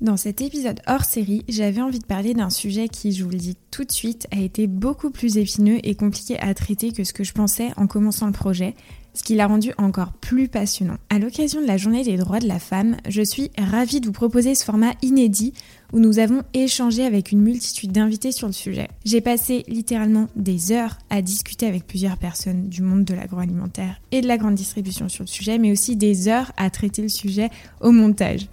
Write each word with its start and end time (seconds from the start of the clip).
Dans 0.00 0.16
cet 0.16 0.40
épisode 0.40 0.80
hors 0.86 1.04
série, 1.04 1.44
j'avais 1.46 1.82
envie 1.82 1.98
de 1.98 2.06
parler 2.06 2.32
d'un 2.32 2.48
sujet 2.48 2.88
qui, 2.88 3.12
je 3.12 3.22
vous 3.22 3.28
le 3.28 3.36
dis 3.36 3.56
tout 3.70 3.84
de 3.84 3.92
suite, 3.92 4.26
a 4.30 4.40
été 4.40 4.66
beaucoup 4.66 5.10
plus 5.10 5.36
épineux 5.36 5.78
et 5.82 5.94
compliqué 5.94 6.40
à 6.40 6.54
traiter 6.54 6.90
que 6.92 7.04
ce 7.04 7.12
que 7.12 7.22
je 7.22 7.34
pensais 7.34 7.68
en 7.76 7.86
commençant 7.86 8.24
le 8.24 8.32
projet, 8.32 8.74
ce 9.12 9.22
qui 9.22 9.34
l'a 9.34 9.46
rendu 9.46 9.72
encore 9.76 10.14
plus 10.14 10.48
passionnant. 10.48 10.96
À 11.10 11.18
l'occasion 11.18 11.60
de 11.60 11.66
la 11.66 11.76
journée 11.76 12.02
des 12.02 12.16
droits 12.16 12.38
de 12.38 12.48
la 12.48 12.58
femme, 12.58 12.96
je 13.10 13.20
suis 13.20 13.50
ravie 13.58 14.00
de 14.00 14.06
vous 14.06 14.12
proposer 14.12 14.54
ce 14.54 14.64
format 14.64 14.94
inédit 15.02 15.52
où 15.92 15.98
nous 15.98 16.18
avons 16.18 16.44
échangé 16.54 17.04
avec 17.04 17.30
une 17.30 17.42
multitude 17.42 17.92
d'invités 17.92 18.32
sur 18.32 18.46
le 18.46 18.54
sujet. 18.54 18.88
J'ai 19.04 19.20
passé 19.20 19.64
littéralement 19.68 20.28
des 20.34 20.72
heures 20.72 20.96
à 21.10 21.20
discuter 21.20 21.66
avec 21.66 21.86
plusieurs 21.86 22.16
personnes 22.16 22.70
du 22.70 22.80
monde 22.80 23.04
de 23.04 23.12
l'agroalimentaire 23.12 24.00
et 24.12 24.22
de 24.22 24.28
la 24.28 24.38
grande 24.38 24.54
distribution 24.54 25.10
sur 25.10 25.24
le 25.24 25.28
sujet, 25.28 25.58
mais 25.58 25.72
aussi 25.72 25.94
des 25.94 26.28
heures 26.28 26.52
à 26.56 26.70
traiter 26.70 27.02
le 27.02 27.10
sujet 27.10 27.50
au 27.82 27.90
montage. 27.90 28.48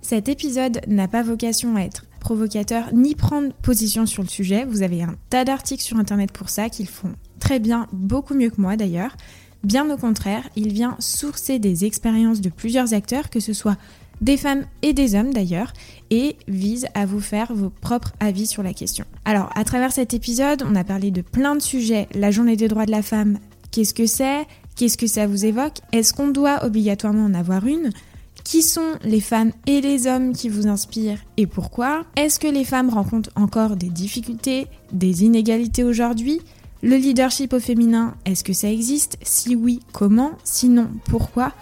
Cet 0.00 0.28
épisode 0.28 0.80
n'a 0.86 1.08
pas 1.08 1.22
vocation 1.22 1.76
à 1.76 1.80
être 1.80 2.04
provocateur 2.20 2.92
ni 2.92 3.14
prendre 3.14 3.52
position 3.52 4.06
sur 4.06 4.22
le 4.22 4.28
sujet. 4.28 4.64
Vous 4.64 4.82
avez 4.82 5.02
un 5.02 5.14
tas 5.30 5.44
d'articles 5.44 5.82
sur 5.82 5.98
internet 5.98 6.32
pour 6.32 6.48
ça 6.48 6.68
qu'ils 6.68 6.88
font 6.88 7.12
très 7.40 7.58
bien, 7.58 7.86
beaucoup 7.92 8.34
mieux 8.34 8.50
que 8.50 8.60
moi 8.60 8.76
d'ailleurs. 8.76 9.16
Bien 9.64 9.90
au 9.90 9.96
contraire, 9.96 10.48
il 10.56 10.72
vient 10.72 10.96
sourcer 10.98 11.58
des 11.58 11.84
expériences 11.84 12.40
de 12.40 12.48
plusieurs 12.48 12.94
acteurs, 12.94 13.28
que 13.30 13.40
ce 13.40 13.52
soit 13.52 13.76
des 14.20 14.36
femmes 14.36 14.64
et 14.82 14.92
des 14.92 15.14
hommes 15.14 15.32
d'ailleurs, 15.32 15.72
et 16.10 16.36
vise 16.48 16.86
à 16.94 17.06
vous 17.06 17.20
faire 17.20 17.54
vos 17.54 17.70
propres 17.70 18.12
avis 18.20 18.46
sur 18.46 18.62
la 18.62 18.72
question. 18.72 19.04
Alors, 19.24 19.50
à 19.54 19.64
travers 19.64 19.92
cet 19.92 20.14
épisode, 20.14 20.64
on 20.66 20.74
a 20.74 20.84
parlé 20.84 21.10
de 21.10 21.22
plein 21.22 21.54
de 21.54 21.62
sujets. 21.62 22.08
La 22.14 22.30
journée 22.30 22.56
des 22.56 22.68
droits 22.68 22.86
de 22.86 22.90
la 22.90 23.02
femme, 23.02 23.38
qu'est-ce 23.70 23.94
que 23.94 24.06
c'est? 24.06 24.46
Qu'est-ce 24.76 24.98
que 24.98 25.06
ça 25.06 25.26
vous 25.26 25.44
évoque? 25.44 25.78
Est-ce 25.92 26.12
qu'on 26.14 26.28
doit 26.28 26.64
obligatoirement 26.64 27.24
en 27.24 27.34
avoir 27.34 27.66
une? 27.66 27.90
Qui 28.48 28.62
sont 28.62 28.94
les 29.04 29.20
femmes 29.20 29.52
et 29.66 29.82
les 29.82 30.06
hommes 30.06 30.32
qui 30.32 30.48
vous 30.48 30.68
inspirent 30.68 31.18
et 31.36 31.46
pourquoi? 31.46 32.06
Est-ce 32.16 32.40
que 32.40 32.48
les 32.48 32.64
femmes 32.64 32.88
rencontrent 32.88 33.28
encore 33.36 33.76
des 33.76 33.90
difficultés, 33.90 34.68
des 34.90 35.22
inégalités 35.22 35.84
aujourd'hui? 35.84 36.40
Le 36.82 36.96
leadership 36.96 37.52
au 37.52 37.60
féminin, 37.60 38.14
est-ce 38.24 38.42
que 38.42 38.54
ça 38.54 38.72
existe? 38.72 39.18
Si 39.20 39.54
oui, 39.54 39.80
comment? 39.92 40.30
Sinon, 40.44 40.88
pourquoi? 41.04 41.52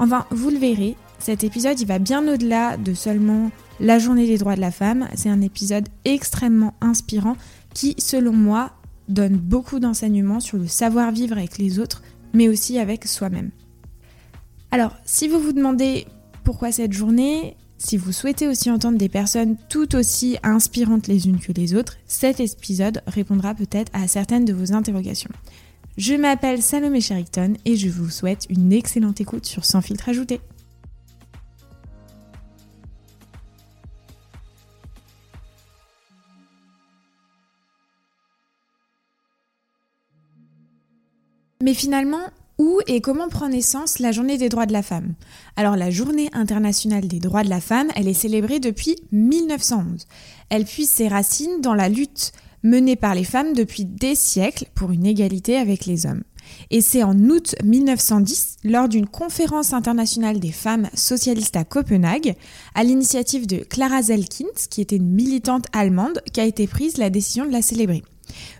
Enfin, 0.00 0.26
vous 0.32 0.50
le 0.50 0.58
verrez, 0.58 0.96
cet 1.20 1.44
épisode 1.44 1.78
il 1.78 1.86
va 1.86 2.00
bien 2.00 2.26
au-delà 2.26 2.76
de 2.76 2.92
seulement 2.92 3.52
la 3.78 4.00
journée 4.00 4.26
des 4.26 4.38
droits 4.38 4.56
de 4.56 4.60
la 4.60 4.72
femme. 4.72 5.06
C'est 5.14 5.30
un 5.30 5.42
épisode 5.42 5.88
extrêmement 6.04 6.74
inspirant 6.80 7.36
qui, 7.72 7.94
selon 7.98 8.32
moi, 8.32 8.72
donne 9.08 9.36
beaucoup 9.36 9.78
d'enseignements 9.78 10.40
sur 10.40 10.58
le 10.58 10.66
savoir-vivre 10.66 11.36
avec 11.36 11.58
les 11.58 11.78
autres, 11.78 12.02
mais 12.34 12.48
aussi 12.48 12.80
avec 12.80 13.06
soi-même. 13.06 13.52
Alors, 14.72 14.96
si 15.04 15.28
vous 15.28 15.38
vous 15.38 15.52
demandez 15.52 16.04
pourquoi 16.44 16.72
cette 16.72 16.92
journée 16.92 17.56
Si 17.78 17.96
vous 17.96 18.12
souhaitez 18.12 18.48
aussi 18.48 18.70
entendre 18.70 18.98
des 18.98 19.08
personnes 19.08 19.56
tout 19.68 19.94
aussi 19.94 20.38
inspirantes 20.42 21.06
les 21.06 21.26
unes 21.26 21.40
que 21.40 21.52
les 21.52 21.74
autres, 21.74 21.96
cet 22.06 22.40
épisode 22.40 23.02
répondra 23.06 23.54
peut-être 23.54 23.90
à 23.94 24.06
certaines 24.08 24.44
de 24.44 24.52
vos 24.52 24.72
interrogations. 24.72 25.30
Je 25.96 26.14
m'appelle 26.14 26.62
Salomé 26.62 27.00
Sherrington 27.00 27.54
et 27.64 27.76
je 27.76 27.88
vous 27.88 28.08
souhaite 28.08 28.46
une 28.48 28.72
excellente 28.72 29.20
écoute 29.20 29.46
sur 29.46 29.64
Sans 29.64 29.82
filtre 29.82 30.08
ajouté. 30.08 30.40
Mais 41.62 41.74
finalement, 41.74 42.24
où 42.62 42.78
et 42.86 43.00
comment 43.00 43.28
prend 43.28 43.48
naissance 43.48 43.98
la 43.98 44.12
journée 44.12 44.38
des 44.38 44.48
droits 44.48 44.66
de 44.66 44.72
la 44.72 44.82
femme 44.82 45.14
Alors 45.56 45.74
la 45.74 45.90
journée 45.90 46.30
internationale 46.32 47.08
des 47.08 47.18
droits 47.18 47.42
de 47.42 47.50
la 47.50 47.60
femme, 47.60 47.88
elle 47.96 48.06
est 48.06 48.14
célébrée 48.14 48.60
depuis 48.60 48.96
1911. 49.10 50.06
Elle 50.48 50.64
puise 50.64 50.88
ses 50.88 51.08
racines 51.08 51.60
dans 51.60 51.74
la 51.74 51.88
lutte 51.88 52.32
menée 52.62 52.94
par 52.94 53.16
les 53.16 53.24
femmes 53.24 53.52
depuis 53.52 53.84
des 53.84 54.14
siècles 54.14 54.66
pour 54.76 54.92
une 54.92 55.06
égalité 55.06 55.56
avec 55.56 55.86
les 55.86 56.06
hommes. 56.06 56.22
Et 56.70 56.80
c'est 56.82 57.02
en 57.02 57.18
août 57.18 57.56
1910, 57.64 58.58
lors 58.62 58.88
d'une 58.88 59.06
conférence 59.08 59.72
internationale 59.72 60.38
des 60.38 60.52
femmes 60.52 60.88
socialistes 60.94 61.56
à 61.56 61.64
Copenhague, 61.64 62.36
à 62.76 62.84
l'initiative 62.84 63.48
de 63.48 63.56
Clara 63.56 64.02
Zelkins, 64.02 64.68
qui 64.70 64.80
était 64.80 64.96
une 64.96 65.12
militante 65.12 65.66
allemande, 65.72 66.20
qu'a 66.32 66.44
été 66.44 66.68
prise 66.68 66.96
la 66.98 67.10
décision 67.10 67.44
de 67.44 67.52
la 67.52 67.62
célébrer. 67.62 68.02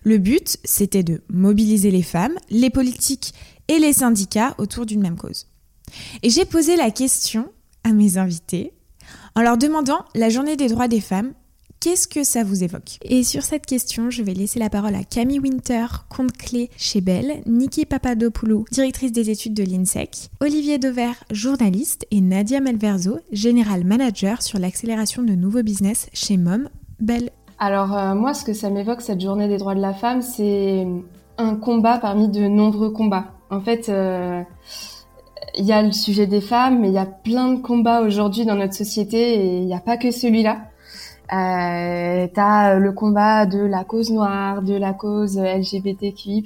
Le 0.04 0.18
but, 0.18 0.58
c'était 0.64 1.02
de 1.02 1.22
mobiliser 1.28 1.90
les 1.90 2.02
femmes, 2.02 2.34
les 2.50 2.70
politiques 2.70 3.32
et 3.72 3.78
les 3.78 3.94
syndicats 3.94 4.54
autour 4.58 4.84
d'une 4.84 5.00
même 5.00 5.16
cause. 5.16 5.46
Et 6.22 6.28
j'ai 6.28 6.44
posé 6.44 6.76
la 6.76 6.90
question 6.90 7.46
à 7.84 7.92
mes 7.92 8.18
invités 8.18 8.74
en 9.34 9.40
leur 9.40 9.56
demandant 9.56 10.04
la 10.14 10.28
journée 10.28 10.56
des 10.56 10.68
droits 10.68 10.88
des 10.88 11.00
femmes, 11.00 11.32
qu'est-ce 11.80 12.06
que 12.06 12.22
ça 12.22 12.44
vous 12.44 12.62
évoque? 12.62 12.98
Et 13.00 13.24
sur 13.24 13.42
cette 13.42 13.64
question, 13.64 14.10
je 14.10 14.22
vais 14.22 14.34
laisser 14.34 14.58
la 14.58 14.68
parole 14.68 14.94
à 14.94 15.04
Camille 15.04 15.40
Winter, 15.40 15.86
compte 16.10 16.36
clé 16.36 16.68
chez 16.76 17.00
Bell, 17.00 17.42
Niki 17.46 17.86
Papadopoulou, 17.86 18.66
directrice 18.70 19.10
des 19.10 19.30
études 19.30 19.54
de 19.54 19.64
l'INSEC, 19.64 20.28
Olivier 20.40 20.76
Dover, 20.76 21.12
journaliste, 21.30 22.06
et 22.10 22.20
Nadia 22.20 22.60
Melverzo, 22.60 23.20
général 23.32 23.84
manager 23.84 24.42
sur 24.42 24.58
l'accélération 24.58 25.22
de 25.22 25.32
nouveaux 25.32 25.62
business 25.62 26.10
chez 26.12 26.36
MOM, 26.36 26.68
Bell. 27.00 27.30
Alors 27.58 27.96
euh, 27.96 28.14
moi, 28.14 28.34
ce 28.34 28.44
que 28.44 28.52
ça 28.52 28.68
m'évoque, 28.68 29.00
cette 29.00 29.22
journée 29.22 29.48
des 29.48 29.56
droits 29.56 29.74
de 29.74 29.80
la 29.80 29.94
femme, 29.94 30.20
c'est 30.20 30.86
un 31.38 31.56
combat 31.56 31.98
parmi 31.98 32.28
de 32.28 32.42
nombreux 32.48 32.90
combats. 32.90 33.32
En 33.52 33.60
fait, 33.60 33.90
euh, 33.90 34.42
il 35.54 35.66
y 35.66 35.72
a 35.72 35.82
le 35.82 35.92
sujet 35.92 36.26
des 36.26 36.40
femmes, 36.40 36.80
mais 36.80 36.88
il 36.88 36.94
y 36.94 36.98
a 36.98 37.04
plein 37.04 37.52
de 37.52 37.60
combats 37.60 38.00
aujourd'hui 38.00 38.46
dans 38.46 38.54
notre 38.54 38.72
société 38.72 39.34
et 39.34 39.58
il 39.58 39.66
n'y 39.66 39.74
a 39.74 39.80
pas 39.80 39.98
que 39.98 40.10
celui-là. 40.10 40.62
Euh, 41.34 42.28
T'as 42.32 42.78
le 42.78 42.92
combat 42.92 43.44
de 43.44 43.58
la 43.58 43.84
cause 43.84 44.10
noire, 44.10 44.62
de 44.62 44.74
la 44.74 44.94
cause 44.94 45.38
LGBTQI+, 45.38 46.42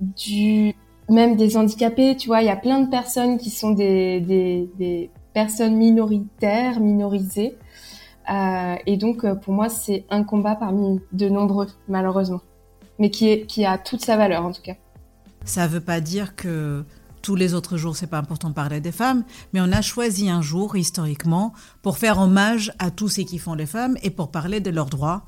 du 0.00 0.74
même 1.08 1.36
des 1.36 1.56
handicapés. 1.56 2.14
Tu 2.14 2.28
vois, 2.28 2.42
il 2.42 2.46
y 2.46 2.50
a 2.50 2.56
plein 2.56 2.80
de 2.80 2.90
personnes 2.90 3.38
qui 3.38 3.48
sont 3.48 3.70
des, 3.70 5.10
personnes 5.32 5.76
minoritaires, 5.76 6.78
minorisées. 6.78 7.56
Euh, 8.30 8.74
et 8.84 8.98
donc, 8.98 9.26
pour 9.40 9.54
moi, 9.54 9.70
c'est 9.70 10.04
un 10.10 10.24
combat 10.24 10.56
parmi 10.56 11.00
de 11.12 11.30
nombreux, 11.30 11.68
malheureusement, 11.88 12.42
mais 12.98 13.08
qui 13.08 13.64
a 13.64 13.78
toute 13.78 14.04
sa 14.04 14.18
valeur 14.18 14.44
en 14.44 14.52
tout 14.52 14.62
cas. 14.62 14.76
Ça 15.44 15.66
ne 15.66 15.72
veut 15.72 15.80
pas 15.80 16.00
dire 16.00 16.36
que 16.36 16.84
tous 17.22 17.34
les 17.34 17.54
autres 17.54 17.76
jours, 17.76 17.96
c'est 17.96 18.06
pas 18.06 18.18
important 18.18 18.48
de 18.48 18.54
parler 18.54 18.80
des 18.80 18.92
femmes, 18.92 19.24
mais 19.52 19.60
on 19.60 19.72
a 19.72 19.82
choisi 19.82 20.30
un 20.30 20.42
jour, 20.42 20.76
historiquement, 20.76 21.52
pour 21.82 21.98
faire 21.98 22.18
hommage 22.18 22.72
à 22.78 22.90
tous 22.90 23.08
ceux 23.08 23.24
qui 23.24 23.38
font 23.38 23.54
les 23.54 23.66
femmes 23.66 23.96
et 24.02 24.10
pour 24.10 24.30
parler 24.30 24.60
de 24.60 24.70
leurs 24.70 24.86
droits. 24.86 25.26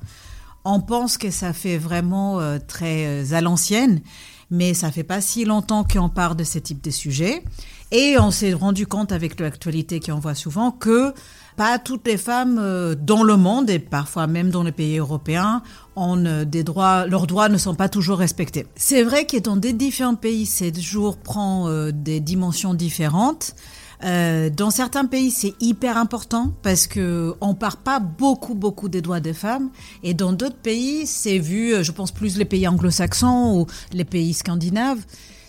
On 0.65 0.79
pense 0.79 1.17
que 1.17 1.29
ça 1.29 1.51
fait 1.51 1.77
vraiment 1.77 2.39
euh, 2.39 2.57
très 2.65 3.05
euh, 3.05 3.35
à 3.35 3.41
l'ancienne, 3.41 4.01
mais 4.49 4.73
ça 4.73 4.91
fait 4.91 5.03
pas 5.03 5.19
si 5.19 5.45
longtemps 5.45 5.83
qu'on 5.83 6.09
parle 6.09 6.37
de 6.37 6.43
ce 6.43 6.57
type 6.57 6.81
de 6.81 6.91
sujet. 6.91 7.43
Et 7.91 8.15
on 8.17 8.31
s'est 8.31 8.53
rendu 8.53 8.87
compte 8.87 9.11
avec 9.11 9.39
l'actualité 9.39 9.99
qu'on 9.99 10.19
voit 10.19 10.35
souvent 10.35 10.71
que 10.71 11.13
pas 11.55 11.79
toutes 11.79 12.07
les 12.07 12.17
femmes 12.17 12.57
euh, 12.59 12.95
dans 12.95 13.23
le 13.23 13.37
monde 13.37 13.69
et 13.69 13.79
parfois 13.79 14.27
même 14.27 14.49
dans 14.49 14.63
les 14.63 14.71
pays 14.71 14.97
européens 14.97 15.61
ont 15.95 16.23
euh, 16.25 16.45
des 16.45 16.63
droits, 16.63 17.05
leurs 17.05 17.27
droits 17.27 17.49
ne 17.49 17.57
sont 17.57 17.75
pas 17.75 17.89
toujours 17.89 18.17
respectés. 18.17 18.65
C'est 18.75 19.03
vrai 19.03 19.25
que 19.25 19.37
dans 19.37 19.57
des 19.57 19.73
différents 19.73 20.15
pays, 20.15 20.45
ce 20.45 20.71
jour 20.79 21.17
prend 21.17 21.67
euh, 21.67 21.91
des 21.91 22.19
dimensions 22.19 22.73
différentes. 22.73 23.55
dans 24.03 24.71
certains 24.71 25.05
pays, 25.05 25.31
c'est 25.31 25.53
hyper 25.61 25.97
important 25.97 26.51
parce 26.61 26.87
que 26.87 27.35
on 27.39 27.53
part 27.55 27.77
pas 27.77 27.99
beaucoup, 28.01 28.53
beaucoup 28.53 28.89
des 28.89 29.01
droits 29.01 29.21
des 29.21 29.33
femmes. 29.33 29.69
Et 30.03 30.13
dans 30.13 30.33
d'autres 30.33 30.61
pays, 30.61 31.07
c'est 31.07 31.39
vu, 31.39 31.81
je 31.81 31.91
pense 31.93 32.11
plus 32.11 32.37
les 32.37 32.45
pays 32.45 32.67
anglo-saxons 32.67 33.61
ou 33.61 33.67
les 33.93 34.03
pays 34.03 34.33
scandinaves, 34.33 34.99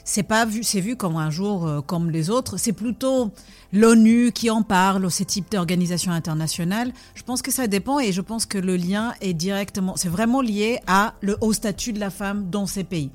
c'est 0.04 0.22
pas 0.22 0.44
vu, 0.44 0.62
c'est 0.62 0.81
vu 0.81 0.97
comme 0.97 1.16
un 1.16 1.31
jour 1.31 1.82
comme 1.87 2.10
les 2.10 2.31
autres. 2.31 2.59
C'est 2.59 2.72
plutôt 2.72 3.31
l'ONU 3.72 4.31
qui 4.32 4.50
en 4.50 4.62
parle, 4.62 5.10
ce 5.10 5.25
type 5.25 5.50
d'organisation 5.50 6.12
internationale. 6.12 6.92
Je 7.15 7.22
pense 7.22 7.42
que 7.42 7.50
ça 7.50 7.67
dépend 7.67 7.99
et 7.99 8.12
je 8.12 8.20
pense 8.20 8.46
que 8.46 8.58
le 8.58 8.76
lien 8.76 9.14
est 9.20 9.34
directement, 9.34 9.96
c'est 9.96 10.08
vraiment 10.08 10.40
lié 10.40 10.78
à 10.87 11.14
le 11.20 11.37
haut 11.40 11.52
statut 11.52 11.93
de 11.93 12.00
la 12.00 12.11
femme 12.11 12.50
dans 12.50 12.67
ces 12.67 12.84
pays. 12.84 13.11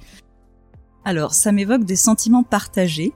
Alors, 1.05 1.33
ça 1.33 1.51
m'évoque 1.51 1.85
des 1.85 1.95
sentiments 1.95 2.43
partagés. 2.43 3.13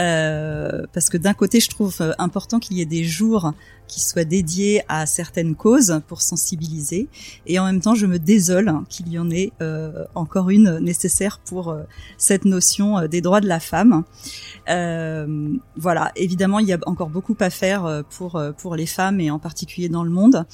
Euh, 0.00 0.82
parce 0.92 1.08
que 1.08 1.16
d'un 1.16 1.34
côté, 1.34 1.60
je 1.60 1.68
trouve 1.68 1.96
euh, 2.00 2.12
important 2.18 2.58
qu'il 2.58 2.76
y 2.76 2.80
ait 2.80 2.86
des 2.86 3.04
jours 3.04 3.52
qui 3.86 4.00
soient 4.00 4.24
dédiés 4.24 4.82
à 4.88 5.06
certaines 5.06 5.54
causes 5.54 6.00
pour 6.08 6.22
sensibiliser, 6.22 7.08
et 7.46 7.58
en 7.58 7.64
même 7.64 7.80
temps, 7.80 7.94
je 7.94 8.06
me 8.06 8.18
désole 8.18 8.72
qu'il 8.88 9.08
y 9.08 9.18
en 9.18 9.30
ait 9.30 9.52
euh, 9.60 10.04
encore 10.14 10.50
une 10.50 10.78
nécessaire 10.78 11.38
pour 11.38 11.68
euh, 11.68 11.82
cette 12.18 12.44
notion 12.44 13.06
des 13.06 13.20
droits 13.20 13.40
de 13.40 13.48
la 13.48 13.60
femme. 13.60 14.04
voilà, 14.66 16.12
évidemment, 16.16 16.58
il 16.58 16.68
y 16.68 16.72
a 16.72 16.78
encore 16.86 17.10
beaucoup 17.10 17.36
à 17.40 17.50
faire 17.50 18.02
pour 18.10 18.42
pour 18.58 18.76
les 18.76 18.86
femmes 18.86 19.20
et 19.20 19.30
en 19.30 19.38
particulier 19.38 19.88
dans 19.88 20.04
le 20.04 20.10
monde, 20.10 20.46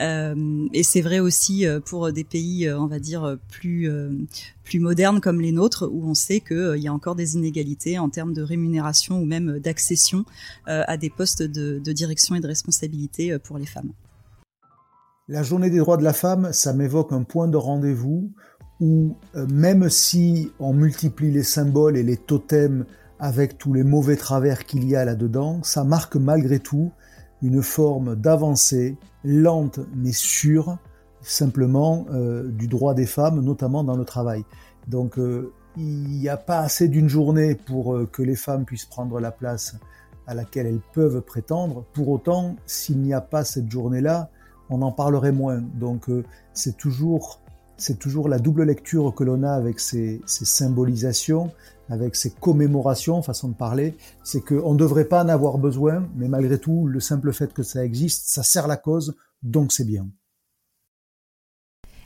et 0.00 0.82
c'est 0.82 1.00
vrai 1.02 1.20
aussi 1.20 1.66
pour 1.84 2.12
des 2.12 2.24
pays, 2.24 2.70
on 2.70 2.86
va 2.86 2.98
dire 2.98 3.36
plus 3.48 3.90
plus 4.64 4.78
modernes 4.78 5.20
comme 5.20 5.40
les 5.40 5.52
nôtres, 5.52 5.88
où 5.90 6.08
on 6.08 6.14
sait 6.14 6.40
qu'il 6.40 6.78
y 6.78 6.86
a 6.86 6.92
encore 6.92 7.16
des 7.16 7.34
inégalités 7.34 7.98
en 7.98 8.08
termes 8.08 8.32
de 8.32 8.42
rémunération 8.42 9.20
ou 9.20 9.24
même 9.24 9.58
d'accession 9.58 10.24
à 10.66 10.96
des 10.96 11.10
postes 11.10 11.42
de, 11.42 11.80
de 11.84 11.92
direction 11.92 12.34
et 12.34 12.40
de 12.40 12.46
responsabilité 12.46 12.69
responsabilité 12.70 13.38
pour 13.38 13.58
les 13.58 13.66
femmes. 13.66 13.92
La 15.28 15.42
journée 15.42 15.70
des 15.70 15.78
droits 15.78 15.96
de 15.96 16.04
la 16.04 16.12
femme, 16.12 16.52
ça 16.52 16.72
m'évoque 16.72 17.12
un 17.12 17.22
point 17.22 17.48
de 17.48 17.56
rendez-vous 17.56 18.32
où 18.80 19.16
même 19.34 19.88
si 19.90 20.50
on 20.58 20.72
multiplie 20.72 21.30
les 21.30 21.42
symboles 21.42 21.96
et 21.96 22.02
les 22.02 22.16
totems 22.16 22.84
avec 23.18 23.58
tous 23.58 23.74
les 23.74 23.84
mauvais 23.84 24.16
travers 24.16 24.64
qu'il 24.64 24.88
y 24.88 24.96
a 24.96 25.04
là-dedans, 25.04 25.62
ça 25.62 25.84
marque 25.84 26.16
malgré 26.16 26.58
tout 26.58 26.90
une 27.42 27.62
forme 27.62 28.16
d'avancée 28.16 28.96
lente 29.24 29.80
mais 29.94 30.12
sûre 30.12 30.78
simplement 31.22 32.06
euh, 32.10 32.48
du 32.48 32.66
droit 32.66 32.94
des 32.94 33.06
femmes, 33.06 33.40
notamment 33.40 33.84
dans 33.84 33.96
le 33.96 34.04
travail. 34.04 34.44
Donc 34.88 35.18
euh, 35.18 35.52
il 35.76 36.08
n'y 36.08 36.28
a 36.28 36.36
pas 36.36 36.60
assez 36.60 36.88
d'une 36.88 37.08
journée 37.08 37.54
pour 37.54 37.94
euh, 37.94 38.06
que 38.10 38.22
les 38.22 38.36
femmes 38.36 38.64
puissent 38.64 38.86
prendre 38.86 39.20
la 39.20 39.30
place 39.30 39.76
à 40.30 40.34
laquelle 40.34 40.66
elles 40.66 40.80
peuvent 40.94 41.20
prétendre. 41.22 41.84
Pour 41.92 42.08
autant, 42.08 42.54
s'il 42.64 42.98
n'y 42.98 43.12
a 43.12 43.20
pas 43.20 43.42
cette 43.44 43.68
journée-là, 43.68 44.30
on 44.70 44.80
en 44.80 44.92
parlerait 44.92 45.32
moins. 45.32 45.60
Donc 45.74 46.06
c'est 46.54 46.76
toujours 46.76 47.40
c'est 47.80 47.98
toujours 47.98 48.28
la 48.28 48.38
double 48.38 48.64
lecture 48.64 49.14
que 49.14 49.24
l'on 49.24 49.42
a 49.42 49.52
avec 49.52 49.80
ces, 49.80 50.20
symbolisations, 50.26 51.50
avec 51.88 52.14
ces 52.14 52.30
commémorations, 52.30 53.22
façon 53.22 53.48
de 53.48 53.54
parler, 53.54 53.96
c'est 54.22 54.44
qu'on 54.44 54.74
ne 54.74 54.78
devrait 54.78 55.06
pas 55.06 55.24
en 55.24 55.28
avoir 55.28 55.58
besoin, 55.58 56.06
mais 56.14 56.28
malgré 56.28 56.58
tout, 56.58 56.86
le 56.86 57.00
simple 57.00 57.32
fait 57.32 57.52
que 57.52 57.62
ça 57.62 57.84
existe, 57.84 58.28
ça 58.28 58.42
sert 58.42 58.68
la 58.68 58.76
cause, 58.76 59.16
donc 59.42 59.72
c'est 59.72 59.86
bien. 59.86 60.06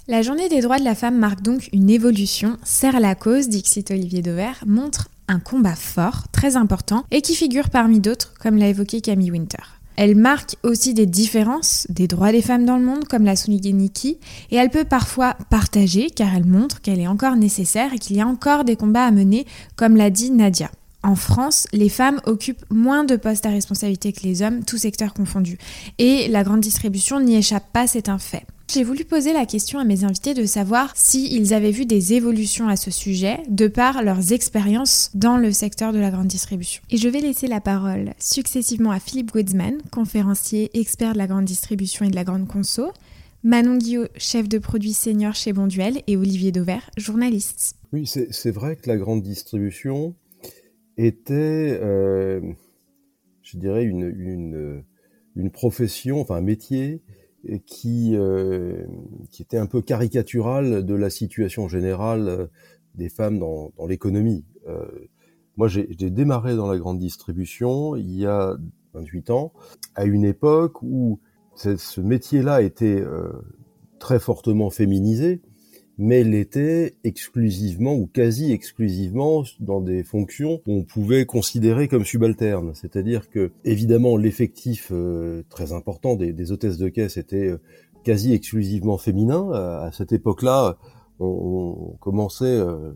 La 0.06 0.22
journée 0.22 0.48
des 0.48 0.60
droits 0.60 0.78
de 0.78 0.84
la 0.84 0.94
femme 0.94 1.18
marque 1.18 1.42
donc 1.42 1.68
une 1.72 1.90
évolution, 1.90 2.56
sert 2.62 3.00
la 3.00 3.14
cause, 3.14 3.48
Dixit 3.48 3.90
Olivier 3.90 4.22
Dover, 4.22 4.52
montre 4.66 5.08
un 5.28 5.40
combat 5.40 5.76
fort, 5.76 6.28
très 6.32 6.56
important, 6.56 7.04
et 7.10 7.22
qui 7.22 7.34
figure 7.34 7.70
parmi 7.70 8.00
d'autres, 8.00 8.34
comme 8.40 8.56
l'a 8.56 8.68
évoqué 8.68 9.00
Camille 9.00 9.30
Winter. 9.30 9.62
Elle 9.96 10.16
marque 10.16 10.56
aussi 10.64 10.92
des 10.92 11.06
différences 11.06 11.86
des 11.88 12.08
droits 12.08 12.32
des 12.32 12.42
femmes 12.42 12.64
dans 12.64 12.78
le 12.78 12.84
monde, 12.84 13.04
comme 13.04 13.24
l'a 13.24 13.36
souligné 13.36 13.72
Nikki, 13.72 14.18
et 14.50 14.56
elle 14.56 14.70
peut 14.70 14.84
parfois 14.84 15.34
partager, 15.50 16.10
car 16.10 16.34
elle 16.34 16.46
montre 16.46 16.80
qu'elle 16.80 16.98
est 16.98 17.06
encore 17.06 17.36
nécessaire 17.36 17.92
et 17.92 17.98
qu'il 17.98 18.16
y 18.16 18.20
a 18.20 18.26
encore 18.26 18.64
des 18.64 18.76
combats 18.76 19.06
à 19.06 19.12
mener, 19.12 19.46
comme 19.76 19.96
l'a 19.96 20.10
dit 20.10 20.30
Nadia. 20.30 20.70
En 21.04 21.16
France, 21.16 21.66
les 21.72 21.90
femmes 21.90 22.20
occupent 22.24 22.64
moins 22.70 23.04
de 23.04 23.16
postes 23.16 23.44
à 23.44 23.50
responsabilité 23.50 24.12
que 24.12 24.22
les 24.22 24.40
hommes, 24.42 24.64
tous 24.64 24.78
secteurs 24.78 25.12
confondus. 25.12 25.58
Et 25.98 26.28
la 26.28 26.42
grande 26.42 26.60
distribution 26.60 27.20
n'y 27.20 27.36
échappe 27.36 27.70
pas, 27.72 27.86
c'est 27.86 28.08
un 28.08 28.18
fait. 28.18 28.46
J'ai 28.72 28.82
voulu 28.82 29.04
poser 29.04 29.32
la 29.32 29.46
question 29.46 29.78
à 29.78 29.84
mes 29.84 30.04
invités 30.04 30.34
de 30.34 30.46
savoir 30.46 30.92
s'ils 30.96 31.52
avaient 31.54 31.70
vu 31.70 31.86
des 31.86 32.14
évolutions 32.14 32.66
à 32.66 32.76
ce 32.76 32.90
sujet 32.90 33.38
de 33.48 33.68
par 33.68 34.02
leurs 34.02 34.32
expériences 34.32 35.10
dans 35.14 35.36
le 35.36 35.52
secteur 35.52 35.92
de 35.92 35.98
la 35.98 36.10
grande 36.10 36.26
distribution. 36.26 36.82
Et 36.90 36.96
je 36.96 37.08
vais 37.08 37.20
laisser 37.20 37.46
la 37.46 37.60
parole 37.60 38.14
successivement 38.18 38.90
à 38.90 38.98
Philippe 38.98 39.32
Goodsman, 39.32 39.78
conférencier 39.92 40.70
expert 40.78 41.12
de 41.12 41.18
la 41.18 41.26
grande 41.26 41.44
distribution 41.44 42.06
et 42.06 42.10
de 42.10 42.16
la 42.16 42.24
grande 42.24 42.48
conso, 42.48 42.90
Manon 43.44 43.76
Guillot, 43.76 44.06
chef 44.16 44.48
de 44.48 44.58
produit 44.58 44.94
senior 44.94 45.34
chez 45.34 45.52
Bonduel, 45.52 46.00
et 46.06 46.16
Olivier 46.16 46.50
Dauvert, 46.50 46.90
journaliste. 46.96 47.76
Oui, 47.92 48.06
c'est 48.06 48.50
vrai 48.50 48.76
que 48.76 48.88
la 48.88 48.96
grande 48.96 49.22
distribution 49.22 50.14
était, 50.96 51.78
euh, 51.82 52.40
je 53.42 53.58
dirais, 53.58 53.84
une 53.84 55.50
profession, 55.52 56.20
enfin 56.20 56.36
un 56.36 56.40
métier 56.40 57.02
qui, 57.66 58.16
euh, 58.16 58.84
qui 59.30 59.42
était 59.42 59.58
un 59.58 59.66
peu 59.66 59.82
caricatural 59.82 60.84
de 60.84 60.94
la 60.94 61.10
situation 61.10 61.68
générale 61.68 62.28
euh, 62.28 62.46
des 62.94 63.08
femmes 63.08 63.38
dans, 63.38 63.72
dans 63.76 63.86
l'économie. 63.86 64.44
Euh, 64.68 64.86
moi, 65.56 65.68
j'ai 65.68 65.86
démarré 66.10 66.56
dans 66.56 66.66
la 66.66 66.78
grande 66.78 66.98
distribution 66.98 67.94
il 67.94 68.10
y 68.16 68.26
a 68.26 68.56
28 68.94 69.30
ans, 69.30 69.52
à 69.94 70.04
une 70.04 70.24
époque 70.24 70.82
où 70.82 71.20
ce 71.54 72.00
métier-là 72.00 72.62
était 72.62 73.00
euh, 73.00 73.30
très 73.98 74.18
fortement 74.18 74.70
féminisé 74.70 75.40
mais 75.98 76.24
l'était 76.24 76.94
exclusivement 77.04 77.94
ou 77.94 78.06
quasi 78.06 78.52
exclusivement 78.52 79.44
dans 79.60 79.80
des 79.80 80.02
fonctions 80.02 80.58
qu'on 80.64 80.82
pouvait 80.82 81.24
considérer 81.24 81.88
comme 81.88 82.04
subalternes. 82.04 82.72
C'est-à-dire 82.74 83.30
que, 83.30 83.52
évidemment, 83.64 84.16
l'effectif 84.16 84.88
euh, 84.92 85.42
très 85.50 85.72
important 85.72 86.16
des, 86.16 86.32
des, 86.32 86.52
hôtesses 86.52 86.78
de 86.78 86.88
caisse 86.88 87.16
était 87.16 87.48
euh, 87.48 87.60
quasi 88.02 88.32
exclusivement 88.32 88.98
féminin. 88.98 89.50
À, 89.52 89.90
cette 89.92 90.12
époque-là, 90.12 90.76
on, 91.20 91.92
on, 91.92 91.96
commençait 92.00 92.44
euh, 92.44 92.92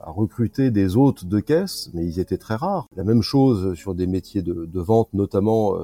à 0.00 0.10
recruter 0.10 0.70
des 0.70 0.96
hôtes 0.96 1.26
de 1.26 1.40
caisse, 1.40 1.90
mais 1.94 2.04
ils 2.04 2.18
étaient 2.18 2.38
très 2.38 2.56
rares. 2.56 2.88
La 2.96 3.04
même 3.04 3.22
chose 3.22 3.74
sur 3.74 3.94
des 3.94 4.06
métiers 4.06 4.42
de, 4.42 4.66
de 4.66 4.80
vente, 4.80 5.08
notamment 5.12 5.76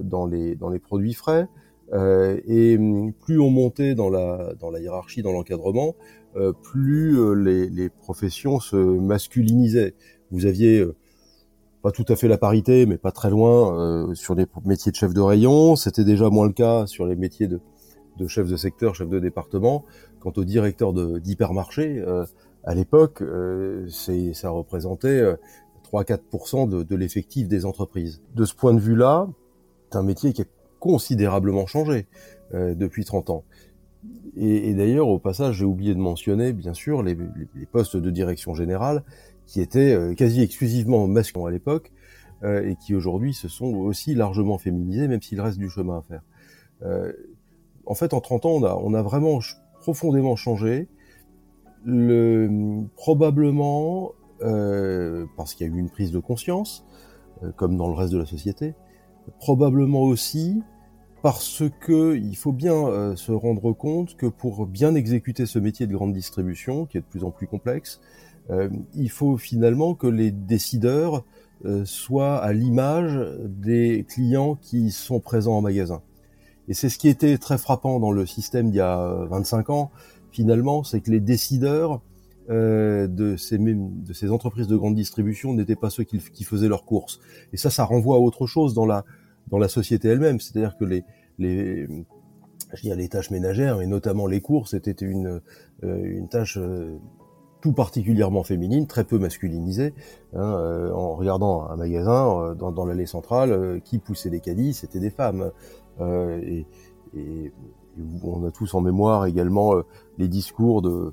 dans 0.00 0.26
les, 0.26 0.56
dans 0.56 0.68
les 0.68 0.80
produits 0.80 1.14
frais. 1.14 1.46
Euh, 1.92 2.40
et 2.46 2.76
hum, 2.76 3.12
plus 3.12 3.40
on 3.40 3.50
montait 3.50 3.94
dans 3.94 4.08
la, 4.10 4.54
dans 4.58 4.70
la 4.70 4.80
hiérarchie, 4.80 5.22
dans 5.22 5.32
l'encadrement, 5.32 5.94
euh, 6.36 6.52
plus 6.52 7.18
euh, 7.18 7.32
les, 7.32 7.68
les, 7.68 7.88
professions 7.88 8.60
se 8.60 8.76
masculinisaient. 8.76 9.94
Vous 10.30 10.46
aviez 10.46 10.86
pas 11.82 11.90
tout 11.90 12.04
à 12.08 12.14
fait 12.14 12.28
la 12.28 12.38
parité, 12.38 12.86
mais 12.86 12.98
pas 12.98 13.10
très 13.10 13.30
loin 13.30 14.14
sur 14.14 14.36
les 14.36 14.46
métiers 14.64 14.92
de 14.92 14.96
chef 14.96 15.12
de 15.12 15.20
rayon. 15.20 15.74
C'était 15.74 16.04
déjà 16.04 16.30
moins 16.30 16.46
le 16.46 16.52
cas 16.52 16.86
sur 16.86 17.04
les 17.04 17.16
métiers 17.16 17.48
de, 17.48 17.60
de 18.16 18.26
chef 18.28 18.48
de 18.48 18.56
secteur, 18.56 18.94
chef 18.94 19.08
de 19.08 19.18
département. 19.18 19.84
Quant 20.20 20.32
au 20.36 20.44
directeur 20.44 20.92
d'hypermarché, 20.92 22.04
à 22.62 22.74
l'époque, 22.76 23.24
ça 23.88 24.50
représentait 24.50 25.34
3-4% 25.92 26.68
de, 26.68 26.84
de 26.84 26.94
l'effectif 26.94 27.48
des 27.48 27.64
entreprises. 27.66 28.22
De 28.36 28.44
ce 28.44 28.54
point 28.54 28.72
de 28.72 28.80
vue-là, 28.80 29.28
c'est 29.90 29.98
un 29.98 30.04
métier 30.04 30.32
qui 30.32 30.42
est 30.42 30.50
considérablement 30.80 31.66
changé 31.66 32.08
euh, 32.54 32.74
depuis 32.74 33.04
30 33.04 33.30
ans. 33.30 33.44
Et, 34.36 34.72
d'ailleurs, 34.74 35.08
au 35.08 35.18
passage, 35.18 35.56
j'ai 35.56 35.64
oublié 35.64 35.94
de 35.94 36.00
mentionner, 36.00 36.52
bien 36.52 36.72
sûr, 36.72 37.02
les, 37.02 37.16
postes 37.70 37.96
de 37.96 38.10
direction 38.10 38.54
générale 38.54 39.04
qui 39.46 39.60
étaient 39.60 39.92
euh, 39.92 40.14
quasi 40.14 40.40
exclusivement 40.40 41.06
masculins 41.06 41.46
à 41.46 41.50
l'époque 41.50 41.92
euh, 42.42 42.66
et 42.66 42.76
qui 42.76 42.94
aujourd'hui 42.94 43.34
se 43.34 43.48
sont 43.48 43.74
aussi 43.74 44.14
largement 44.14 44.56
féminisés, 44.56 45.08
même 45.08 45.20
s'il 45.20 45.40
reste 45.40 45.58
du 45.58 45.68
chemin 45.68 45.98
à 45.98 46.02
faire. 46.02 46.22
Euh, 46.82 47.12
en 47.84 47.94
fait, 47.94 48.14
en 48.14 48.20
30 48.20 48.46
ans, 48.46 48.50
on 48.50 48.64
a, 48.64 48.74
on 48.74 49.02
vraiment 49.02 49.40
profondément 49.80 50.36
changé. 50.36 50.88
Le, 51.84 52.84
probablement 52.94 54.12
euh, 54.42 55.26
parce 55.36 55.54
qu'il 55.54 55.66
y 55.66 55.70
a 55.70 55.74
eu 55.74 55.78
une 55.78 55.90
prise 55.90 56.12
de 56.12 56.18
conscience, 56.18 56.86
comme 57.56 57.76
dans 57.76 57.88
le 57.88 57.94
reste 57.94 58.12
de 58.12 58.18
la 58.18 58.26
société, 58.26 58.74
probablement 59.38 60.02
aussi 60.02 60.62
parce 61.22 61.62
que 61.80 62.16
il 62.16 62.36
faut 62.36 62.52
bien 62.52 62.86
euh, 62.86 63.16
se 63.16 63.32
rendre 63.32 63.72
compte 63.72 64.16
que 64.16 64.26
pour 64.26 64.66
bien 64.66 64.94
exécuter 64.94 65.46
ce 65.46 65.58
métier 65.58 65.86
de 65.86 65.94
grande 65.94 66.12
distribution, 66.12 66.86
qui 66.86 66.96
est 66.96 67.00
de 67.00 67.06
plus 67.06 67.24
en 67.24 67.30
plus 67.30 67.46
complexe, 67.46 68.00
euh, 68.50 68.70
il 68.94 69.10
faut 69.10 69.36
finalement 69.36 69.94
que 69.94 70.06
les 70.06 70.30
décideurs 70.30 71.24
euh, 71.66 71.84
soient 71.84 72.38
à 72.38 72.52
l'image 72.52 73.18
des 73.44 74.06
clients 74.08 74.54
qui 74.54 74.90
sont 74.90 75.20
présents 75.20 75.58
en 75.58 75.60
magasin. 75.60 76.00
Et 76.68 76.74
c'est 76.74 76.88
ce 76.88 76.98
qui 76.98 77.08
était 77.08 77.36
très 77.36 77.58
frappant 77.58 78.00
dans 78.00 78.12
le 78.12 78.24
système 78.24 78.70
d'il 78.70 78.78
y 78.78 78.80
a 78.80 79.26
25 79.28 79.70
ans, 79.70 79.90
finalement, 80.30 80.84
c'est 80.84 81.00
que 81.00 81.10
les 81.10 81.20
décideurs 81.20 82.00
de, 82.50 83.36
ces, 83.36 83.58
de 83.58 84.12
ces 84.12 84.30
entreprises 84.30 84.66
de 84.66 84.76
grande 84.76 84.96
distribution 84.96 85.54
n'étaient 85.54 85.76
pas 85.76 85.88
ceux 85.88 86.04
qui, 86.04 86.44
faisaient 86.44 86.68
leurs 86.68 86.84
courses. 86.84 87.20
Et 87.52 87.56
ça, 87.56 87.70
ça 87.70 87.84
renvoie 87.84 88.16
à 88.16 88.18
autre 88.18 88.46
chose 88.46 88.74
dans 88.74 88.86
la 88.86 89.68
société 89.68 90.08
elle-même. 90.08 90.40
C'est-à-dire 90.40 90.76
que 90.76 90.84
les, 90.84 91.04
les, 91.38 91.86
je 92.74 92.92
les 92.92 93.08
tâches 93.08 93.30
ménagères, 93.30 93.80
et 93.80 93.86
notamment 93.86 94.26
les 94.26 94.40
courses, 94.40 94.70
c'était 94.70 95.04
une, 95.04 95.40
euh, 95.84 96.26
tâche 96.30 96.58
euh, 96.58 96.98
tout 97.60 97.72
particulièrement 97.72 98.42
féminine, 98.42 98.86
très 98.86 99.04
peu 99.04 99.18
masculinisée. 99.18 99.92
Hein, 100.34 100.54
euh, 100.54 100.92
en 100.92 101.14
regardant 101.14 101.68
un 101.68 101.76
magasin 101.76 102.54
dans, 102.54 102.86
l'allée 102.86 103.06
centrale, 103.06 103.80
qui 103.84 103.98
poussait 103.98 104.30
les 104.30 104.40
caddies, 104.40 104.72
c'était 104.72 105.00
des 105.00 105.10
femmes. 105.10 105.50
Et, 106.00 106.66
on 108.22 108.44
a 108.46 108.52
tous 108.52 108.72
en 108.74 108.80
mémoire 108.80 109.26
également 109.26 109.74
les 110.16 110.28
discours 110.28 110.80
de, 110.80 111.12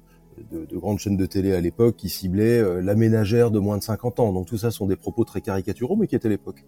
de, 0.52 0.66
de, 0.66 0.78
grandes 0.78 1.00
chaînes 1.00 1.18
de 1.18 1.26
télé 1.26 1.54
à 1.54 1.62
l'époque 1.62 1.96
qui 1.96 2.10
ciblaient 2.10 2.82
la 2.82 2.96
ménagère 2.96 3.52
de 3.52 3.60
moins 3.60 3.78
de 3.78 3.84
50 3.84 4.20
ans. 4.20 4.34
Donc 4.34 4.48
tout 4.48 4.58
ça 4.58 4.72
sont 4.72 4.86
des 4.86 4.96
propos 4.96 5.24
très 5.24 5.42
caricaturaux, 5.42 5.96
mais 5.96 6.08
qui 6.08 6.16
étaient 6.16 6.30
l'époque. 6.30 6.66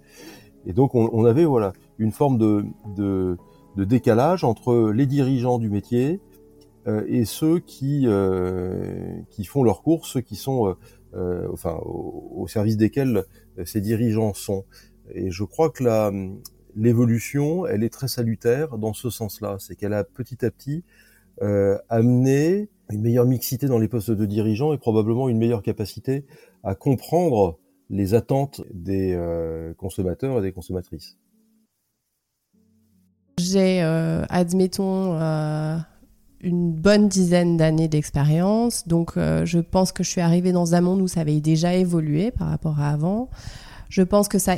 Et 0.66 0.74
donc 0.74 0.96
on, 0.96 1.26
avait 1.26 1.46
voilà 1.46 1.74
une 1.98 2.12
forme 2.12 2.38
de, 2.38 2.66
de, 2.96 3.38
décalage 3.78 4.44
entre 4.44 4.92
les 4.92 5.06
dirigeants 5.06 5.58
du 5.58 5.70
métier 5.70 6.20
euh, 6.88 7.06
et 7.08 7.24
ceux 7.24 7.60
qui 7.60 8.04
euh, 8.08 9.22
qui 9.30 9.46
font 9.46 9.64
leurs 9.64 9.82
courses, 9.82 10.10
ceux 10.10 10.22
qui 10.22 10.36
sont 10.36 10.68
euh, 10.68 10.74
euh 11.14 11.48
enfin 11.54 11.80
au, 11.86 12.30
au, 12.36 12.48
service 12.48 12.76
desquels 12.76 13.24
ces 13.64 13.80
dirigeants 13.80 14.34
sont. 14.34 14.66
Et 15.14 15.32
je 15.32 15.44
crois 15.46 15.70
que 15.70 15.84
la 15.84 16.12
l'évolution, 16.76 17.66
elle 17.66 17.84
est 17.84 17.90
très 17.90 18.08
salutaire 18.08 18.78
dans 18.78 18.94
ce 18.94 19.10
sens-là, 19.10 19.58
c'est 19.60 19.76
qu'elle 19.76 19.94
a 19.94 20.04
petit 20.04 20.46
à 20.46 20.52
petit 20.52 20.84
euh, 21.42 21.78
amené 21.90 22.70
une 22.92 23.02
meilleure 23.02 23.26
mixité 23.26 23.68
dans 23.68 23.80
les 23.80 23.88
postes 23.88 24.12
de 24.12 24.26
dirigeants 24.26 24.74
et 24.74 24.78
probablement 24.78 25.30
une 25.30 25.38
meilleure 25.38 25.62
capacité 25.62 26.26
à 26.64 26.76
comprendre 26.76 27.60
les 27.90 28.14
attentes 28.14 28.62
des 28.74 29.14
euh, 29.14 29.74
consommateurs 29.76 30.40
et 30.40 30.42
des 30.42 30.52
consommatrices. 30.52 31.18
j'ai, 33.40 33.82
admettons, 34.30 35.18
une 36.42 36.72
bonne 36.72 37.08
dizaine 37.08 37.58
d'années 37.58 37.88
d'expérience. 37.88 38.88
Donc, 38.88 39.14
je 39.16 39.60
pense 39.60 39.92
que 39.92 40.04
je 40.04 40.10
suis 40.10 40.22
arrivée 40.22 40.52
dans 40.52 40.76
un 40.76 40.82
monde 40.82 41.02
où 41.02 41.08
ça 41.08 41.22
avait 41.22 41.40
déjà 41.40 41.74
évolué 41.74 42.32
par 42.32 42.50
rapport 42.50 42.80
à 42.80 42.90
avant. 42.90 43.30
Je 43.90 44.04
pense 44.04 44.28
que 44.28 44.38
ça 44.38 44.56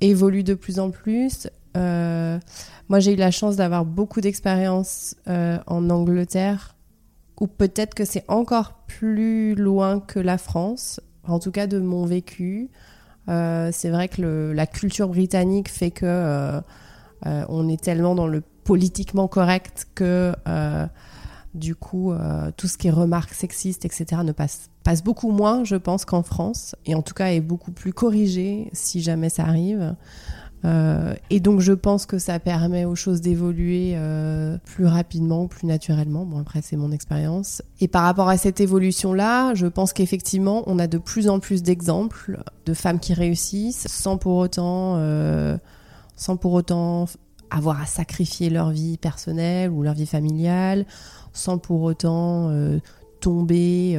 évolue 0.00 0.42
de 0.42 0.54
plus 0.54 0.80
en 0.80 0.90
plus. 0.90 1.48
Euh, 1.76 2.38
moi, 2.88 2.98
j'ai 3.00 3.12
eu 3.12 3.16
la 3.16 3.30
chance 3.30 3.56
d'avoir 3.56 3.84
beaucoup 3.84 4.20
d'expérience 4.20 5.14
euh, 5.28 5.58
en 5.66 5.88
Angleterre, 5.90 6.73
ou 7.40 7.46
peut-être 7.46 7.94
que 7.94 8.04
c'est 8.04 8.24
encore 8.28 8.74
plus 8.86 9.54
loin 9.54 10.00
que 10.00 10.20
la 10.20 10.38
France, 10.38 11.00
en 11.26 11.38
tout 11.38 11.50
cas 11.50 11.66
de 11.66 11.78
mon 11.78 12.06
vécu. 12.06 12.70
Euh, 13.28 13.70
c'est 13.72 13.90
vrai 13.90 14.08
que 14.08 14.52
la 14.54 14.66
culture 14.66 15.08
britannique 15.08 15.68
fait 15.70 15.90
que 15.90 16.60
on 17.26 17.68
est 17.68 17.82
tellement 17.82 18.14
dans 18.14 18.26
le 18.26 18.42
politiquement 18.64 19.28
correct 19.28 19.86
que 19.94 20.34
du 21.54 21.74
coup, 21.74 22.12
tout 22.56 22.68
ce 22.68 22.76
qui 22.76 22.88
est 22.88 22.90
remarques 22.90 23.32
sexistes, 23.32 23.84
etc., 23.86 24.22
ne 24.24 24.32
passe 24.32 25.02
beaucoup 25.02 25.30
moins, 25.30 25.64
je 25.64 25.76
pense, 25.76 26.04
qu'en 26.04 26.22
France, 26.22 26.76
et 26.84 26.94
en 26.94 27.00
tout 27.00 27.14
cas 27.14 27.28
est 27.28 27.40
beaucoup 27.40 27.72
plus 27.72 27.94
corrigé 27.94 28.68
si 28.74 29.00
jamais 29.00 29.30
ça 29.30 29.44
arrive. 29.44 29.94
Euh, 30.64 31.14
et 31.28 31.40
donc 31.40 31.60
je 31.60 31.72
pense 31.72 32.06
que 32.06 32.18
ça 32.18 32.38
permet 32.38 32.84
aux 32.84 32.94
choses 32.94 33.20
d'évoluer 33.20 33.92
euh, 33.96 34.56
plus 34.64 34.86
rapidement, 34.86 35.46
plus 35.46 35.66
naturellement. 35.66 36.24
Bon 36.24 36.40
après 36.40 36.62
c'est 36.62 36.76
mon 36.76 36.90
expérience. 36.90 37.62
Et 37.80 37.88
par 37.88 38.04
rapport 38.04 38.28
à 38.28 38.38
cette 38.38 38.60
évolution-là, 38.60 39.54
je 39.54 39.66
pense 39.66 39.92
qu'effectivement 39.92 40.62
on 40.66 40.78
a 40.78 40.86
de 40.86 40.98
plus 40.98 41.28
en 41.28 41.38
plus 41.38 41.62
d'exemples 41.62 42.42
de 42.64 42.74
femmes 42.74 42.98
qui 42.98 43.12
réussissent 43.12 43.86
sans 43.88 44.16
pour 44.16 44.36
autant, 44.36 44.94
euh, 44.96 45.58
sans 46.16 46.36
pour 46.36 46.52
autant 46.52 47.06
avoir 47.50 47.80
à 47.80 47.86
sacrifier 47.86 48.48
leur 48.48 48.70
vie 48.70 48.96
personnelle 48.96 49.70
ou 49.70 49.82
leur 49.82 49.94
vie 49.94 50.06
familiale, 50.06 50.86
sans 51.34 51.58
pour 51.58 51.82
autant 51.82 52.50
tomber 53.20 53.96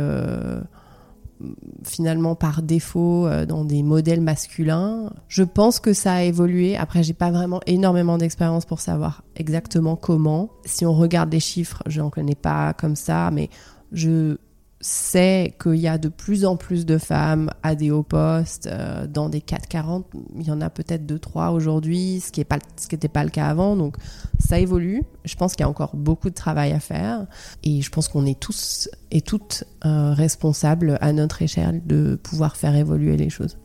finalement 1.83 2.35
par 2.35 2.61
défaut 2.61 3.27
euh, 3.27 3.45
dans 3.45 3.65
des 3.65 3.83
modèles 3.83 4.21
masculins. 4.21 5.11
Je 5.27 5.43
pense 5.43 5.79
que 5.79 5.93
ça 5.93 6.13
a 6.13 6.23
évolué. 6.23 6.77
Après, 6.77 7.03
j'ai 7.03 7.13
pas 7.13 7.31
vraiment 7.31 7.59
énormément 7.67 8.17
d'expérience 8.17 8.65
pour 8.65 8.79
savoir 8.79 9.23
exactement 9.35 9.95
comment. 9.95 10.49
Si 10.65 10.85
on 10.85 10.93
regarde 10.93 11.31
les 11.31 11.39
chiffres, 11.39 11.83
je 11.87 12.01
n'en 12.01 12.09
connais 12.09 12.35
pas 12.35 12.73
comme 12.73 12.95
ça, 12.95 13.31
mais 13.31 13.49
je 13.91 14.37
c'est 14.81 15.55
qu'il 15.61 15.77
y 15.77 15.87
a 15.87 15.97
de 15.97 16.09
plus 16.09 16.45
en 16.45 16.57
plus 16.57 16.85
de 16.85 16.97
femmes 16.97 17.49
à 17.63 17.75
des 17.75 17.91
hauts 17.91 18.03
postes 18.03 18.67
euh, 18.67 19.07
dans 19.07 19.29
des 19.29 19.41
440. 19.41 20.05
Il 20.37 20.45
y 20.45 20.51
en 20.51 20.61
a 20.61 20.69
peut-être 20.69 21.05
2-3 21.05 21.51
aujourd'hui, 21.53 22.19
ce 22.19 22.31
qui 22.31 22.41
n'était 22.41 23.07
pas, 23.07 23.23
le 23.23 23.29
cas 23.29 23.47
avant. 23.47 23.75
Donc 23.75 23.95
ça 24.39 24.59
évolue. 24.59 25.03
Je 25.23 25.35
pense 25.35 25.53
qu'il 25.53 25.61
y 25.61 25.63
a 25.63 25.69
encore 25.69 25.95
beaucoup 25.95 26.29
de 26.29 26.35
travail 26.35 26.73
à 26.73 26.79
faire. 26.79 27.25
Et 27.63 27.81
je 27.81 27.89
pense 27.89 28.07
qu'on 28.07 28.25
est 28.25 28.39
tous 28.39 28.89
et 29.11 29.21
toutes 29.21 29.63
euh, 29.85 30.13
responsables 30.13 30.97
à 31.01 31.13
notre 31.13 31.41
échelle 31.41 31.81
de 31.85 32.15
pouvoir 32.21 32.57
faire 32.57 32.75
évoluer 32.75 33.17
les 33.17 33.29
choses. 33.29 33.57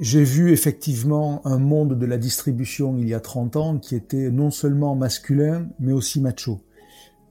J'ai 0.00 0.22
vu 0.22 0.52
effectivement 0.52 1.44
un 1.44 1.58
monde 1.58 1.98
de 1.98 2.06
la 2.06 2.18
distribution 2.18 2.96
il 2.98 3.08
y 3.08 3.14
a 3.14 3.20
30 3.20 3.56
ans 3.56 3.78
qui 3.78 3.96
était 3.96 4.30
non 4.30 4.50
seulement 4.50 4.94
masculin, 4.94 5.68
mais 5.80 5.92
aussi 5.92 6.20
macho. 6.20 6.60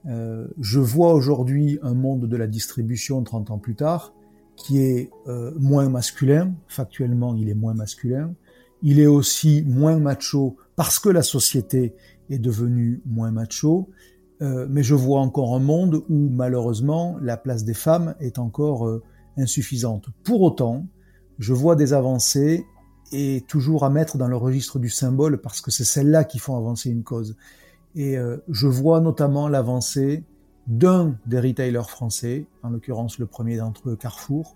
Euh, 0.06 0.46
je 0.60 0.78
vois 0.78 1.12
aujourd'hui 1.12 1.78
un 1.82 1.94
monde 1.94 2.26
de 2.26 2.36
la 2.36 2.46
distribution 2.46 3.22
30 3.22 3.50
ans 3.50 3.58
plus 3.58 3.74
tard 3.74 4.14
qui 4.56 4.80
est 4.80 5.10
euh, 5.28 5.52
moins 5.58 5.88
masculin, 5.88 6.52
factuellement 6.66 7.34
il 7.34 7.48
est 7.48 7.54
moins 7.54 7.74
masculin, 7.74 8.34
il 8.82 8.98
est 8.98 9.06
aussi 9.06 9.64
moins 9.66 9.98
macho 9.98 10.56
parce 10.74 10.98
que 10.98 11.08
la 11.08 11.22
société 11.22 11.94
est 12.28 12.38
devenue 12.38 13.00
moins 13.06 13.30
macho, 13.30 13.88
euh, 14.42 14.66
mais 14.68 14.82
je 14.82 14.94
vois 14.94 15.20
encore 15.20 15.54
un 15.54 15.60
monde 15.60 16.02
où 16.08 16.28
malheureusement 16.30 17.16
la 17.20 17.36
place 17.36 17.64
des 17.64 17.74
femmes 17.74 18.14
est 18.18 18.38
encore 18.38 19.00
insuffisante. 19.36 20.06
Pour 20.24 20.42
autant, 20.42 20.86
je 21.38 21.52
vois 21.52 21.76
des 21.76 21.92
avancées 21.92 22.64
et 23.12 23.44
toujours 23.46 23.84
à 23.84 23.90
mettre 23.90 24.18
dans 24.18 24.28
le 24.28 24.36
registre 24.36 24.78
du 24.78 24.90
symbole 24.90 25.40
parce 25.40 25.60
que 25.60 25.70
c'est 25.70 25.84
celles-là 25.84 26.24
qui 26.24 26.38
font 26.38 26.56
avancer 26.56 26.90
une 26.90 27.04
cause. 27.04 27.36
Et 27.98 28.16
euh, 28.16 28.36
je 28.48 28.68
vois 28.68 29.00
notamment 29.00 29.48
l'avancée 29.48 30.22
d'un 30.68 31.18
des 31.26 31.40
retailers 31.40 31.90
français, 31.90 32.46
en 32.62 32.70
l'occurrence 32.70 33.18
le 33.18 33.26
premier 33.26 33.56
d'entre 33.56 33.90
eux, 33.90 33.96
Carrefour, 33.96 34.54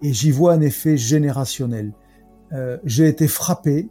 et 0.00 0.14
j'y 0.14 0.30
vois 0.30 0.54
un 0.54 0.62
effet 0.62 0.96
générationnel. 0.96 1.92
Euh, 2.54 2.78
j'ai 2.84 3.06
été 3.06 3.28
frappé 3.28 3.90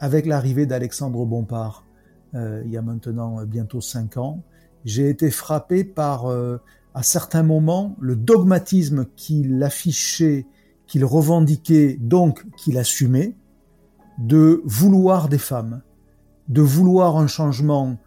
avec 0.00 0.24
l'arrivée 0.24 0.64
d'Alexandre 0.64 1.26
Bompard 1.26 1.84
euh, 2.34 2.62
il 2.64 2.72
y 2.72 2.78
a 2.78 2.82
maintenant 2.82 3.44
bientôt 3.44 3.82
cinq 3.82 4.16
ans. 4.16 4.42
J'ai 4.86 5.10
été 5.10 5.30
frappé 5.30 5.84
par, 5.84 6.26
à 6.28 7.02
certains 7.02 7.42
moments, 7.42 7.96
le 8.00 8.16
dogmatisme 8.16 9.06
qu'il 9.16 9.62
affichait, 9.62 10.46
qu'il 10.86 11.04
revendiquait, 11.04 11.98
donc 12.00 12.46
qu'il 12.56 12.78
assumait, 12.78 13.34
de 14.18 14.62
vouloir 14.64 15.28
des 15.28 15.38
femmes, 15.38 15.82
de 16.48 16.62
vouloir 16.62 17.18
un 17.18 17.26
changement 17.26 17.98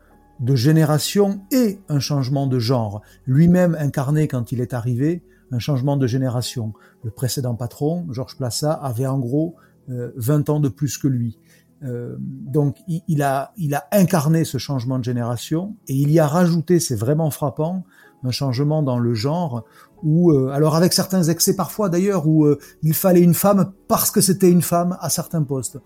de 0.42 0.56
génération 0.56 1.42
et 1.52 1.80
un 1.88 2.00
changement 2.00 2.48
de 2.48 2.60
genre. 2.60 3.02
Lui-même 3.26 3.78
incarné 3.80 4.28
quand 4.28 4.52
il 4.52 4.60
est 4.60 4.74
arrivé 4.74 5.24
un 5.52 5.60
changement 5.60 5.98
de 5.98 6.08
génération. 6.08 6.74
Le 7.04 7.12
précédent 7.12 7.56
patron, 7.56 8.08
Georges 8.12 8.38
Plassa, 8.38 8.72
avait 8.72 9.08
en 9.08 9.20
gros 9.20 9.56
20 9.88 10.50
euh, 10.50 10.54
ans 10.54 10.60
de 10.60 10.70
plus 10.70 10.98
que 10.98 11.08
lui. 11.08 11.38
Euh, 11.84 12.16
donc 12.20 12.78
il, 12.88 13.24
a, 13.24 13.54
il 13.58 13.74
a 13.74 13.88
incarné 13.92 14.46
ce 14.46 14.60
changement 14.60 15.00
de 15.00 15.04
génération 15.04 15.76
et 15.88 15.96
il 15.96 16.12
y 16.12 16.20
a 16.20 16.28
rajouté, 16.28 16.80
c'est 16.80 16.96
vraiment 16.96 17.32
frappant, 17.32 17.84
un 18.24 18.30
changement 18.30 18.84
dans 18.84 19.00
le 19.00 19.16
genre 19.16 19.66
où, 20.04 20.32
euh, 20.32 20.50
alors 20.50 20.76
avec 20.76 20.94
certains 20.94 21.24
excès 21.24 21.56
parfois 21.56 21.90
d'ailleurs, 21.90 22.28
où 22.28 22.48
il 22.84 22.94
fallait 22.94 23.22
une 23.22 23.34
femme 23.34 23.74
parce 23.88 24.12
que 24.12 24.22
c'était 24.22 24.50
une 24.50 24.62
femme 24.62 24.98
à 25.02 25.10
certains 25.10 25.44
postes. 25.44 25.80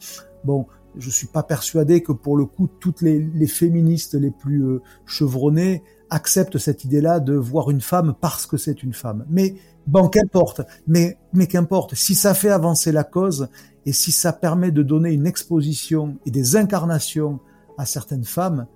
Bon, 0.44 0.68
je 0.98 1.10
suis 1.10 1.28
pas 1.28 1.44
persuadé 1.44 2.02
que 2.02 2.12
pour 2.12 2.38
le 2.38 2.46
coup 2.46 2.68
toutes 2.80 3.02
les, 3.02 3.20
les 3.20 3.48
féministes 3.48 4.14
les 4.14 4.32
plus 4.32 4.64
euh, 4.64 4.82
chevronnées 5.06 5.84
acceptent 6.10 6.58
cette 6.58 6.84
idée-là 6.84 7.20
de 7.20 7.34
voir 7.34 7.72
une 7.72 7.82
femme 7.82 8.16
parce 8.20 8.46
que 8.46 8.58
c'est 8.58 8.84
une 8.84 8.94
femme. 8.94 9.26
Mais 9.30 9.56
bon, 9.88 10.08
qu'importe. 10.08 10.62
Mais 10.88 11.18
mais 11.34 11.48
qu'importe. 11.48 11.96
Si 11.96 12.16
ça 12.16 12.34
fait 12.34 12.50
avancer 12.50 12.92
la 12.92 13.04
cause 13.04 13.50
et 13.86 13.94
si 13.94 14.12
ça 14.12 14.34
permet 14.34 14.72
de 14.72 14.84
donner 14.84 15.12
une 15.12 15.28
exposition 15.28 16.18
et 16.26 16.32
des 16.32 16.56
incarnations 16.56 17.40
à 17.78 17.86
certaines 17.86 18.24
femmes, 18.24 18.68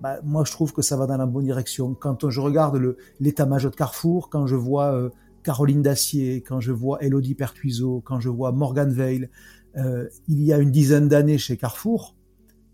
bah, 0.00 0.18
moi 0.22 0.44
je 0.44 0.52
trouve 0.52 0.72
que 0.72 0.82
ça 0.82 0.96
va 0.96 1.06
dans 1.06 1.16
la 1.16 1.26
bonne 1.26 1.44
direction. 1.44 1.94
Quand 1.94 2.28
je 2.28 2.40
regarde 2.40 2.96
l'état-major 3.20 3.70
de 3.70 3.76
Carrefour, 3.76 4.28
quand 4.28 4.46
je 4.46 4.56
vois 4.56 4.92
euh, 4.92 5.10
Caroline 5.42 5.82
Dacier, 5.82 6.42
quand 6.42 6.60
je 6.60 6.72
vois 6.72 7.02
Elodie 7.02 7.34
Pertuiseau, 7.34 8.02
quand 8.04 8.20
je 8.20 8.28
vois 8.28 8.52
Morgan 8.52 8.90
Veil, 8.92 9.28
euh, 9.76 10.08
il 10.28 10.42
y 10.42 10.52
a 10.52 10.58
une 10.58 10.70
dizaine 10.70 11.08
d'années 11.08 11.38
chez 11.38 11.56
Carrefour, 11.56 12.14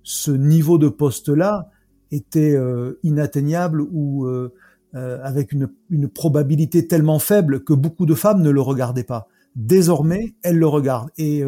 ce 0.02 0.30
niveau 0.30 0.78
de 0.78 0.88
poste-là 0.88 1.70
était 2.10 2.54
euh, 2.56 2.98
inatteignable 3.02 3.82
ou 3.92 4.26
euh, 4.26 4.52
avec 4.92 5.52
une, 5.52 5.70
une, 5.88 6.08
probabilité 6.08 6.88
tellement 6.88 7.20
faible 7.20 7.62
que 7.62 7.72
beaucoup 7.72 8.06
de 8.06 8.14
femmes 8.14 8.42
ne 8.42 8.50
le 8.50 8.60
regardaient 8.60 9.04
pas. 9.04 9.28
Désormais, 9.54 10.34
elles 10.42 10.58
le 10.58 10.66
regardent. 10.66 11.10
Et 11.16 11.44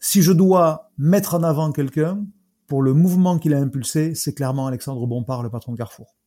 si 0.00 0.22
je 0.22 0.32
dois 0.32 0.90
mettre 0.98 1.36
en 1.36 1.44
avant 1.44 1.70
quelqu'un 1.70 2.24
pour 2.66 2.82
le 2.82 2.92
mouvement 2.92 3.38
qu'il 3.38 3.54
a 3.54 3.58
impulsé, 3.58 4.16
c'est 4.16 4.34
clairement 4.34 4.66
Alexandre 4.66 5.06
Bompard, 5.06 5.44
le 5.44 5.50
patron 5.50 5.72
de 5.72 5.78
Carrefour. 5.78 6.17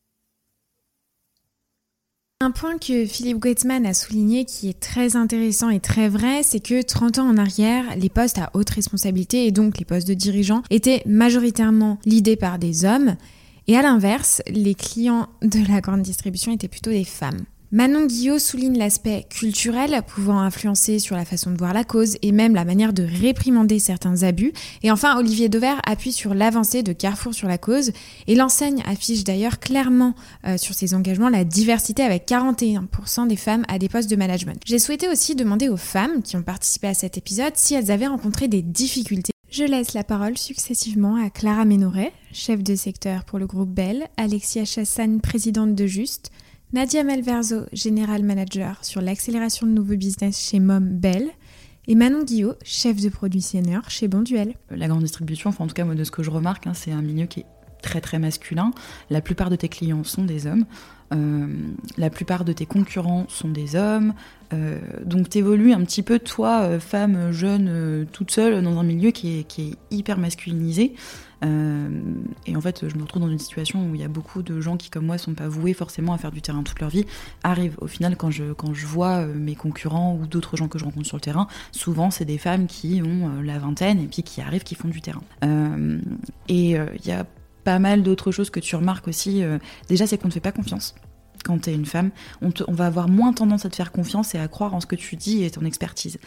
Un 2.44 2.50
point 2.50 2.80
que 2.80 3.06
Philippe 3.06 3.38
Goetzmann 3.38 3.86
a 3.86 3.94
souligné 3.94 4.46
qui 4.46 4.68
est 4.68 4.80
très 4.80 5.16
intéressant 5.16 5.70
et 5.70 5.80
très 5.80 6.10
vrai, 6.10 6.42
c'est 6.42 6.60
que 6.60 6.82
30 6.82 7.20
ans 7.20 7.30
en 7.30 7.38
arrière, 7.38 7.96
les 7.98 8.10
postes 8.10 8.40
à 8.40 8.50
haute 8.56 8.72
responsabilité 8.72 9.46
et 9.46 9.52
donc 9.52 9.78
les 9.78 9.86
postes 9.86 10.08
de 10.08 10.16
dirigeants 10.16 10.64
étaient 10.72 11.04
majoritairement 11.06 12.00
lidés 12.04 12.38
par 12.38 12.58
des 12.58 12.84
hommes 12.84 13.16
et 13.68 13.78
à 13.78 13.84
l'inverse, 13.84 14.42
les 14.48 14.74
clients 14.74 15.30
de 15.44 15.60
la 15.72 15.82
grande 15.82 16.02
distribution 16.02 16.52
étaient 16.52 16.68
plutôt 16.68 16.90
des 16.90 17.04
femmes. 17.04 17.46
Manon 17.74 18.06
Guillot 18.06 18.38
souligne 18.38 18.78
l'aspect 18.78 19.26
culturel 19.30 20.02
pouvant 20.06 20.40
influencer 20.40 21.00
sur 21.00 21.16
la 21.16 21.24
façon 21.24 21.52
de 21.52 21.58
voir 21.58 21.74
la 21.74 21.86
cause 21.86 22.18
et 22.22 22.34
même 22.34 22.54
la 22.54 22.66
manière 22.66 22.92
de 22.92 23.04
réprimander 23.04 23.80
certains 23.80 24.24
abus. 24.24 24.52
Et 24.84 24.92
enfin, 24.92 25.18
Olivier 25.18 25.48
Dauvert 25.48 25.80
appuie 25.88 26.12
sur 26.12 26.34
l'avancée 26.34 26.84
de 26.84 26.92
Carrefour 26.92 27.34
sur 27.34 27.48
la 27.48 27.58
cause 27.58 27.94
et 28.28 28.36
l'enseigne 28.36 28.84
affiche 28.86 29.24
d'ailleurs 29.24 29.60
clairement 29.60 30.16
euh, 30.46 30.58
sur 30.58 30.76
ses 30.76 30.94
engagements 30.94 31.30
la 31.30 31.46
diversité 31.46 32.04
avec 32.04 32.28
41% 32.28 33.30
des 33.30 33.38
femmes 33.38 33.64
à 33.70 33.80
des 33.80 33.88
postes 33.88 34.10
de 34.10 34.18
management. 34.18 34.60
J'ai 34.66 34.80
souhaité 34.80 35.08
aussi 35.08 35.36
demander 35.36 35.70
aux 35.70 35.78
femmes 35.78 36.24
qui 36.24 36.36
ont 36.36 36.44
participé 36.44 36.88
à 36.88 36.94
cet 36.94 37.18
épisode 37.18 37.54
si 37.56 37.74
elles 37.74 37.90
avaient 37.90 38.08
rencontré 38.08 38.50
des 38.50 38.62
difficultés 38.62 39.32
je 39.52 39.66
laisse 39.66 39.94
la 39.94 40.06
parole 40.06 40.38
successivement 40.38 41.18
à 41.18 41.30
Clara 41.30 41.66
Ménoret, 41.66 42.14
chef 42.32 42.64
de 42.64 42.74
secteur 42.74 43.26
pour 43.26 43.38
le 43.38 43.46
groupe 43.46 43.70
Bell, 43.70 44.08
Alexia 44.16 44.64
Chassagne, 44.64 45.20
présidente 45.20 45.76
de 45.76 45.86
Juste, 45.86 46.32
Nadia 46.74 47.04
Melverzo, 47.04 47.66
General 47.74 48.24
Manager 48.24 48.86
sur 48.86 49.02
l'accélération 49.02 49.68
de 49.68 49.74
nouveaux 49.74 49.98
business 49.98 50.40
chez 50.40 50.62
Mom 50.62 50.88
Bell, 50.88 51.28
et 51.88 51.96
Manon 51.96 52.24
Guillot, 52.24 52.54
chef 52.64 53.02
de 53.02 53.10
produit 53.10 53.42
senior 53.42 53.90
chez 53.90 54.08
Bonduel. 54.08 54.54
La 54.70 54.88
grande 54.88 55.02
distribution, 55.02 55.50
enfin 55.50 55.66
en 55.66 55.68
tout 55.68 55.74
cas 55.74 55.84
moi 55.84 55.96
de 55.96 56.04
ce 56.06 56.12
que 56.12 56.24
je 56.24 56.30
remarque, 56.30 56.68
hein, 56.68 56.74
c'est 56.74 56.94
un 56.94 57.02
milieu 57.02 57.26
qui 57.26 57.42
est 57.42 57.46
très 57.82 58.00
très 58.00 58.20
masculin. 58.20 58.72
La 59.10 59.20
plupart 59.20 59.50
de 59.50 59.58
tes 59.58 59.68
clients 59.68 60.06
sont 60.06 60.24
des 60.24 60.48
hommes. 60.48 60.64
Euh, 61.14 61.48
la 61.98 62.10
plupart 62.10 62.46
de 62.46 62.54
tes 62.54 62.66
concurrents 62.66 63.26
sont 63.28 63.50
des 63.50 63.76
hommes. 63.76 64.14
Euh, 64.54 64.80
donc 65.06 65.30
tu 65.30 65.38
évolues 65.38 65.74
un 65.74 65.82
petit 65.82 66.04
peu, 66.04 66.20
toi, 66.20 66.62
euh, 66.62 66.80
femme 66.80 67.32
jeune, 67.32 68.06
toute 68.12 68.32
seule, 68.32 68.62
dans 68.62 68.80
un 68.80 68.84
milieu 68.84 69.12
qui 69.12 69.40
est, 69.40 69.44
qui 69.44 69.70
est 69.70 69.96
hyper 69.96 70.18
masculinisé. 70.18 70.94
et 71.44 72.56
en 72.56 72.62
fait, 72.62 72.88
je 72.88 72.96
me 72.96 73.02
retrouve 73.02 73.24
dans 73.24 73.30
une 73.30 73.40
situation 73.40 73.90
où 73.90 73.96
il 73.96 74.02
y 74.02 74.04
a 74.04 74.08
beaucoup 74.08 74.44
de 74.44 74.62
gens 74.62 74.78
qui, 74.78 74.90
comme 74.90 75.06
moi, 75.06 75.18
sont 75.18 75.34
pas 75.34 75.48
voués 75.48 75.74
forcément 75.74 76.14
à 76.14 76.18
faire 76.18 76.32
du 76.32 76.42
terrain 76.42 76.62
toute 76.64 76.80
leur 76.80 76.90
vie. 76.90 77.06
Arrive 77.44 77.76
au 77.82 77.88
final, 77.88 78.16
quand 78.16 78.30
je, 78.30 78.54
quand 78.54 78.74
je 78.74 78.86
vois 78.86 79.26
mes 79.26 79.56
concurrents 79.56 80.18
ou 80.22 80.28
d'autres 80.28 80.56
gens 80.56 80.68
que 80.68 80.78
je 80.78 80.86
rencontre 80.86 81.08
sur 81.08 81.18
le 81.18 81.22
terrain, 81.22 81.48
souvent 81.72 82.12
c'est 82.12 82.26
des 82.26 82.38
femmes 82.38 82.68
qui 82.68 83.02
ont 83.02 83.42
la 83.42 83.58
vingtaine 83.58 84.00
et 84.00 84.08
puis 84.08 84.24
qui 84.24 84.40
arrivent, 84.40 84.64
qui 84.64 84.76
font 84.76 84.88
du 84.88 85.02
terrain. 85.02 85.24
et 86.48 86.72
il 86.72 87.06
y 87.06 87.12
a 87.12 87.26
pas 87.64 87.80
mal 87.80 88.04
d'autres 88.04 88.32
choses 88.32 88.50
que 88.50 88.60
tu 88.60 88.76
remarques 88.76 89.08
aussi. 89.08 89.44
Euh, 89.44 89.58
déjà, 89.88 90.08
c'est 90.08 90.18
qu'on 90.18 90.28
ne 90.28 90.34
fait 90.34 90.40
pas 90.40 90.52
confiance 90.52 90.96
quand 91.44 91.60
tu 91.60 91.72
une 91.72 91.86
femme. 91.86 92.12
On, 92.42 92.52
va 92.72 92.86
avoir 92.86 93.10
moins 93.10 93.34
tendance 93.34 93.66
à 93.66 93.70
te 93.70 93.76
faire 93.76 93.92
confiance 93.92 94.36
et 94.36 94.40
à 94.40 94.48
croire 94.48 94.74
en 94.74 94.80
ce 94.80 94.86
que 94.86 94.96
tu 94.96 95.16
dis 95.16 95.44
et 95.44 95.52
ton 95.52 95.66
expertise. 95.66 96.20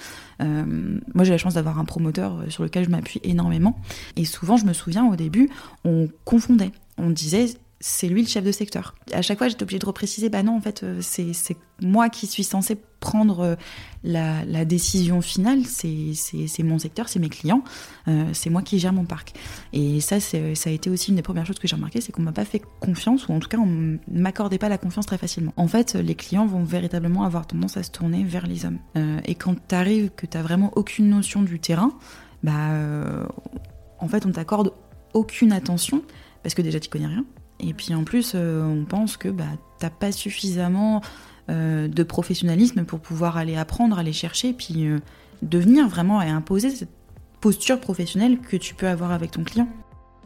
Euh, 0.43 0.99
moi, 1.15 1.25
j'ai 1.25 1.31
la 1.31 1.39
chance 1.39 1.55
d'avoir 1.55 1.79
un 1.79 1.85
promoteur 1.85 2.41
euh, 2.41 2.51
sur 2.51 2.63
lequel 2.63 2.85
je 2.85 2.91
m'appuie 2.91 3.21
énormément. 3.23 3.79
Et 4.17 4.25
souvent, 4.25 4.57
je 4.57 4.65
me 4.65 4.73
souviens 4.73 5.07
au 5.07 5.17
début, 5.17 5.51
on 5.85 6.09
confondait. 6.25 6.73
On 6.99 7.11
disait 7.11 7.47
c'est 7.81 8.09
lui 8.09 8.23
le 8.23 8.29
chef 8.29 8.45
de 8.45 8.53
secteur. 8.53 8.95
À 9.13 9.21
chaque 9.21 9.39
fois, 9.39 9.49
j'étais 9.49 9.63
obligée 9.63 9.79
de 9.79 9.87
repréciser, 9.87 10.29
bah 10.29 10.43
non, 10.43 10.57
en 10.57 10.61
fait, 10.61 10.83
euh, 10.83 11.01
c'est 11.03 11.57
moi 11.83 12.09
qui 12.09 12.27
suis 12.27 12.45
censée 12.45 12.79
prendre 13.01 13.41
euh, 13.41 13.55
la, 14.05 14.65
décision 14.65 15.21
finale, 15.21 15.65
c'est 15.67 16.63
mon 16.63 16.79
secteur, 16.79 17.09
c'est 17.09 17.19
mes 17.19 17.29
clients, 17.29 17.63
euh, 18.09 18.25
c'est 18.33 18.49
moi 18.49 18.63
qui 18.63 18.79
gère 18.79 18.93
mon 18.93 19.05
parc. 19.05 19.35
Et 19.73 20.01
ça, 20.01 20.19
ça 20.21 20.39
a 20.39 20.71
été 20.71 20.89
aussi 20.89 21.11
une 21.11 21.17
des 21.17 21.23
premières 21.23 21.45
choses 21.45 21.59
que 21.59 21.69
j'ai 21.69 21.77
remarqué, 21.77 22.01
c'est 22.01 22.13
qu'on 22.13 22.23
m'a 22.23 22.33
pas 22.33 22.47
fait 22.47 22.63
confiance, 22.81 23.29
ou 23.29 23.33
en 23.33 23.39
tout 23.39 23.49
cas, 23.49 23.59
on 23.59 23.99
m'accordait 24.11 24.59
pas 24.59 24.71
la 24.71 24.79
confiance 24.79 25.07
très 25.07 25.19
facilement. 25.19 25.53
En 25.57 25.69
fait, 25.69 25.95
les 25.95 26.15
clients 26.15 26.47
vont 26.47 26.65
véritablement 26.65 27.25
avoir 27.25 27.47
tendance 27.47 27.77
à 27.77 27.83
se 27.83 27.91
tourner 27.91 28.25
vers 28.25 28.47
les 28.47 28.65
hommes. 28.65 28.79
et 29.27 29.35
quand 29.35 29.57
tu 29.69 29.75
arrives, 29.75 30.11
que 30.17 30.27
tu 30.27 30.39
vraiment 30.39 30.73
aucune 30.77 31.11
notion 31.11 31.43
du 31.43 31.61
terrain, 31.61 31.93
bah, 32.43 32.71
en 33.99 34.09
fait, 34.09 34.25
on 34.25 34.31
t'accorde 34.31 34.73
aucune 35.13 35.53
attention, 35.53 36.03
parce 36.43 36.55
que 36.55 36.63
déjà, 36.63 36.81
tu 36.81 36.89
connais 36.89 37.07
rien 37.07 37.27
et 37.61 37.73
puis 37.75 37.95
en 37.95 38.05
plus, 38.05 38.33
euh, 38.35 38.63
on 38.63 38.85
pense 38.85 39.17
que 39.17 39.29
bah, 39.29 39.45
t'as 39.79 39.91
pas 39.91 40.13
suffisamment 40.13 41.01
euh, 41.51 41.89
de 41.89 42.03
professionnalisme 42.03 42.85
pour 42.85 43.01
pouvoir 43.01 43.37
aller 43.37 43.57
apprendre, 43.57 43.99
aller 43.99 44.13
chercher, 44.13 44.53
puis 44.53 44.87
euh, 44.87 44.99
devenir 45.43 45.89
vraiment 45.89 46.21
et 46.23 46.29
imposer 46.29 46.71
cette 46.71 46.91
posture 47.41 47.81
professionnelle 47.81 48.39
que 48.39 48.57
tu 48.57 48.75
peux 48.75 48.89
avoir 48.89 49.13
avec 49.13 49.31
ton 49.33 49.45
client. 49.45 49.69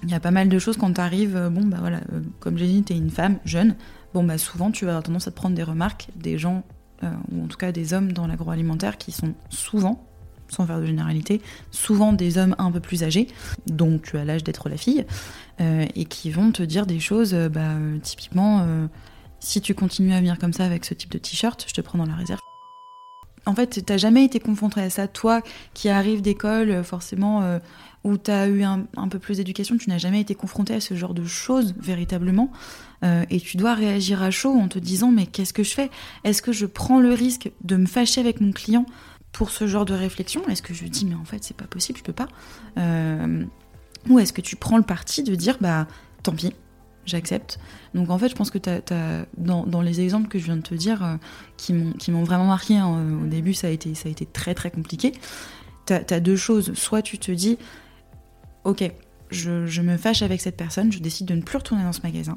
Il 0.04 0.11
y 0.11 0.14
a 0.14 0.20
pas 0.20 0.30
mal 0.30 0.49
de 0.49 0.58
choses 0.58 0.76
quand 0.76 0.92
tu 0.92 1.00
arrives, 1.00 1.50
bon 1.50 1.64
bah 1.64 1.78
voilà, 1.80 2.00
comme 2.38 2.56
j'ai 2.56 2.68
dit, 2.68 2.85
tu 2.85 2.92
es 2.92 2.97
une 2.97 3.11
femme 3.11 3.38
jeune, 3.44 3.75
bon 4.14 4.23
bah 4.23 4.38
souvent 4.38 4.70
tu 4.70 4.85
vas 4.85 4.92
avoir 4.92 5.02
tendance 5.02 5.26
à 5.26 5.32
te 5.32 5.37
prendre 5.37 5.56
des 5.56 5.64
remarques 5.64 6.06
des 6.14 6.38
gens, 6.38 6.62
ou 7.02 7.42
en 7.42 7.49
tout 7.49 7.56
cas 7.56 7.73
des 7.73 7.94
hommes 7.94 8.12
dans 8.12 8.28
l'agroalimentaire 8.28 8.97
qui 8.97 9.11
sont 9.11 9.35
souvent 9.49 10.06
sans 10.49 10.66
faire 10.66 10.80
de 10.80 10.87
généralité, 10.87 11.40
souvent 11.70 12.12
des 12.12 12.38
hommes 12.38 12.54
un 12.58 12.70
peu 12.70 12.80
plus 12.80 13.02
âgés, 13.02 13.28
dont 13.66 13.99
tu 13.99 14.16
as 14.16 14.25
l'âge 14.25 14.44
d'être 14.44 14.68
la 14.68 14.76
fille, 14.76 15.04
euh, 15.61 15.87
et 15.97 16.05
qui 16.05 16.31
vont 16.31 16.53
te 16.53 16.62
dire 16.62 16.87
des 16.87 17.00
choses, 17.00 17.35
euh, 17.35 17.49
bah, 17.49 17.73
euh, 17.73 17.99
typiquement, 17.99 18.67
si 19.41 19.61
tu 19.61 19.75
continues 19.75 20.12
à 20.12 20.19
venir 20.19 20.38
comme 20.38 20.53
ça 20.53 20.65
avec 20.65 20.85
ce 20.85 20.95
type 20.95 21.11
de 21.11 21.19
t-shirt, 21.19 21.65
je 21.69 21.75
te 21.75 21.81
prends 21.81 21.99
dans 21.99 22.07
la 22.07 22.15
réserve. 22.15 22.41
En 23.47 23.55
fait, 23.55 23.83
t'as 23.85 23.97
jamais 23.97 24.25
été 24.25 24.41
confronté 24.41 24.81
à 24.81 24.91
ça. 24.91 25.09
Toi 25.09 25.43
qui 25.75 25.88
arrives 25.88 26.23
d'école, 26.23 26.85
forcément, 26.85 27.59
où 28.05 28.19
tu 28.19 28.31
as 28.31 28.47
eu 28.49 28.62
un, 28.62 28.87
peu 29.11 29.19
plus 29.19 29.38
d'éducation, 29.38 29.79
tu 29.79 29.88
n'as 29.88 29.97
jamais 29.97 30.21
été 30.21 30.35
confronté 30.35 30.75
à 30.75 30.81
ce 30.81 30.95
genre 30.95 31.15
de 31.15 31.25
choses 31.25 31.75
véritablement. 31.79 32.50
et 33.03 33.41
tu 33.41 33.57
dois 33.57 33.75
réagir 33.75 34.23
à 34.23 34.31
chaud 34.31 34.53
en 34.53 34.69
te 34.69 34.79
disant 34.79 35.11
mais 35.11 35.27
qu'est-ce 35.27 35.54
que 35.54 35.63
je 35.63 35.73
fais? 35.73 35.91
Est-ce 36.25 36.43
que 36.43 36.52
je 36.52 36.67
prends 36.67 37.00
le 37.00 37.13
risque 37.13 37.50
de 37.63 37.76
me 37.76 37.87
fâcher 37.87 38.21
avec 38.21 38.41
mon 38.41 38.52
client 38.52 38.85
pour 39.32 39.50
ce 39.50 39.67
genre 39.67 39.87
de 39.87 39.95
réflexion? 39.95 40.47
Est-ce 40.49 40.63
que 40.63 40.75
je 40.75 40.85
dis 40.85 41.06
mais 41.06 41.15
en 41.15 41.25
fait 41.25 41.43
c'est 41.43 41.56
pas 41.56 41.67
possible, 41.67 41.99
je 41.99 42.04
peux 42.04 42.13
pas? 42.13 42.28
Ou 44.08 44.19
est-ce 44.19 44.32
que 44.32 44.41
tu 44.41 44.56
prends 44.56 44.76
le 44.76 44.82
parti 44.82 45.23
de 45.23 45.34
dire 45.34 45.58
bah 45.61 45.87
tant 46.23 46.32
pis, 46.32 46.52
j'accepte 47.04 47.58
Donc 47.95 48.11
en 48.11 48.19
fait 48.19 48.28
je 48.28 48.34
pense 48.34 48.50
que 48.50 48.58
dans, 49.37 49.82
les 49.82 50.00
exemples 50.00 50.28
que 50.28 50.39
je 50.39 50.45
viens 50.45 50.56
de 50.56 50.63
te 50.63 50.75
dire 50.75 51.02
euh, 51.02 51.17
qui 51.56 51.73
m'ont 51.73 52.25
vraiment 52.25 52.47
marqué, 52.47 52.76
hein, 52.76 53.19
au 53.23 53.26
début 53.26 53.54
ça 53.54 53.67
a, 53.67 53.71
été, 53.71 53.95
ça 53.95 54.08
a 54.08 54.13
été 54.13 54.26
très 54.26 54.54
très 54.54 54.71
compliqué, 54.71 55.13
tu 55.87 55.93
as, 55.93 56.21
deux 56.21 56.37
choses. 56.37 56.75
Soit 56.75 57.02
tu 57.02 57.19
te 57.19 57.32
dis 57.32 57.58
ok, 58.65 58.91
je, 59.30 59.80
me 59.80 59.97
fâche 59.97 60.23
avec 60.23 60.41
cette 60.41 60.56
personne, 60.56 60.93
je 60.93 60.99
décide 60.99 61.26
de 61.26 61.34
ne 61.34 61.43
plus 61.43 61.58
retourner 61.58 61.82
dans 61.82 61.93
ce 61.93 62.02
magasin. 62.02 62.37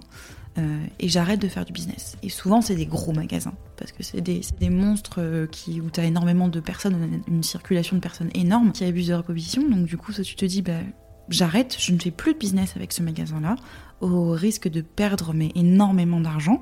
Euh, 0.58 0.84
et 1.00 1.08
j'arrête 1.08 1.40
de 1.40 1.48
faire 1.48 1.64
du 1.64 1.72
business. 1.72 2.18
Et 2.24 2.30
souvent, 2.30 2.62
c'est 2.62 2.76
des 2.76 2.86
gros 2.86 3.14
magasins, 3.14 3.54
parce 3.78 3.94
que 3.94 4.04
c'est 4.04 4.20
des, 4.20 4.42
des, 4.60 4.70
monstres 4.70 5.20
euh, 5.20 5.48
qui, 5.48 5.80
où 5.80 5.90
tu 5.90 6.02
as 6.02 6.04
énormément 6.04 6.50
de 6.50 6.60
personnes, 6.60 7.22
une 7.28 7.44
circulation 7.44 7.96
de 7.96 8.02
personnes 8.02 8.30
énorme 8.34 8.74
qui 8.74 8.84
abusent 8.84 9.08
de 9.08 9.14
leur 9.14 9.24
position. 9.24 9.68
Donc, 9.70 9.86
du 9.86 9.96
coup, 9.96 10.12
ça, 10.12 10.24
tu 10.24 10.36
te 10.36 10.44
dis, 10.44 10.62
bah, 10.62 10.82
j'arrête, 11.30 11.76
je 11.80 11.92
ne 11.94 12.00
fais 12.00 12.12
plus 12.12 12.34
de 12.34 12.40
business 12.40 12.76
avec 12.76 12.92
ce 12.92 13.02
magasin-là, 13.02 13.56
au 14.02 14.32
risque 14.32 14.68
de 14.68 14.82
perdre 14.82 15.34
énormément 15.56 16.20
d'argent. 16.20 16.62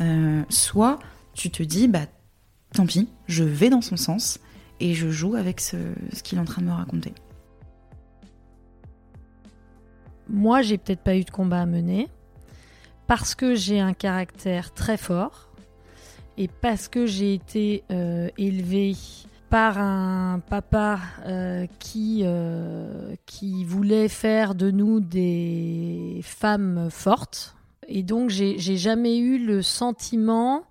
Euh, 0.00 0.42
soit 0.48 0.98
tu 1.34 1.50
te 1.50 1.62
dis, 1.62 1.88
bah, 1.88 2.06
tant 2.72 2.86
pis, 2.86 3.08
je 3.26 3.44
vais 3.44 3.70
dans 3.70 3.80
son 3.80 3.96
sens 3.96 4.38
et 4.80 4.94
je 4.94 5.08
joue 5.08 5.34
avec 5.34 5.60
ce, 5.60 5.76
ce 6.12 6.22
qu'il 6.22 6.38
est 6.38 6.40
en 6.40 6.44
train 6.44 6.62
de 6.62 6.66
me 6.66 6.72
raconter. 6.72 7.14
Moi, 10.28 10.62
j'ai 10.62 10.78
peut-être 10.78 11.02
pas 11.02 11.16
eu 11.16 11.24
de 11.24 11.30
combat 11.30 11.62
à 11.62 11.66
mener 11.66 12.08
parce 13.06 13.34
que 13.34 13.54
j'ai 13.54 13.80
un 13.80 13.92
caractère 13.92 14.72
très 14.72 14.96
fort 14.96 15.50
et 16.36 16.48
parce 16.48 16.88
que 16.88 17.06
j'ai 17.06 17.34
été 17.34 17.84
euh, 17.90 18.28
élevée 18.38 18.96
par 19.54 19.78
un 19.78 20.40
papa 20.40 20.98
euh, 21.26 21.68
qui, 21.78 22.22
euh, 22.24 23.14
qui 23.24 23.64
voulait 23.64 24.08
faire 24.08 24.56
de 24.56 24.72
nous 24.72 24.98
des 24.98 26.18
femmes 26.24 26.88
fortes. 26.90 27.54
Et 27.86 28.02
donc, 28.02 28.30
j'ai 28.30 28.58
jamais 28.58 29.16
eu 29.16 29.38
le 29.38 29.62
sentiment 29.62 30.64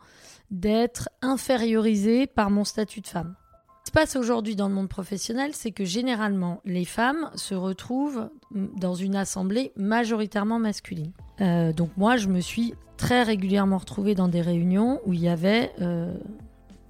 d'être 0.51 1.07
infériorisée 1.21 2.27
par 2.27 2.49
mon 2.49 2.65
statut 2.65 2.99
de 2.99 3.07
femme. 3.07 3.35
Ce 3.55 3.83
qui 3.83 3.87
se 3.87 3.91
passe 3.93 4.15
aujourd'hui 4.17 4.57
dans 4.57 4.67
le 4.67 4.73
monde 4.73 4.89
professionnel, 4.89 5.51
c'est 5.53 5.71
que 5.71 5.85
généralement, 5.85 6.59
les 6.65 6.83
femmes 6.83 7.29
se 7.35 7.55
retrouvent 7.55 8.29
dans 8.51 8.95
une 8.95 9.15
assemblée 9.15 9.71
majoritairement 9.77 10.59
masculine. 10.59 11.13
Euh, 11.39 11.71
donc 11.71 11.91
moi, 11.95 12.17
je 12.17 12.27
me 12.27 12.41
suis 12.41 12.73
très 12.97 13.23
régulièrement 13.23 13.77
retrouvée 13.77 14.13
dans 14.13 14.27
des 14.27 14.41
réunions 14.41 14.99
où 15.05 15.13
il 15.13 15.21
y 15.21 15.29
avait 15.29 15.71
euh, 15.79 16.13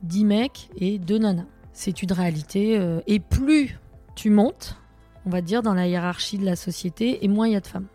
10 0.02 0.26
mecs 0.26 0.70
et 0.76 0.98
2 0.98 1.20
nanas. 1.20 1.46
C'est 1.74 2.02
une 2.02 2.12
réalité. 2.12 2.78
Euh, 2.78 3.02
et 3.08 3.20
plus 3.20 3.80
tu 4.16 4.30
montes, 4.30 4.78
on 5.26 5.30
va 5.30 5.42
dire, 5.42 5.62
dans 5.62 5.74
la 5.74 5.88
hiérarchie 5.88 6.38
de 6.38 6.46
la 6.46 6.56
société, 6.56 7.24
et 7.26 7.28
moins 7.28 7.48
il 7.48 7.54
y 7.54 7.56
a 7.56 7.60
de 7.60 7.68
femmes. 7.68 7.88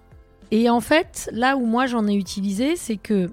Et 0.51 0.69
en 0.71 0.81
fait, 0.81 1.31
là 1.33 1.57
où 1.57 1.67
moi 1.67 1.87
j'en 1.87 2.07
ai 2.07 2.15
utilisé, 2.15 2.77
c'est 2.77 2.97
que 2.97 3.31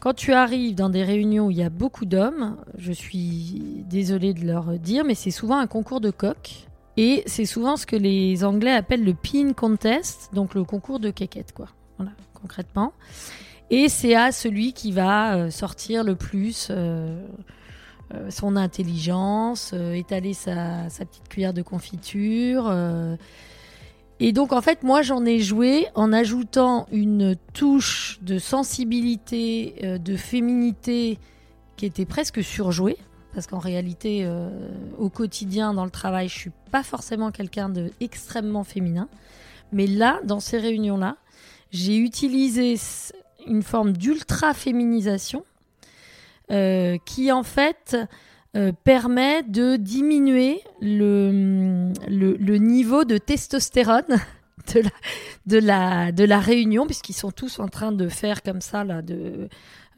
quand 0.00 0.14
tu 0.14 0.32
arrives 0.32 0.74
dans 0.74 0.88
des 0.88 1.04
réunions 1.04 1.46
où 1.46 1.50
il 1.50 1.58
y 1.58 1.62
a 1.62 1.70
beaucoup 1.70 2.06
d'hommes, 2.06 2.56
je 2.76 2.92
suis 2.92 3.84
désolée 3.88 4.34
de 4.34 4.44
leur 4.44 4.78
dire, 4.78 5.04
mais 5.04 5.14
c'est 5.14 5.30
souvent 5.30 5.58
un 5.58 5.66
concours 5.66 6.00
de 6.00 6.10
coq. 6.10 6.66
Et 6.96 7.22
c'est 7.26 7.46
souvent 7.46 7.76
ce 7.76 7.86
que 7.86 7.96
les 7.96 8.44
Anglais 8.44 8.72
appellent 8.72 9.04
le 9.04 9.14
pin 9.14 9.52
contest, 9.52 10.30
donc 10.34 10.54
le 10.54 10.64
concours 10.64 11.00
de 11.00 11.10
quéquette, 11.10 11.52
quoi 11.52 11.68
concrètement. 12.42 12.92
Et 13.70 13.88
c'est 13.88 14.14
à 14.14 14.32
celui 14.32 14.74
qui 14.74 14.92
va 14.92 15.36
euh, 15.36 15.50
sortir 15.50 16.04
le 16.04 16.16
plus 16.16 16.68
euh, 16.70 17.24
son 18.28 18.56
intelligence, 18.56 19.72
étaler 19.94 20.34
sa, 20.34 20.86
petite 20.88 21.28
cuillère 21.28 21.54
de 21.54 21.62
confiture. 21.62 22.72
Et 24.20 24.32
donc 24.32 24.52
en 24.52 24.60
fait, 24.60 24.82
moi 24.82 25.02
j'en 25.02 25.24
ai 25.24 25.40
joué 25.40 25.86
en 25.94 26.12
ajoutant 26.12 26.86
une 26.92 27.36
touche 27.52 28.18
de 28.22 28.38
sensibilité, 28.38 29.98
de 29.98 30.16
féminité 30.16 31.18
qui 31.76 31.86
était 31.86 32.06
presque 32.06 32.42
surjouée. 32.42 32.96
Parce 33.34 33.46
qu'en 33.46 33.58
réalité, 33.58 34.28
au 34.98 35.08
quotidien, 35.08 35.72
dans 35.72 35.84
le 35.84 35.90
travail, 35.90 36.28
je 36.28 36.38
suis 36.38 36.52
pas 36.70 36.82
forcément 36.82 37.30
quelqu'un 37.30 37.70
d'extrêmement 37.70 38.62
féminin. 38.62 39.08
Mais 39.72 39.86
là, 39.86 40.20
dans 40.24 40.40
ces 40.40 40.58
réunions-là, 40.58 41.16
j'ai 41.70 41.96
utilisé 41.96 42.76
une 43.46 43.62
forme 43.62 43.94
d'ultra-féminisation 43.94 45.44
euh, 46.50 46.98
qui 47.04 47.32
en 47.32 47.42
fait 47.42 47.96
euh, 48.56 48.72
permet 48.84 49.42
de 49.42 49.76
diminuer 49.76 50.60
le, 50.80 51.92
le, 52.08 52.56
niveau 52.56 53.04
de 53.04 53.16
testostérone 53.16 54.18
de 55.46 55.58
la, 55.58 56.12
de 56.12 56.24
la, 56.24 56.40
réunion, 56.40 56.86
puisqu'ils 56.86 57.14
sont 57.14 57.30
tous 57.30 57.58
en 57.58 57.68
train 57.68 57.92
de 57.92 58.08
faire 58.08 58.42
comme 58.42 58.60
ça, 58.60 58.84
là, 58.84 59.02
de, 59.02 59.48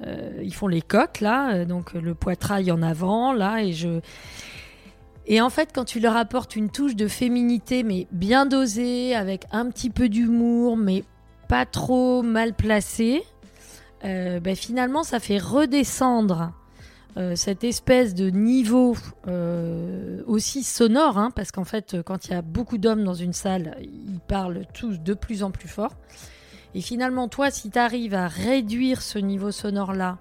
euh, 0.06 0.40
ils 0.42 0.54
font 0.54 0.68
les 0.68 0.82
coques, 0.82 1.20
là, 1.20 1.64
donc 1.64 1.94
le 1.94 2.14
poitrail 2.14 2.70
en 2.70 2.82
avant, 2.82 3.32
là, 3.32 3.62
et 3.62 3.72
je... 3.72 4.00
Et 5.26 5.40
en 5.40 5.48
fait, 5.48 5.70
quand 5.74 5.86
tu 5.86 6.00
leur 6.00 6.18
apportes 6.18 6.54
une 6.54 6.68
touche 6.70 6.96
de 6.96 7.08
féminité, 7.08 7.82
mais 7.82 8.06
bien 8.12 8.44
dosée, 8.44 9.14
avec 9.14 9.46
un 9.52 9.70
petit 9.70 9.88
peu 9.88 10.10
d'humour, 10.10 10.76
mais 10.76 11.02
pas 11.48 11.64
trop 11.64 12.22
mal 12.22 12.52
placé, 12.52 13.22
euh, 14.04 14.40
ben, 14.40 14.54
finalement, 14.54 15.02
ça 15.02 15.18
fait 15.18 15.38
redescendre 15.38 16.52
euh, 17.16 17.36
cette 17.36 17.64
espèce 17.64 18.14
de 18.14 18.28
niveau 18.28 18.96
euh, 19.28 20.22
aussi 20.26 20.62
sonore, 20.62 21.16
hein, 21.16 21.30
parce 21.34 21.52
qu'en 21.52 21.64
fait, 21.64 21.96
quand 22.02 22.26
il 22.26 22.32
y 22.32 22.34
a 22.34 22.42
beaucoup 22.42 22.76
d'hommes 22.76 23.04
dans 23.04 23.14
une 23.14 23.32
salle, 23.32 23.76
ils 23.80 24.20
parlent 24.20 24.66
tous 24.74 25.00
de 25.00 25.14
plus 25.14 25.42
en 25.42 25.50
plus 25.50 25.68
fort. 25.68 25.94
Et 26.74 26.80
finalement, 26.80 27.28
toi, 27.28 27.50
si 27.50 27.70
tu 27.70 27.78
arrives 27.78 28.14
à 28.14 28.26
réduire 28.26 29.00
ce 29.00 29.18
niveau 29.18 29.52
sonore-là, 29.52 30.18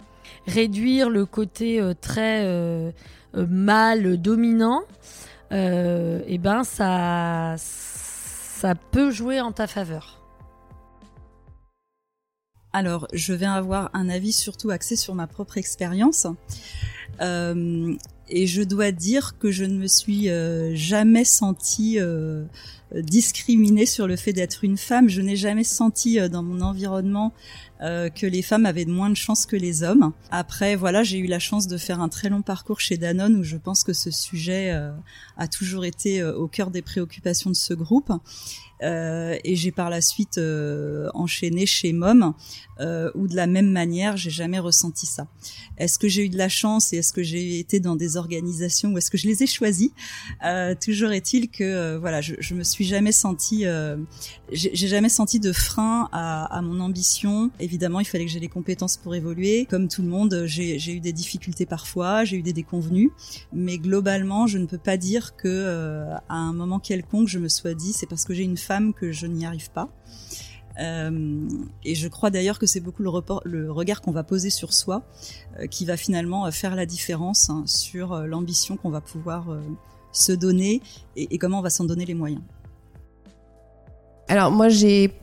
réduire 0.47 1.09
le 1.09 1.25
côté 1.25 1.81
très 1.99 2.93
mâle 3.35 4.17
dominant, 4.21 4.83
et 5.51 6.23
eh 6.27 6.37
ben 6.37 6.63
ça, 6.63 7.55
ça 7.57 8.75
peut 8.75 9.09
jouer 9.09 9.41
en 9.41 9.51
ta 9.51 9.65
faveur. 9.65 10.22
Alors, 12.75 13.07
je 13.13 13.33
vais 13.33 13.45
avoir 13.45 13.91
un 13.93 14.09
avis 14.09 14.33
surtout 14.33 14.71
axé 14.71 14.95
sur 14.95 15.13
ma 15.13 15.27
propre 15.27 15.59
expérience. 15.59 16.25
Euh, 17.21 17.93
et 18.29 18.47
je 18.47 18.63
dois 18.63 18.91
dire 18.91 19.37
que 19.37 19.51
je 19.51 19.63
ne 19.63 19.77
me 19.77 19.85
suis 19.85 20.29
euh, 20.29 20.73
jamais 20.73 21.23
sentie 21.23 21.99
euh, 21.99 22.45
discriminée 22.95 23.85
sur 23.85 24.07
le 24.07 24.15
fait 24.15 24.33
d'être 24.33 24.63
une 24.63 24.77
femme. 24.77 25.07
Je 25.07 25.21
n'ai 25.21 25.35
jamais 25.35 25.63
senti 25.63 26.19
dans 26.29 26.41
mon 26.41 26.61
environnement 26.61 27.31
que 27.81 28.25
les 28.25 28.41
femmes 28.41 28.65
avaient 28.65 28.85
moins 28.85 29.09
de 29.09 29.15
chance 29.15 29.45
que 29.45 29.57
les 29.57 29.83
hommes. 29.83 30.13
Après, 30.31 30.77
voilà, 30.77 31.03
j'ai 31.03 31.17
eu 31.17 31.27
la 31.27 31.39
chance 31.39 31.67
de 31.67 31.77
faire 31.77 31.99
un 31.99 32.07
très 32.07 32.29
long 32.29 32.41
parcours 32.41 32.79
chez 32.79 32.95
Danone 32.95 33.35
où 33.35 33.43
je 33.43 33.57
pense 33.57 33.83
que 33.83 33.91
ce 33.91 34.09
sujet 34.09 34.71
a 35.35 35.47
toujours 35.49 35.83
été 35.83 36.23
au 36.23 36.47
cœur 36.47 36.71
des 36.71 36.81
préoccupations 36.81 37.49
de 37.49 37.57
ce 37.57 37.73
groupe. 37.73 38.09
Euh, 38.83 39.37
et 39.43 39.55
j'ai 39.55 39.71
par 39.71 39.89
la 39.89 40.01
suite 40.01 40.37
euh, 40.37 41.09
enchaîné 41.13 41.65
chez 41.65 41.93
Mom, 41.93 42.33
euh, 42.79 43.11
où 43.15 43.27
de 43.27 43.35
la 43.35 43.47
même 43.47 43.71
manière, 43.71 44.17
j'ai 44.17 44.29
jamais 44.29 44.59
ressenti 44.59 45.05
ça. 45.05 45.27
Est-ce 45.77 45.97
que 45.97 46.07
j'ai 46.07 46.25
eu 46.25 46.29
de 46.29 46.37
la 46.37 46.49
chance 46.49 46.91
et 46.91 46.97
est-ce 46.97 47.13
que 47.13 47.23
j'ai 47.23 47.59
été 47.59 47.79
dans 47.79 47.95
des 47.95 48.17
organisations 48.17 48.91
ou 48.91 48.97
est-ce 48.97 49.09
que 49.09 49.17
je 49.17 49.27
les 49.27 49.43
ai 49.43 49.47
choisies? 49.47 49.93
Toujours 50.81 51.11
est-il 51.11 51.49
que 51.49 51.97
voilà, 51.97 52.21
je, 52.21 52.35
je 52.39 52.55
me 52.55 52.63
suis 52.63 52.85
jamais 52.85 53.11
senti, 53.11 53.65
j'ai 54.51 54.87
jamais 54.87 55.09
senti 55.09 55.39
de 55.39 55.51
frein 55.51 56.09
à, 56.11 56.61
mon 56.63 56.79
ambition. 56.79 57.51
Évidemment, 57.59 57.99
il 57.99 58.05
fallait 58.05 58.25
que 58.25 58.31
j'ai 58.31 58.39
les 58.39 58.49
compétences 58.49 58.97
pour 58.97 59.15
évoluer. 59.15 59.65
Comme 59.69 59.87
tout 59.87 60.01
le 60.01 60.09
monde, 60.09 60.43
j'ai 60.45 60.93
eu 60.93 60.99
des 60.99 61.13
difficultés 61.13 61.65
parfois, 61.65 62.23
j'ai 62.23 62.37
eu 62.37 62.41
des 62.41 62.53
déconvenus, 62.53 63.09
mais 63.51 63.77
globalement, 63.77 64.47
je 64.47 64.57
ne 64.57 64.65
peux 64.65 64.77
pas 64.77 64.97
dire 64.97 65.35
que 65.35 66.05
à 66.29 66.35
un 66.35 66.53
moment 66.53 66.79
quelconque, 66.79 67.27
je 67.27 67.39
me 67.39 67.47
sois 67.47 67.73
dit 67.73 67.93
c'est 67.93 68.07
parce 68.07 68.25
que 68.25 68.33
j'ai 68.33 68.43
une 68.43 68.57
femme 68.57 68.72
que 68.95 69.11
je 69.11 69.27
n'y 69.27 69.45
arrive 69.45 69.71
pas. 69.71 69.89
Euh, 70.79 71.47
et 71.83 71.95
je 71.95 72.07
crois 72.07 72.29
d'ailleurs 72.29 72.57
que 72.57 72.65
c'est 72.65 72.79
beaucoup 72.79 73.03
le, 73.03 73.71
regard 73.71 74.01
qu'on 74.01 74.11
va 74.11 74.23
poser 74.23 74.49
sur 74.49 74.73
soi 74.73 75.03
euh, 75.59 75.67
qui 75.67 75.85
va 75.85 75.97
finalement 75.97 76.47
euh, 76.47 76.51
faire 76.51 76.75
la 76.75 76.85
différence 76.85 77.49
hein, 77.49 77.63
sur 77.67 78.17
l'ambition 78.21 78.75
qu'on 78.75 78.89
va 78.89 79.01
pouvoir 79.01 79.45
se 80.11 80.31
donner 80.31 80.81
et, 81.15 81.37
comment 81.37 81.59
on 81.59 81.61
va 81.61 81.69
s'en 81.69 81.85
donner 81.85 82.05
les 82.05 82.15
moyens. 82.15 82.41
Alors 84.27 84.51
moi 84.51 84.69
j'ai, 84.69 85.13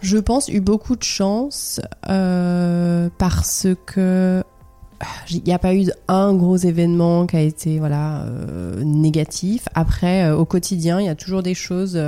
je 0.00 0.16
pense, 0.16 0.48
eu 0.48 0.60
beaucoup 0.60 0.96
de 0.96 1.02
chance 1.02 1.80
parce 2.02 3.66
que 3.86 4.42
il 5.30 5.42
n'y 5.42 5.52
a 5.52 5.58
pas 5.58 5.74
eu 5.74 5.90
un 6.08 6.32
gros 6.32 6.56
événement 6.56 7.26
qui 7.26 7.36
a 7.36 7.42
été 7.42 7.78
voilà 7.78 8.26
négatif. 8.78 9.68
Après, 9.74 10.30
au 10.30 10.46
quotidien, 10.46 10.98
il 10.98 11.06
y 11.06 11.10
a 11.10 11.14
toujours 11.14 11.42
des 11.42 11.54
choses 11.54 12.00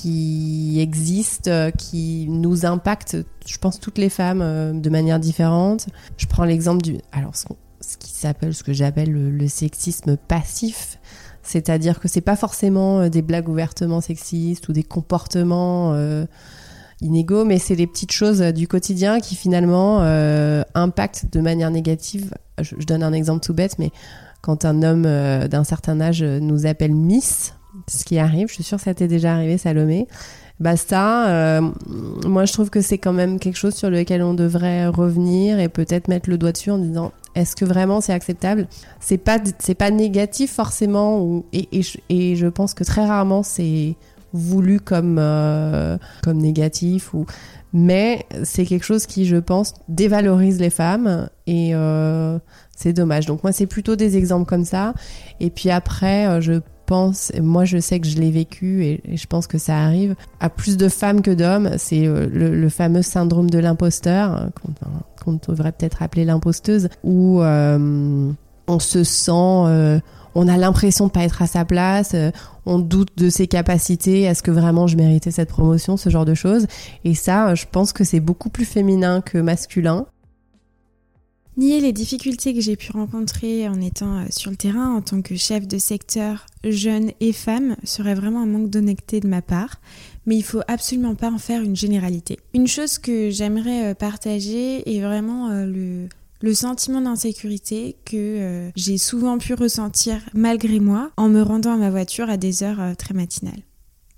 qui 0.00 0.80
existent, 0.80 1.50
euh, 1.50 1.70
qui 1.70 2.26
nous 2.28 2.66
impactent, 2.66 3.16
je 3.46 3.58
pense, 3.58 3.78
toutes 3.78 3.98
les 3.98 4.08
femmes 4.08 4.42
euh, 4.42 4.72
de 4.72 4.90
manière 4.90 5.20
différente. 5.20 5.86
Je 6.16 6.26
prends 6.26 6.44
l'exemple 6.44 6.82
du. 6.82 6.98
Alors, 7.12 7.34
ce, 7.36 7.96
qui 7.96 8.10
s'appelle, 8.10 8.54
ce 8.54 8.64
que 8.64 8.72
j'appelle 8.72 9.12
le, 9.12 9.48
sexisme 9.48 10.16
passif. 10.16 10.98
C'est-à-dire 11.42 12.00
que 12.00 12.08
c'est 12.08 12.22
pas 12.22 12.36
forcément 12.36 13.00
euh, 13.00 13.08
des 13.08 13.22
blagues 13.22 13.48
ouvertement 13.48 14.00
sexistes 14.00 14.68
ou 14.68 14.72
des 14.72 14.82
comportements 14.82 15.94
inégaux, 17.00 17.44
mais 17.44 17.58
c'est 17.58 17.74
les 17.74 17.86
petites 17.86 18.12
choses 18.12 18.40
du 18.40 18.66
quotidien 18.66 19.20
qui 19.20 19.36
finalement 19.36 20.00
impactent 20.74 21.26
de 21.32 21.40
manière 21.40 21.70
négative. 21.70 22.32
Je, 22.60 22.74
donne 22.86 23.02
un 23.02 23.12
exemple 23.12 23.44
tout 23.44 23.54
bête, 23.54 23.78
mais 23.78 23.90
quand 24.40 24.64
un 24.64 24.82
homme 24.82 25.02
d'un 25.48 25.64
certain 25.64 26.00
âge 26.00 26.22
nous 26.22 26.66
appelle 26.66 26.94
Miss, 26.94 27.54
ce 27.88 28.04
qui 28.04 28.18
arrive. 28.18 28.48
Je 28.48 28.54
suis 28.54 28.62
sûre 28.62 28.78
que 28.78 28.84
ça 28.84 28.94
t'est 28.94 29.08
déjà 29.08 29.34
arrivé, 29.34 29.58
Salomé. 29.58 30.06
Bah 30.60 30.76
ça, 30.76 31.28
euh, 31.30 31.60
moi 32.24 32.44
je 32.44 32.52
trouve 32.52 32.70
que 32.70 32.80
c'est 32.80 32.98
quand 32.98 33.12
même 33.12 33.40
quelque 33.40 33.56
chose 33.56 33.74
sur 33.74 33.90
lequel 33.90 34.22
on 34.22 34.34
devrait 34.34 34.86
revenir 34.86 35.58
et 35.58 35.68
peut-être 35.68 36.06
mettre 36.06 36.30
le 36.30 36.38
doigt 36.38 36.52
dessus 36.52 36.70
en 36.70 36.78
disant 36.78 37.12
est-ce 37.34 37.56
que 37.56 37.64
vraiment 37.64 38.00
c'est 38.00 38.12
acceptable? 38.12 38.68
C'est 39.00 39.18
pas 39.18 39.38
c'est 39.58 39.74
pas 39.74 39.90
négatif 39.90 40.52
forcément 40.52 41.42
et, 41.52 41.82
je 42.36 42.46
pense 42.46 42.72
que 42.72 42.84
très 42.84 43.04
rarement 43.04 43.42
c'est 43.42 43.96
voulu 44.32 44.78
comme 44.78 45.18
euh, 45.18 45.98
comme 46.22 46.38
négatif 46.38 47.14
ou 47.14 47.26
mais 47.72 48.24
c'est 48.44 48.64
quelque 48.64 48.84
chose 48.84 49.06
qui 49.06 49.26
je 49.26 49.36
pense 49.36 49.74
dévalorise 49.88 50.60
les 50.60 50.70
femmes 50.70 51.28
et 51.48 51.74
euh, 51.74 52.38
c'est 52.76 52.92
dommage. 52.92 53.26
Donc 53.26 53.42
moi 53.42 53.50
c'est 53.50 53.66
plutôt 53.66 53.96
des 53.96 54.16
exemples 54.16 54.46
comme 54.46 54.64
ça 54.64 54.94
et 55.40 55.50
puis 55.50 55.70
après 55.70 56.40
je 56.40 56.60
pense, 56.86 57.32
moi 57.40 57.64
je 57.64 57.78
sais 57.78 58.00
que 58.00 58.06
je 58.06 58.16
l'ai 58.16 58.30
vécu 58.30 58.84
et, 58.84 59.02
je 59.16 59.26
pense 59.26 59.46
que 59.46 59.58
ça 59.58 59.78
arrive 59.78 60.14
à 60.40 60.48
plus 60.48 60.76
de 60.76 60.88
femmes 60.88 61.22
que 61.22 61.30
d'hommes, 61.30 61.70
c'est 61.78 62.06
euh, 62.06 62.26
le, 62.30 62.68
fameux 62.68 63.02
syndrome 63.02 63.50
de 63.50 63.58
l'imposteur, 63.58 64.50
qu'on 65.24 65.40
devrait 65.48 65.72
peut-être 65.72 66.02
appeler 66.02 66.24
l'imposteuse, 66.24 66.88
où 67.02 67.40
euh, 67.42 68.30
on 68.66 68.78
se 68.78 69.04
sent, 69.04 69.30
euh, 69.32 70.00
on 70.34 70.48
a 70.48 70.56
l'impression 70.56 71.06
de 71.06 71.12
pas 71.12 71.22
être 71.22 71.42
à 71.42 71.46
sa 71.46 71.64
place, 71.64 72.14
on 72.66 72.78
doute 72.78 73.16
de 73.16 73.28
ses 73.28 73.46
capacités, 73.46 74.22
est-ce 74.22 74.42
que 74.42 74.50
vraiment 74.50 74.86
je 74.86 74.96
méritais 74.96 75.30
cette 75.30 75.48
promotion, 75.50 75.96
ce 75.96 76.10
genre 76.10 76.24
de 76.24 76.34
choses. 76.34 76.66
Et 77.04 77.14
ça, 77.14 77.54
je 77.54 77.66
pense 77.70 77.92
que 77.92 78.04
c'est 78.04 78.20
beaucoup 78.20 78.48
plus 78.48 78.64
féminin 78.64 79.20
que 79.20 79.38
masculin. 79.38 80.06
Nier 81.56 81.80
les 81.80 81.92
difficultés 81.92 82.52
que 82.52 82.60
j'ai 82.60 82.74
pu 82.74 82.90
rencontrer 82.90 83.68
en 83.68 83.80
étant 83.80 84.18
euh, 84.18 84.24
sur 84.30 84.50
le 84.50 84.56
terrain 84.56 84.92
en 84.92 85.02
tant 85.02 85.22
que 85.22 85.36
chef 85.36 85.68
de 85.68 85.78
secteur 85.78 86.46
jeune 86.64 87.12
et 87.20 87.32
femme 87.32 87.76
serait 87.84 88.16
vraiment 88.16 88.42
un 88.42 88.46
manque 88.46 88.70
d'honnêteté 88.70 89.20
de 89.20 89.28
ma 89.28 89.40
part, 89.40 89.80
mais 90.26 90.34
il 90.34 90.42
faut 90.42 90.62
absolument 90.66 91.14
pas 91.14 91.30
en 91.30 91.38
faire 91.38 91.62
une 91.62 91.76
généralité. 91.76 92.40
Une 92.54 92.66
chose 92.66 92.98
que 92.98 93.30
j'aimerais 93.30 93.92
euh, 93.92 93.94
partager 93.94 94.96
est 94.96 95.00
vraiment 95.00 95.50
euh, 95.50 95.64
le, 95.64 96.08
le 96.40 96.54
sentiment 96.54 97.00
d'insécurité 97.00 97.94
que 98.04 98.70
j'ai 98.74 98.98
souvent 98.98 99.38
pu 99.38 99.54
ressentir 99.54 100.18
malgré 100.34 100.80
moi 100.80 101.12
en 101.16 101.28
me 101.28 101.40
rendant 101.40 101.74
à 101.74 101.76
ma 101.76 101.90
voiture 101.90 102.28
à 102.28 102.36
des 102.36 102.64
heures 102.64 102.96
très 102.96 103.14
matinales. 103.14 103.62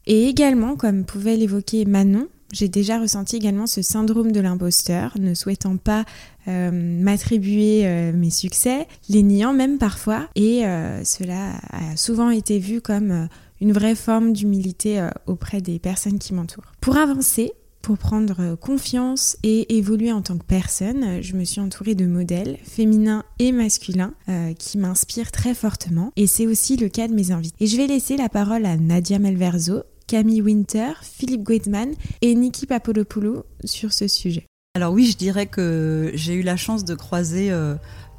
Et 0.07 0.27
également, 0.29 0.77
comme 0.77 1.05
pouvait 1.05 1.37
l'évoquer 1.37 1.85
Manon, 1.85 2.29
j'ai 2.53 2.69
déjà 2.69 3.01
ressenti 3.01 3.37
également 3.37 3.67
ce 3.67 3.83
syndrome 3.83 4.33
de 4.33 4.41
l'imposteur, 4.41 5.15
ne 5.19 5.35
souhaitant 5.35 5.77
pas 5.77 6.05
euh, 6.49 6.71
m'attribuer 6.73 7.87
euh, 7.87 8.13
mes 8.13 8.31
succès, 8.31 8.87
les 9.09 9.23
niant 9.23 9.53
même 9.53 9.79
parfois, 9.79 10.29
et 10.37 10.65
euh, 10.65 11.03
cela 11.05 11.55
a 11.71 11.97
souvent 11.97 12.31
été 12.31 12.59
vu 12.59 12.81
comme 12.81 13.29
une 13.61 13.73
vraie 13.73 13.95
forme 13.95 14.33
d'humilité 14.33 15.09
auprès 15.27 15.61
des 15.61 15.79
personnes 15.79 16.19
qui 16.19 16.35
m'entourent. 16.35 16.73
Pour 16.81 16.97
avancer, 16.97 17.53
pour 17.83 17.99
prendre 17.99 18.57
confiance 18.57 19.37
et 19.43 19.77
évoluer 19.77 20.13
en 20.13 20.21
tant 20.21 20.37
que 20.37 20.45
personne, 20.45 21.23
je 21.23 21.35
me 21.35 21.45
suis 21.45 21.61
entourée 21.61 21.95
de 21.95 22.05
modèles 22.05 22.59
féminins 22.65 23.25
et 23.39 23.53
masculins 23.53 24.13
qui 24.59 24.77
m'inspirent 24.77 25.31
très 25.31 25.55
fortement 25.55 26.13
et 26.17 26.27
c'est 26.27 26.47
aussi 26.47 26.77
le 26.77 26.89
cas 26.89 27.07
de 27.09 27.15
mes 27.15 27.31
invités. 27.31 27.57
Et 27.61 27.67
je 27.67 27.77
vais 27.77 27.87
laisser 27.87 28.17
la 28.17 28.29
parole 28.29 28.67
à 28.67 28.77
Nadia 28.77 29.19
Melverzo, 29.19 29.85
Camille 30.07 30.43
Winter, 30.43 30.93
Philippe 31.03 31.43
Guedman 31.43 31.95
et 32.23 32.35
Niki 32.35 32.67
Papolopoulou 32.67 33.43
sur 33.65 33.93
ce 33.93 34.07
sujet. 34.07 34.47
Alors 34.77 34.93
oui, 34.93 35.07
je 35.07 35.17
dirais 35.17 35.47
que 35.47 36.13
j'ai 36.15 36.35
eu 36.35 36.43
la 36.43 36.57
chance 36.57 36.85
de 36.85 36.95
croiser 36.95 37.51
euh, 37.51 37.77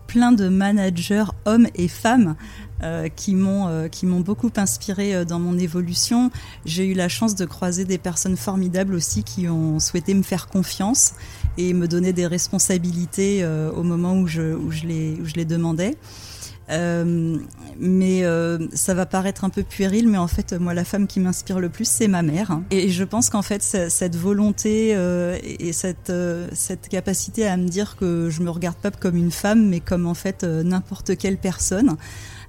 plein 0.07 0.31
de 0.31 0.49
managers, 0.49 1.25
hommes 1.45 1.67
et 1.75 1.87
femmes, 1.87 2.35
euh, 2.83 3.09
qui 3.09 3.35
m'ont 3.35 3.67
euh, 3.67 3.87
qui 3.87 4.05
m'ont 4.05 4.21
beaucoup 4.21 4.51
inspiré 4.57 5.23
dans 5.23 5.39
mon 5.39 5.57
évolution. 5.57 6.31
J'ai 6.65 6.87
eu 6.87 6.93
la 6.93 7.09
chance 7.09 7.35
de 7.35 7.45
croiser 7.45 7.85
des 7.85 7.97
personnes 7.99 8.37
formidables 8.37 8.95
aussi 8.95 9.23
qui 9.23 9.47
ont 9.47 9.79
souhaité 9.79 10.13
me 10.13 10.23
faire 10.23 10.47
confiance 10.47 11.13
et 11.57 11.73
me 11.73 11.87
donner 11.87 12.11
des 12.11 12.27
responsabilités 12.27 13.45
au 13.45 13.83
moment 13.83 14.17
où 14.17 14.27
je 14.27 14.55
où 14.55 14.71
je 14.71 14.87
les 14.87 15.17
où 15.21 15.25
je 15.25 15.35
les 15.35 15.45
demandais. 15.45 15.95
Euh, 16.69 17.37
mais 17.79 18.23
euh, 18.23 18.57
ça 18.73 18.93
va 18.93 19.05
paraître 19.05 19.45
un 19.45 19.49
peu 19.49 19.63
puéril, 19.63 20.09
mais 20.09 20.17
en 20.17 20.27
fait, 20.27 20.53
moi, 20.53 20.73
la 20.73 20.83
femme 20.83 21.07
qui 21.07 21.19
m'inspire 21.19 21.59
le 21.59 21.69
plus, 21.69 21.87
c'est 21.87 22.07
ma 22.07 22.21
mère. 22.21 22.59
Et 22.71 22.89
je 22.89 23.03
pense 23.03 23.29
qu'en 23.29 23.41
fait, 23.41 23.61
cette 23.61 24.15
volonté 24.15 24.93
euh, 24.95 25.37
et 25.43 25.73
cette, 25.73 26.11
cette 26.53 26.89
capacité 26.89 27.47
à 27.47 27.57
me 27.57 27.67
dire 27.67 27.95
que 27.95 28.29
je 28.29 28.41
me 28.41 28.49
regarde 28.49 28.77
pas 28.77 28.91
comme 28.91 29.15
une 29.15 29.31
femme, 29.31 29.67
mais 29.67 29.79
comme 29.79 30.07
en 30.07 30.13
fait 30.13 30.43
n'importe 30.43 31.17
quelle 31.17 31.37
personne. 31.37 31.97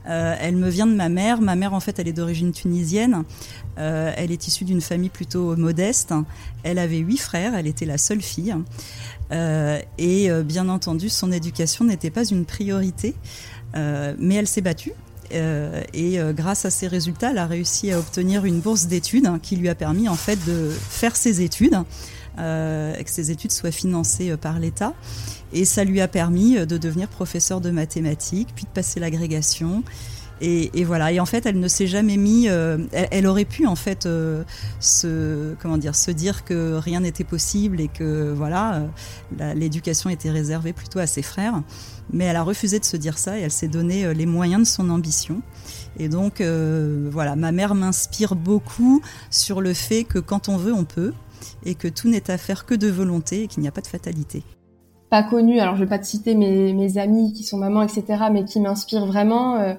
Euh, 0.09 0.35
elle 0.41 0.57
me 0.57 0.69
vient 0.69 0.87
de 0.87 0.95
ma 0.95 1.09
mère. 1.09 1.41
Ma 1.41 1.55
mère, 1.55 1.75
en 1.75 1.81
fait, 1.81 1.99
elle 1.99 2.09
est 2.09 2.13
d'origine 2.13 2.53
tunisienne. 2.53 3.25
Euh, 3.79 4.13
elle 4.17 4.33
est 4.33 4.47
issue 4.47 4.65
d'une 4.65 4.81
famille 4.81 5.11
plutôt 5.11 5.55
modeste. 5.57 6.15
Elle 6.63 6.79
avait 6.79 6.99
huit 6.99 7.19
frères. 7.19 7.55
Elle 7.55 7.67
était 7.67 7.87
la 7.87 7.99
seule 7.99 8.23
fille. 8.23 8.55
Euh, 9.31 9.79
et 9.99 10.31
bien 10.45 10.69
entendu, 10.69 11.09
son 11.09 11.31
éducation 11.33 11.85
n'était 11.85 12.11
pas 12.11 12.25
une 12.25 12.45
priorité. 12.47 13.15
Mais 13.75 14.35
elle 14.35 14.47
s'est 14.47 14.61
battue. 14.61 14.93
et 15.31 16.19
grâce 16.35 16.65
à 16.65 16.71
ses 16.71 16.89
résultats, 16.89 17.31
elle 17.31 17.39
a 17.39 17.47
réussi 17.47 17.93
à 17.93 17.99
obtenir 17.99 18.45
une 18.45 18.61
bourse 18.61 18.87
d'études 18.87 19.29
qui 19.43 19.57
lui 19.57 19.69
a 19.69 19.75
permis 19.75 20.09
en 20.09 20.17
fait 20.17 20.39
de 20.47 20.71
faire 20.71 21.17
ses 21.17 21.43
études, 21.43 21.79
que 22.37 22.95
ses 23.07 23.31
études 23.31 23.53
soient 23.53 23.71
financées 23.71 24.37
par 24.37 24.59
l'État. 24.59 24.95
Et 25.53 25.65
ça 25.65 25.85
lui 25.85 26.01
a 26.01 26.09
permis 26.09 26.59
euh, 26.59 26.67
de 26.67 26.77
devenir 26.77 27.09
professeur 27.09 27.61
de 27.61 27.71
mathématiques, 27.71 28.49
puis 28.55 28.65
de 28.65 28.71
passer 28.71 29.01
l'agrégation. 29.01 29.83
Et, 30.41 30.85
voilà. 30.85 31.13
Et 31.13 31.21
en 31.21 31.27
fait, 31.27 31.47
elle 31.47 31.59
ne 31.59 31.69
s'est 31.69 31.87
jamais 31.87 32.17
mis. 32.17 32.49
Euh, 32.49 32.79
elle, 32.93 33.27
aurait 33.27 33.45
pu 33.45 33.67
en 33.67 33.75
fait 33.75 34.07
euh, 34.07 34.45
se 34.81 35.55
comment 35.61 35.79
dire 35.79 35.95
se 35.95 36.11
dire 36.11 36.45
que 36.45 36.75
rien 36.75 37.01
n'était 37.01 37.25
possible 37.25 37.81
et 37.81 37.89
que 37.89 38.33
voilà 38.33 38.83
l'éducation 39.55 40.11
était 40.11 40.31
réservée 40.31 40.73
plutôt 40.73 40.99
à 40.99 41.07
ses 41.07 41.23
frères. 41.23 41.63
Mais 42.13 42.25
elle 42.25 42.37
a 42.37 42.43
refusé 42.43 42.79
de 42.79 42.85
se 42.85 42.97
dire 42.97 43.19
ça 43.19 43.39
et 43.39 43.43
elle 43.43 43.51
s'est 43.51 43.69
donné 43.69 44.15
les 44.15 44.27
moyens 44.27 44.63
de 44.63 44.67
son 44.67 44.91
ambition. 44.91 45.43
Et 45.99 46.09
donc 46.09 46.41
voilà, 46.41 47.37
ma 47.37 47.53
mère 47.53 47.75
m'inspire 47.75 48.35
beaucoup 48.35 49.03
sur 49.31 49.61
le 49.61 49.75
fait 49.75 50.05
que 50.05 50.19
quand 50.19 50.49
on 50.49 50.57
veut, 50.57 50.73
on 50.73 50.85
peut 50.85 51.13
et 51.65 51.75
que 51.75 51.89
tout 51.89 52.09
n'est 52.09 52.31
à 52.31 52.39
faire 52.39 52.67
que 52.67 52.75
de 52.75 52.89
volonté 52.89 53.43
et 53.43 53.47
qu'il 53.49 53.63
n'y 53.63 53.69
a 53.69 53.73
pas 53.73 53.81
de 53.81 53.87
fatalité 53.87 54.43
pas 55.11 55.23
connues, 55.23 55.59
alors 55.59 55.75
je 55.77 55.85
vais 55.85 55.89
pas 55.89 55.99
te 55.99 56.07
citer 56.07 56.35
mes, 56.35 56.99
amis 56.99 57.33
qui 57.33 57.43
sont 57.43 57.57
mamans, 57.57 57.83
etc., 57.83 58.25
mais 58.31 58.45
qui 58.45 58.61
m'inspirent 58.61 59.07
vraiment, 59.07 59.57
euh, 59.57 59.73
euh, 59.73 59.75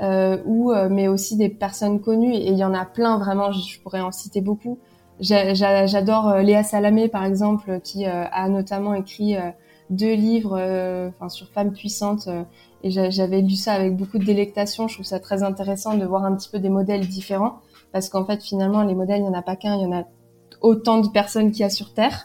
ou 0.00 0.72
euh, 0.72 0.88
mais 0.90 1.08
aussi 1.08 1.36
des 1.36 1.48
personnes 1.48 2.00
connues, 2.00 2.34
et 2.34 2.48
il 2.48 2.58
y 2.58 2.64
en 2.64 2.74
a 2.74 2.84
plein 2.84 3.18
vraiment, 3.18 3.52
je, 3.52 3.80
pourrais 3.80 4.00
en 4.00 4.12
citer 4.12 4.40
beaucoup. 4.40 4.78
J'adore 5.20 6.28
euh, 6.28 6.42
Léa 6.42 6.62
Salamé, 6.64 7.08
par 7.08 7.24
exemple, 7.24 7.80
qui 7.82 8.04
a 8.06 8.48
notamment 8.48 8.94
écrit 8.94 9.36
deux 9.90 10.14
livres 10.14 10.58
enfin 11.08 11.28
sur 11.28 11.48
femmes 11.48 11.72
puissantes, 11.72 12.28
et 12.82 12.90
j'avais 12.90 13.40
lu 13.40 13.54
ça 13.54 13.74
avec 13.74 13.96
beaucoup 13.96 14.18
de 14.18 14.24
délectation. 14.24 14.88
Je 14.88 14.94
trouve 14.94 15.06
ça 15.06 15.20
très 15.20 15.42
intéressant 15.42 15.96
de 15.96 16.04
voir 16.04 16.24
un 16.24 16.34
petit 16.34 16.48
peu 16.50 16.58
des 16.58 16.70
modèles 16.70 17.06
différents, 17.06 17.60
parce 17.92 18.08
qu'en 18.08 18.24
fait, 18.24 18.42
finalement, 18.42 18.82
les 18.82 18.94
modèles, 18.94 19.20
il 19.20 19.26
y 19.26 19.28
en 19.28 19.34
a 19.34 19.42
pas 19.42 19.56
qu'un, 19.56 19.76
il 19.76 19.82
y 19.82 19.86
en 19.86 19.92
a 19.92 20.04
autant 20.60 21.00
de 21.00 21.08
personnes 21.08 21.50
qu'il 21.50 21.60
y 21.60 21.64
a 21.64 21.70
sur 21.70 21.94
Terre. 21.94 22.24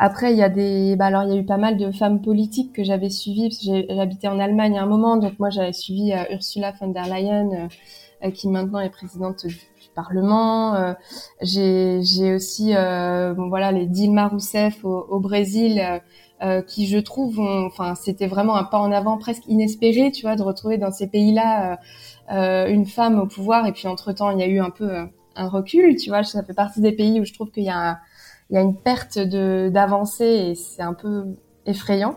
Après, 0.00 0.32
il 0.32 0.38
y 0.38 0.44
a 0.44 0.48
des, 0.48 0.94
bah 0.96 1.06
alors 1.06 1.24
il 1.24 1.30
y 1.30 1.36
a 1.36 1.40
eu 1.40 1.44
pas 1.44 1.56
mal 1.56 1.76
de 1.76 1.90
femmes 1.90 2.22
politiques 2.22 2.72
que 2.72 2.84
j'avais 2.84 3.10
suivies. 3.10 3.50
J'habitais 3.90 4.28
en 4.28 4.38
Allemagne 4.38 4.78
à 4.78 4.84
un 4.84 4.86
moment, 4.86 5.16
donc 5.16 5.38
moi 5.40 5.50
j'avais 5.50 5.72
suivi 5.72 6.12
euh, 6.12 6.34
Ursula 6.34 6.72
von 6.80 6.88
der 6.88 7.06
Leyen, 7.06 7.50
euh, 7.50 7.68
euh, 8.26 8.30
qui 8.30 8.48
maintenant 8.48 8.78
est 8.78 8.90
présidente 8.90 9.46
du, 9.46 9.58
Parlement. 9.94 10.94
j'ai, 11.42 12.02
j'ai 12.04 12.32
aussi, 12.32 12.72
bon, 12.72 13.48
voilà, 13.48 13.72
les 13.72 13.86
Dilma 13.86 14.28
Rousseff 14.28 14.84
au, 14.84 15.06
au 15.10 15.18
Brésil, 15.18 15.82
qui 16.68 16.86
je 16.86 16.98
trouve, 16.98 17.40
enfin, 17.40 17.96
c'était 17.96 18.28
vraiment 18.28 18.54
un 18.54 18.62
pas 18.62 18.78
en 18.78 18.92
avant 18.92 19.18
presque 19.18 19.42
inespéré, 19.48 20.12
tu 20.12 20.22
vois, 20.22 20.36
de 20.36 20.42
retrouver 20.42 20.78
dans 20.78 20.92
ces 20.92 21.08
pays-là 21.08 21.80
une 22.30 22.86
femme 22.86 23.18
au 23.18 23.26
pouvoir. 23.26 23.66
Et 23.66 23.72
puis 23.72 23.88
entre 23.88 24.12
temps, 24.12 24.30
il 24.30 24.38
y 24.38 24.42
a 24.44 24.46
eu 24.46 24.60
un 24.60 24.70
peu 24.70 24.88
un 25.34 25.48
recul, 25.48 25.96
tu 25.96 26.10
vois. 26.10 26.22
Ça 26.22 26.44
fait 26.44 26.54
partie 26.54 26.80
des 26.80 26.92
pays 26.92 27.18
où 27.20 27.24
je 27.24 27.32
trouve 27.32 27.50
qu'il 27.50 27.64
y 27.64 27.70
a 27.70 27.90
un, 27.90 27.98
il 28.50 28.54
y 28.54 28.56
a 28.56 28.62
une 28.62 28.76
perte 28.76 29.18
de 29.18 29.70
d'avancée 29.72 30.24
et 30.24 30.54
c'est 30.54 30.82
un 30.82 30.94
peu 30.94 31.24
effrayant. 31.66 32.16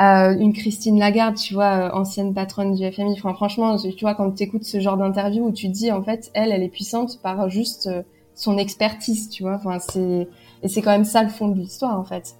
Euh, 0.00 0.32
une 0.38 0.52
Christine 0.52 0.98
Lagarde, 0.98 1.34
tu 1.34 1.54
vois, 1.54 1.88
euh, 1.88 1.90
ancienne 1.92 2.32
patronne 2.32 2.74
du 2.74 2.88
FMI. 2.90 3.16
franchement, 3.16 3.76
tu 3.76 3.90
vois, 4.00 4.14
quand 4.14 4.30
tu 4.30 4.44
écoutes 4.44 4.64
ce 4.64 4.78
genre 4.78 4.96
d'interview 4.96 5.44
où 5.46 5.52
tu 5.52 5.68
dis, 5.68 5.90
en 5.90 6.02
fait, 6.02 6.30
elle, 6.34 6.52
elle 6.52 6.62
est 6.62 6.68
puissante 6.68 7.20
par 7.20 7.48
juste 7.48 7.88
euh, 7.88 8.02
son 8.34 8.58
expertise, 8.58 9.28
tu 9.28 9.42
vois. 9.42 9.54
Enfin, 9.56 9.78
c'est 9.80 10.28
et 10.62 10.68
c'est 10.68 10.82
quand 10.82 10.92
même 10.92 11.04
ça 11.04 11.24
le 11.24 11.28
fond 11.28 11.48
de 11.48 11.58
l'histoire, 11.58 11.98
en 11.98 12.04
fait. 12.04 12.36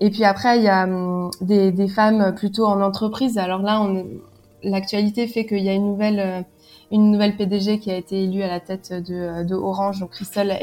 Et 0.00 0.10
puis 0.10 0.24
après, 0.24 0.58
il 0.58 0.64
y 0.64 0.68
a 0.68 0.84
hum, 0.84 1.30
des, 1.42 1.72
des 1.72 1.88
femmes 1.88 2.34
plutôt 2.34 2.66
en 2.66 2.80
entreprise. 2.80 3.36
Alors 3.36 3.60
là, 3.60 3.86
l'actualité 4.62 5.26
fait 5.26 5.44
qu'il 5.44 5.62
y 5.62 5.68
a 5.68 5.74
une 5.74 5.86
nouvelle 5.86 6.20
euh, 6.20 6.42
une 6.94 7.10
nouvelle 7.10 7.36
PDG 7.36 7.80
qui 7.80 7.90
a 7.90 7.96
été 7.96 8.22
élue 8.22 8.44
à 8.44 8.46
la 8.46 8.60
tête 8.60 8.92
de, 8.92 9.54
Orange, 9.54 9.98
donc 9.98 10.10
Christelle 10.10 10.56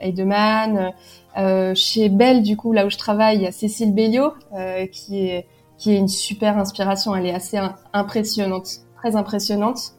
Heidemann. 0.00 0.92
Euh, 1.36 1.74
chez 1.74 2.08
Bell, 2.08 2.42
du 2.42 2.56
coup, 2.56 2.72
là 2.72 2.86
où 2.86 2.90
je 2.90 2.96
travaille, 2.96 3.38
il 3.38 3.42
y 3.42 3.46
a 3.48 3.52
Cécile 3.52 3.92
Belliot, 3.92 4.32
euh, 4.54 4.86
qui 4.86 5.26
est 5.26 5.46
qui 5.76 5.92
est 5.92 5.98
une 5.98 6.08
super 6.08 6.56
inspiration. 6.56 7.14
Elle 7.14 7.26
est 7.26 7.34
assez 7.34 7.58
impressionnante, 7.92 8.68
très 8.96 9.16
impressionnante. 9.16 9.92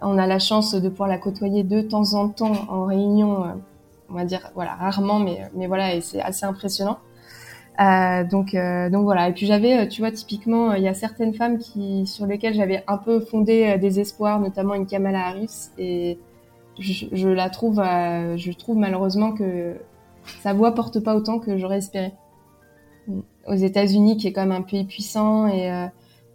On 0.00 0.18
a 0.18 0.26
la 0.26 0.40
chance 0.40 0.74
de 0.74 0.88
pouvoir 0.88 1.08
la 1.08 1.18
côtoyer 1.18 1.62
de 1.62 1.82
temps 1.82 2.14
en 2.14 2.28
temps 2.30 2.56
en 2.68 2.86
réunion, 2.86 3.44
euh, 3.44 3.48
on 4.08 4.14
va 4.14 4.24
dire, 4.24 4.50
voilà, 4.54 4.74
rarement, 4.74 5.18
mais 5.18 5.50
mais 5.54 5.66
voilà, 5.66 5.94
et 5.94 6.00
c'est 6.00 6.22
assez 6.22 6.46
impressionnant. 6.46 6.98
Euh, 7.80 8.24
donc, 8.24 8.54
euh, 8.54 8.90
donc 8.90 9.04
voilà. 9.04 9.28
Et 9.28 9.32
puis 9.32 9.46
j'avais, 9.46 9.88
tu 9.88 10.02
vois, 10.02 10.10
typiquement, 10.10 10.72
il 10.74 10.82
y 10.82 10.88
a 10.88 10.94
certaines 10.94 11.34
femmes 11.34 11.58
qui, 11.58 12.06
sur 12.06 12.26
lesquelles 12.26 12.54
j'avais 12.54 12.84
un 12.86 12.98
peu 12.98 13.20
fondé 13.20 13.78
des 13.78 14.00
espoirs, 14.00 14.40
notamment 14.40 14.74
une 14.74 14.86
Kamala 14.86 15.26
Harris, 15.26 15.70
et 15.78 16.18
je, 16.78 17.06
je 17.12 17.28
la 17.28 17.50
trouve, 17.50 17.76
je 17.76 18.52
trouve 18.52 18.76
malheureusement 18.76 19.32
que 19.32 19.76
sa 20.42 20.52
voix 20.52 20.74
porte 20.74 21.00
pas 21.00 21.16
autant 21.16 21.38
que 21.38 21.56
j'aurais 21.58 21.78
espéré. 21.78 22.12
Aux 23.46 23.54
États-Unis, 23.54 24.16
qui 24.16 24.28
est 24.28 24.32
quand 24.32 24.46
même 24.46 24.52
un 24.52 24.62
pays 24.62 24.84
puissant 24.84 25.48
et, 25.48 25.88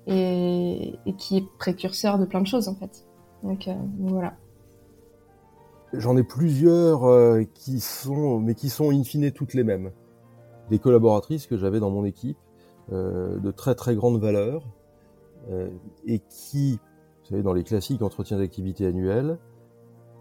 euh, 0.09 0.91
et, 1.05 1.13
qui 1.17 1.37
est 1.37 1.45
précurseur 1.57 2.17
de 2.17 2.25
plein 2.25 2.41
de 2.41 2.47
choses 2.47 2.67
en 2.67 2.75
fait. 2.75 3.05
Donc, 3.43 3.67
euh, 3.67 3.73
voilà. 3.99 4.35
J'en 5.93 6.17
ai 6.17 6.23
plusieurs 6.23 7.05
euh, 7.05 7.43
qui 7.53 7.79
sont, 7.79 8.39
mais 8.39 8.55
qui 8.55 8.69
sont 8.69 8.91
in 8.91 9.03
fine 9.03 9.31
toutes 9.31 9.53
les 9.53 9.63
mêmes. 9.63 9.91
Des 10.69 10.79
collaboratrices 10.79 11.47
que 11.47 11.57
j'avais 11.57 11.79
dans 11.79 11.91
mon 11.91 12.05
équipe, 12.05 12.37
de 12.91 13.51
très 13.51 13.75
très 13.75 13.95
grande 13.95 14.19
valeur, 14.19 14.63
et 16.05 16.19
qui, 16.29 16.79
vous 17.21 17.29
savez, 17.29 17.43
dans 17.43 17.53
les 17.53 17.63
classiques 17.63 18.01
entretiens 18.01 18.37
d'activité 18.37 18.85
annuels, 18.85 19.37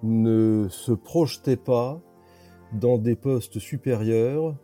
ne 0.03 0.67
se 0.69 0.93
projetaient 0.93 1.57
pas 1.57 2.01
dans 2.73 2.99
des 2.99 3.17
postes 3.17 3.59
supérieurs 3.59 4.57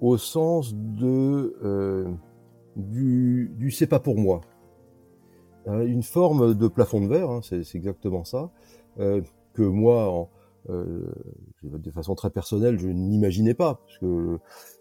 au 0.00 0.16
sens 0.16 0.74
de 0.74 1.56
euh, 1.64 2.10
du, 2.76 3.52
du 3.56 3.70
c'est 3.70 3.86
pas 3.86 4.00
pour 4.00 4.18
moi. 4.18 4.40
Euh, 5.68 5.86
une 5.86 6.02
forme 6.02 6.54
de 6.54 6.68
plafond 6.68 7.00
de 7.00 7.06
verre, 7.06 7.30
hein, 7.30 7.40
c'est 7.42 7.62
exactement 7.74 8.24
ça, 8.24 8.50
euh, 8.98 9.22
que 9.54 9.62
moi, 9.62 10.22
euh, 10.22 10.24
de 10.68 11.90
façon 11.90 12.14
très 12.14 12.30
personnelle, 12.30 12.78
je 12.78 12.88
n'imaginais 12.88 13.54
pas, 13.54 13.80
parce 13.86 13.98
que 13.98 14.38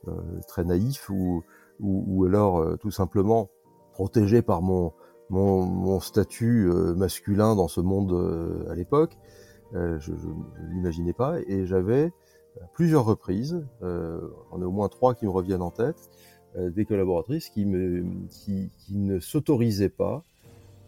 euh, 0.08 0.12
très 0.48 0.64
naïf 0.64 1.10
ou, 1.10 1.44
ou, 1.80 2.04
ou 2.08 2.26
alors 2.26 2.60
euh, 2.60 2.78
tout 2.78 2.92
simplement 2.92 3.50
protégé 3.94 4.42
par 4.42 4.62
mon, 4.62 4.94
mon, 5.30 5.66
mon 5.66 6.00
statut 6.00 6.70
masculin 6.96 7.56
dans 7.56 7.68
ce 7.68 7.82
monde 7.82 8.68
à 8.70 8.76
l'époque, 8.76 9.18
je 9.74 10.12
ne 10.12 10.74
l'imaginais 10.74 11.14
pas, 11.14 11.40
et 11.48 11.66
j'avais 11.66 12.12
à 12.60 12.68
plusieurs 12.74 13.06
reprises, 13.06 13.64
euh, 13.82 14.20
on 14.52 14.62
au 14.62 14.72
moins 14.72 14.90
trois 14.90 15.16
qui 15.16 15.26
me 15.26 15.32
reviennent 15.32 15.62
en 15.62 15.72
tête, 15.72 16.10
euh, 16.58 16.70
des 16.70 16.86
collaboratrices 16.86 17.50
qui, 17.50 17.66
me, 17.66 18.04
qui, 18.30 18.72
qui 18.78 18.98
ne 18.98 19.20
s'autorisaient 19.20 19.90
pas 19.90 20.24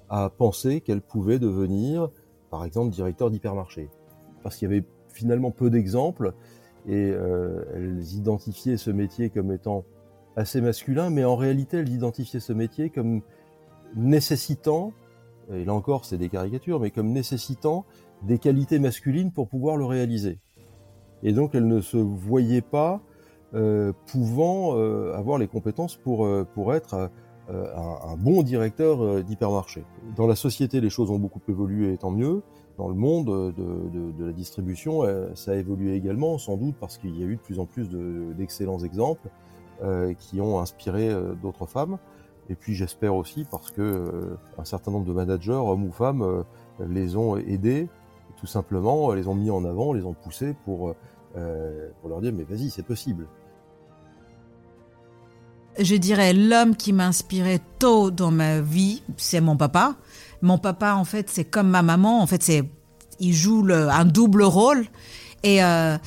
à 0.10 0.30
penser 0.30 0.82
qu'elles 0.82 1.02
pouvaient 1.02 1.40
devenir, 1.40 2.10
par 2.50 2.66
exemple, 2.66 2.92
directeur 2.92 3.32
d'hypermarché. 3.32 3.90
Parce 4.44 4.58
qu'il 4.58 4.70
y 4.70 4.72
avait 4.72 4.84
finalement 5.08 5.52
peu 5.52 5.70
d'exemples 5.70 6.34
et 6.88 7.12
euh, 7.12 7.64
elles 7.76 8.14
identifiaient 8.16 8.78
ce 8.78 8.92
métier 8.92 9.30
comme 9.30 9.52
étant 9.52 9.86
assez 10.36 10.62
masculin, 10.62 11.10
mais 11.10 11.24
en 11.24 11.36
réalité, 11.36 11.78
elles 11.78 11.94
identifiaient 11.94 12.40
ce 12.40 12.54
métier 12.54 12.90
comme 12.90 13.22
nécessitant, 13.96 14.92
et 15.54 15.64
là 15.64 15.74
encore 15.74 16.06
c'est 16.06 16.18
des 16.18 16.30
caricatures, 16.30 16.80
mais 16.80 16.90
comme 16.90 17.12
nécessitant 17.12 17.86
des 18.24 18.40
qualités 18.40 18.80
masculines 18.80 19.32
pour 19.32 19.48
pouvoir 19.48 19.78
le 19.78 19.86
réaliser 19.86 20.40
et 21.22 21.32
donc 21.32 21.56
elle 21.56 21.68
ne 21.68 21.82
se 21.82 21.98
voyait 21.98 22.62
pas 22.62 23.02
euh, 23.54 23.94
pouvant 24.08 24.78
euh, 24.78 25.14
avoir 25.14 25.38
les 25.38 25.48
compétences 25.48 25.96
pour, 25.96 26.28
pour 26.54 26.74
être 26.74 26.96
un, 26.96 27.10
bon 28.18 28.42
directeur 28.42 29.24
d'hypermarché. 29.24 29.84
Dans 30.16 30.28
la 30.28 30.36
société, 30.36 30.80
les 30.80 30.90
choses 30.90 31.12
ont 31.12 31.20
beaucoup 31.20 31.42
évolué, 31.50 31.94
et 31.94 31.98
tant 31.98 32.10
mieux. 32.10 32.42
Dans 32.78 32.88
le 32.88 32.96
monde 32.96 33.28
de, 33.28 34.12
de, 34.18 34.26
la 34.26 34.32
distribution, 34.32 35.04
ça 35.36 35.52
a 35.52 35.56
évolué 35.56 35.94
également, 35.96 36.38
sans 36.40 36.58
doute 36.58 36.76
parce 36.80 36.98
qu'il 36.98 37.18
y 37.20 37.24
a 37.24 37.28
eu 37.28 37.36
de 37.36 37.42
plus 37.42 37.60
en 37.60 37.66
plus 37.66 37.88
d'excellents 38.36 38.80
exemples 38.80 39.30
qui 40.18 40.42
ont 40.42 40.60
inspiré 40.60 41.16
d'autres 41.40 41.68
femmes. 41.68 42.00
Et 42.50 42.56
puis 42.56 42.74
j'espère 42.74 43.14
aussi 43.14 43.46
parce 43.50 43.70
que 43.70 44.38
un 44.58 44.66
certain 44.66 44.90
nombre 44.90 45.06
de 45.06 45.14
managers, 45.14 45.52
hommes 45.52 45.86
ou 45.86 45.92
femmes, 45.92 46.44
les 46.80 47.16
ont 47.16 47.38
aidés, 47.38 47.90
tout 48.38 48.48
simplement, 48.48 49.14
les 49.14 49.28
ont 49.28 49.36
mis 49.36 49.52
en 49.52 49.66
avant, 49.66 49.94
les 49.94 50.04
ont 50.04 50.16
poussés 50.16 50.56
pour 50.66 50.96
euh, 51.36 51.90
pour 52.00 52.10
leur 52.10 52.22
dire 52.22 52.32
mais 52.32 52.44
vas-y, 52.44 52.70
c'est 52.70 52.84
possible. 52.84 53.28
Je 55.80 55.96
dirais 55.96 56.34
l'homme 56.34 56.76
qui 56.76 56.94
m'a 56.94 57.08
inspiré 57.08 57.60
tôt 57.80 58.12
dans 58.12 58.30
ma 58.30 58.62
vie, 58.62 59.02
c'est 59.18 59.42
mon 59.42 59.58
papa. 59.58 59.96
Mon 60.44 60.58
papa, 60.58 60.96
en 60.96 61.06
fait, 61.06 61.30
c'est 61.30 61.46
comme 61.46 61.70
ma 61.70 61.82
maman. 61.82 62.22
En 62.22 62.28
fait, 62.28 62.44
c'est, 62.44 62.70
il 63.22 63.34
joue 63.34 63.66
un 63.72 64.04
double 64.04 64.44
rôle. 64.44 64.86
Et 65.42 65.64
euh, 65.64 65.98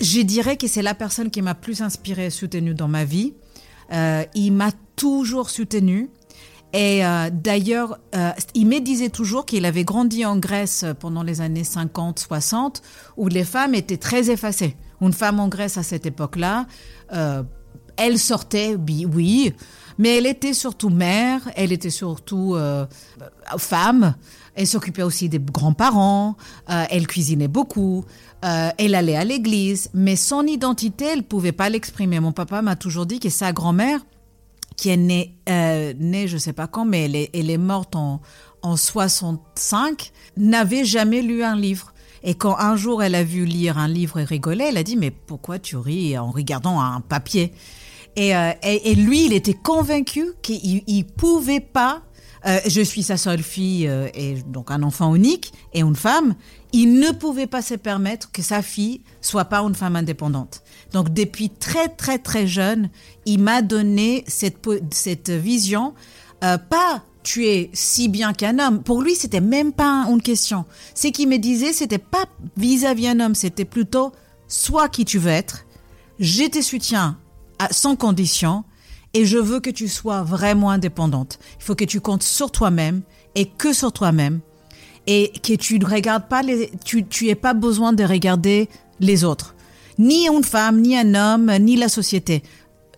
je 0.00 0.22
dirais 0.22 0.56
que 0.56 0.66
c'est 0.66 0.80
la 0.80 0.94
personne 0.94 1.30
qui 1.30 1.42
m'a 1.42 1.54
plus 1.54 1.82
inspirée 1.82 2.26
et 2.26 2.30
soutenue 2.30 2.72
dans 2.72 2.88
ma 2.88 3.04
vie. 3.04 3.34
Euh, 3.92 4.24
il 4.34 4.52
m'a 4.52 4.70
toujours 4.96 5.50
soutenue. 5.50 6.08
Et 6.72 7.04
euh, 7.04 7.28
d'ailleurs, 7.30 7.98
il 8.54 8.66
me 8.66 8.78
disait 8.78 9.10
toujours 9.10 9.44
qu'il 9.44 9.66
avait 9.66 9.84
grandi 9.84 10.24
en 10.24 10.38
Grèce 10.38 10.86
pendant 10.98 11.22
les 11.22 11.42
années 11.42 11.64
50-60, 11.64 12.80
où 13.18 13.28
les 13.28 13.44
femmes 13.44 13.74
étaient 13.74 13.98
très 13.98 14.30
effacées. 14.30 14.74
Une 15.02 15.12
femme 15.12 15.38
en 15.38 15.48
Grèce 15.48 15.76
à 15.76 15.82
cette 15.82 16.06
époque-là, 16.06 16.66
elle 17.98 18.18
sortait, 18.18 18.74
oui, 19.14 19.52
mais 19.98 20.16
elle 20.18 20.26
était 20.26 20.54
surtout 20.54 20.90
mère, 20.90 21.40
elle 21.56 21.72
était 21.72 21.90
surtout 21.90 22.54
euh, 22.54 22.86
femme, 23.58 24.14
elle 24.54 24.66
s'occupait 24.66 25.02
aussi 25.02 25.28
des 25.28 25.38
grands-parents, 25.38 26.36
euh, 26.70 26.84
elle 26.90 27.06
cuisinait 27.06 27.48
beaucoup, 27.48 28.04
euh, 28.44 28.70
elle 28.78 28.94
allait 28.94 29.16
à 29.16 29.24
l'église, 29.24 29.90
mais 29.94 30.16
son 30.16 30.46
identité, 30.46 31.06
elle 31.06 31.22
pouvait 31.22 31.52
pas 31.52 31.68
l'exprimer. 31.68 32.20
Mon 32.20 32.32
papa 32.32 32.62
m'a 32.62 32.76
toujours 32.76 33.06
dit 33.06 33.20
que 33.20 33.30
sa 33.30 33.52
grand-mère, 33.52 34.00
qui 34.76 34.88
est 34.88 34.96
née, 34.96 35.36
née 35.46 36.26
je 36.28 36.38
sais 36.38 36.52
pas 36.52 36.66
quand, 36.66 36.84
mais 36.84 37.04
elle 37.04 37.16
est, 37.16 37.30
elle 37.34 37.50
est 37.50 37.58
morte 37.58 37.94
en, 37.94 38.20
en 38.62 38.76
65, 38.76 40.12
n'avait 40.36 40.84
jamais 40.84 41.22
lu 41.22 41.42
un 41.44 41.56
livre. 41.56 41.92
Et 42.24 42.34
quand 42.34 42.56
un 42.58 42.76
jour 42.76 43.02
elle 43.02 43.14
a 43.14 43.24
vu 43.24 43.44
lire 43.44 43.78
un 43.78 43.88
livre 43.88 44.18
et 44.18 44.24
rigoler, 44.24 44.66
elle 44.68 44.76
a 44.76 44.82
dit 44.82 44.96
mais 44.96 45.10
pourquoi 45.10 45.58
tu 45.58 45.76
ris 45.76 46.16
en 46.16 46.30
regardant 46.30 46.80
un 46.80 47.00
papier? 47.00 47.52
Et, 48.16 48.36
euh, 48.36 48.52
et, 48.62 48.94
lui, 48.94 49.26
il 49.26 49.32
était 49.32 49.54
convaincu 49.54 50.32
qu'il 50.42 50.82
il 50.86 51.06
pouvait 51.06 51.60
pas. 51.60 52.02
euh, 52.46 52.58
je 52.66 52.80
suis 52.82 53.02
sa 53.02 53.16
seule 53.16 53.42
fille 53.42 53.86
euh, 53.86 54.08
et 54.14 54.34
donc 54.46 54.70
un 54.70 54.82
enfant 54.82 55.14
unique 55.14 55.52
et 55.72 55.80
une 55.80 55.96
femme. 55.96 56.34
Il 56.72 56.98
ne 56.98 57.12
pouvait 57.12 57.46
pas 57.46 57.62
se 57.62 57.74
permettre 57.74 58.30
que 58.32 58.42
sa 58.42 58.62
fille 58.62 59.02
soit 59.20 59.44
pas 59.44 59.60
une 59.60 59.74
femme 59.74 59.96
indépendante. 59.96 60.62
Donc 60.92 61.12
depuis 61.12 61.50
très 61.50 61.88
très 61.88 62.18
très 62.18 62.46
jeune, 62.46 62.90
il 63.26 63.40
m'a 63.40 63.62
donné 63.62 64.24
cette 64.26 65.30
vision. 65.30 65.94
pas 66.40 67.02
tu 67.22 67.46
es 67.46 67.70
si 67.72 68.08
bien 68.08 68.32
qu'un 68.32 68.58
homme. 68.58 68.82
Pour 68.82 69.00
lui, 69.00 69.14
c'était 69.14 69.40
même 69.40 69.72
pas 69.72 70.06
une 70.10 70.20
question. 70.20 70.64
Ce 70.94 71.08
qu'il 71.08 71.28
me 71.28 71.36
disait, 71.36 71.72
c'était 71.72 71.98
pas 71.98 72.24
vis-à-vis 72.56 73.08
un 73.08 73.20
homme, 73.20 73.36
c'était 73.36 73.64
plutôt 73.64 74.12
sois 74.48 74.88
qui 74.88 75.04
tu 75.04 75.18
veux 75.18 75.30
être. 75.30 75.64
Je 76.18 76.48
te 76.48 76.60
soutiens 76.60 77.18
sans 77.70 77.96
condition 77.96 78.64
et 79.14 79.24
je 79.24 79.38
veux 79.38 79.60
que 79.60 79.70
tu 79.70 79.88
sois 79.88 80.22
vraiment 80.22 80.70
indépendante. 80.70 81.38
Il 81.58 81.64
faut 81.64 81.74
que 81.74 81.84
tu 81.84 82.00
comptes 82.00 82.22
sur 82.22 82.50
toi-même 82.50 83.02
et 83.34 83.46
que 83.46 83.72
sur 83.72 83.92
toi-même 83.92 84.40
et 85.06 85.32
que 85.42 85.54
tu 85.54 85.78
ne 85.78 85.84
regardes 85.86 86.28
pas 86.28 86.42
les, 86.42 86.70
tu, 86.84 87.06
tu 87.06 87.34
pas 87.36 87.54
besoin 87.54 87.92
de 87.92 88.04
regarder 88.04 88.68
les 89.00 89.24
autres. 89.24 89.54
Ni 89.98 90.26
une 90.28 90.44
femme, 90.44 90.80
ni 90.80 90.96
un 90.96 91.14
homme, 91.14 91.52
ni 91.58 91.76
la 91.76 91.88
société. 91.88 92.42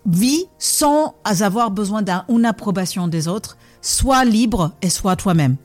Vis 0.06 0.44
sans 0.58 1.14
avoir 1.24 1.70
besoin 1.70 2.02
d'une 2.02 2.44
approbation 2.44 3.08
des 3.08 3.26
autres. 3.26 3.56
Sois 3.80 4.24
libre 4.24 4.72
et 4.82 4.90
sois 4.90 5.16
toi-même. 5.16 5.56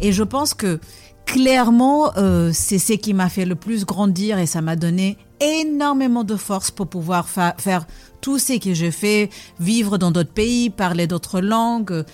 Et 0.00 0.12
je 0.12 0.22
pense 0.22 0.54
que 0.54 0.78
clairement, 1.24 2.12
euh, 2.16 2.50
c'est 2.52 2.78
ce 2.78 2.92
qui 2.92 3.12
m'a 3.14 3.28
fait 3.28 3.44
le 3.44 3.54
plus 3.54 3.84
grandir 3.84 4.38
et 4.38 4.46
ça 4.46 4.62
m'a 4.62 4.76
donné 4.76 5.18
énormément 5.40 6.24
de 6.24 6.36
force 6.36 6.70
pour 6.70 6.86
pouvoir 6.86 7.28
fa- 7.28 7.54
faire 7.58 7.86
tout 8.20 8.38
ce 8.38 8.58
que 8.58 8.74
j'ai 8.74 8.90
fait, 8.90 9.30
vivre 9.60 9.98
dans 9.98 10.10
d'autres 10.10 10.32
pays, 10.32 10.70
parler 10.70 11.06
d'autres 11.06 11.40
langues, 11.40 12.04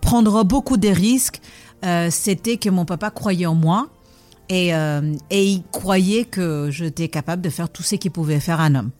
prendre 0.00 0.44
beaucoup 0.44 0.76
de 0.76 0.88
risques. 0.88 1.40
Euh, 1.84 2.08
C'était 2.10 2.56
que 2.56 2.70
mon 2.70 2.84
papa 2.84 3.10
croyait 3.10 3.46
en 3.46 3.54
moi 3.54 3.88
et, 4.48 4.74
euh, 4.74 5.14
et 5.30 5.44
il 5.46 5.62
croyait 5.72 6.24
que 6.24 6.68
j'étais 6.70 7.08
capable 7.08 7.42
de 7.42 7.50
faire 7.50 7.68
tout 7.68 7.82
ce 7.82 7.96
qu'il 7.96 8.10
pouvait 8.10 8.40
faire 8.40 8.60
un 8.60 8.74
homme. 8.74 8.90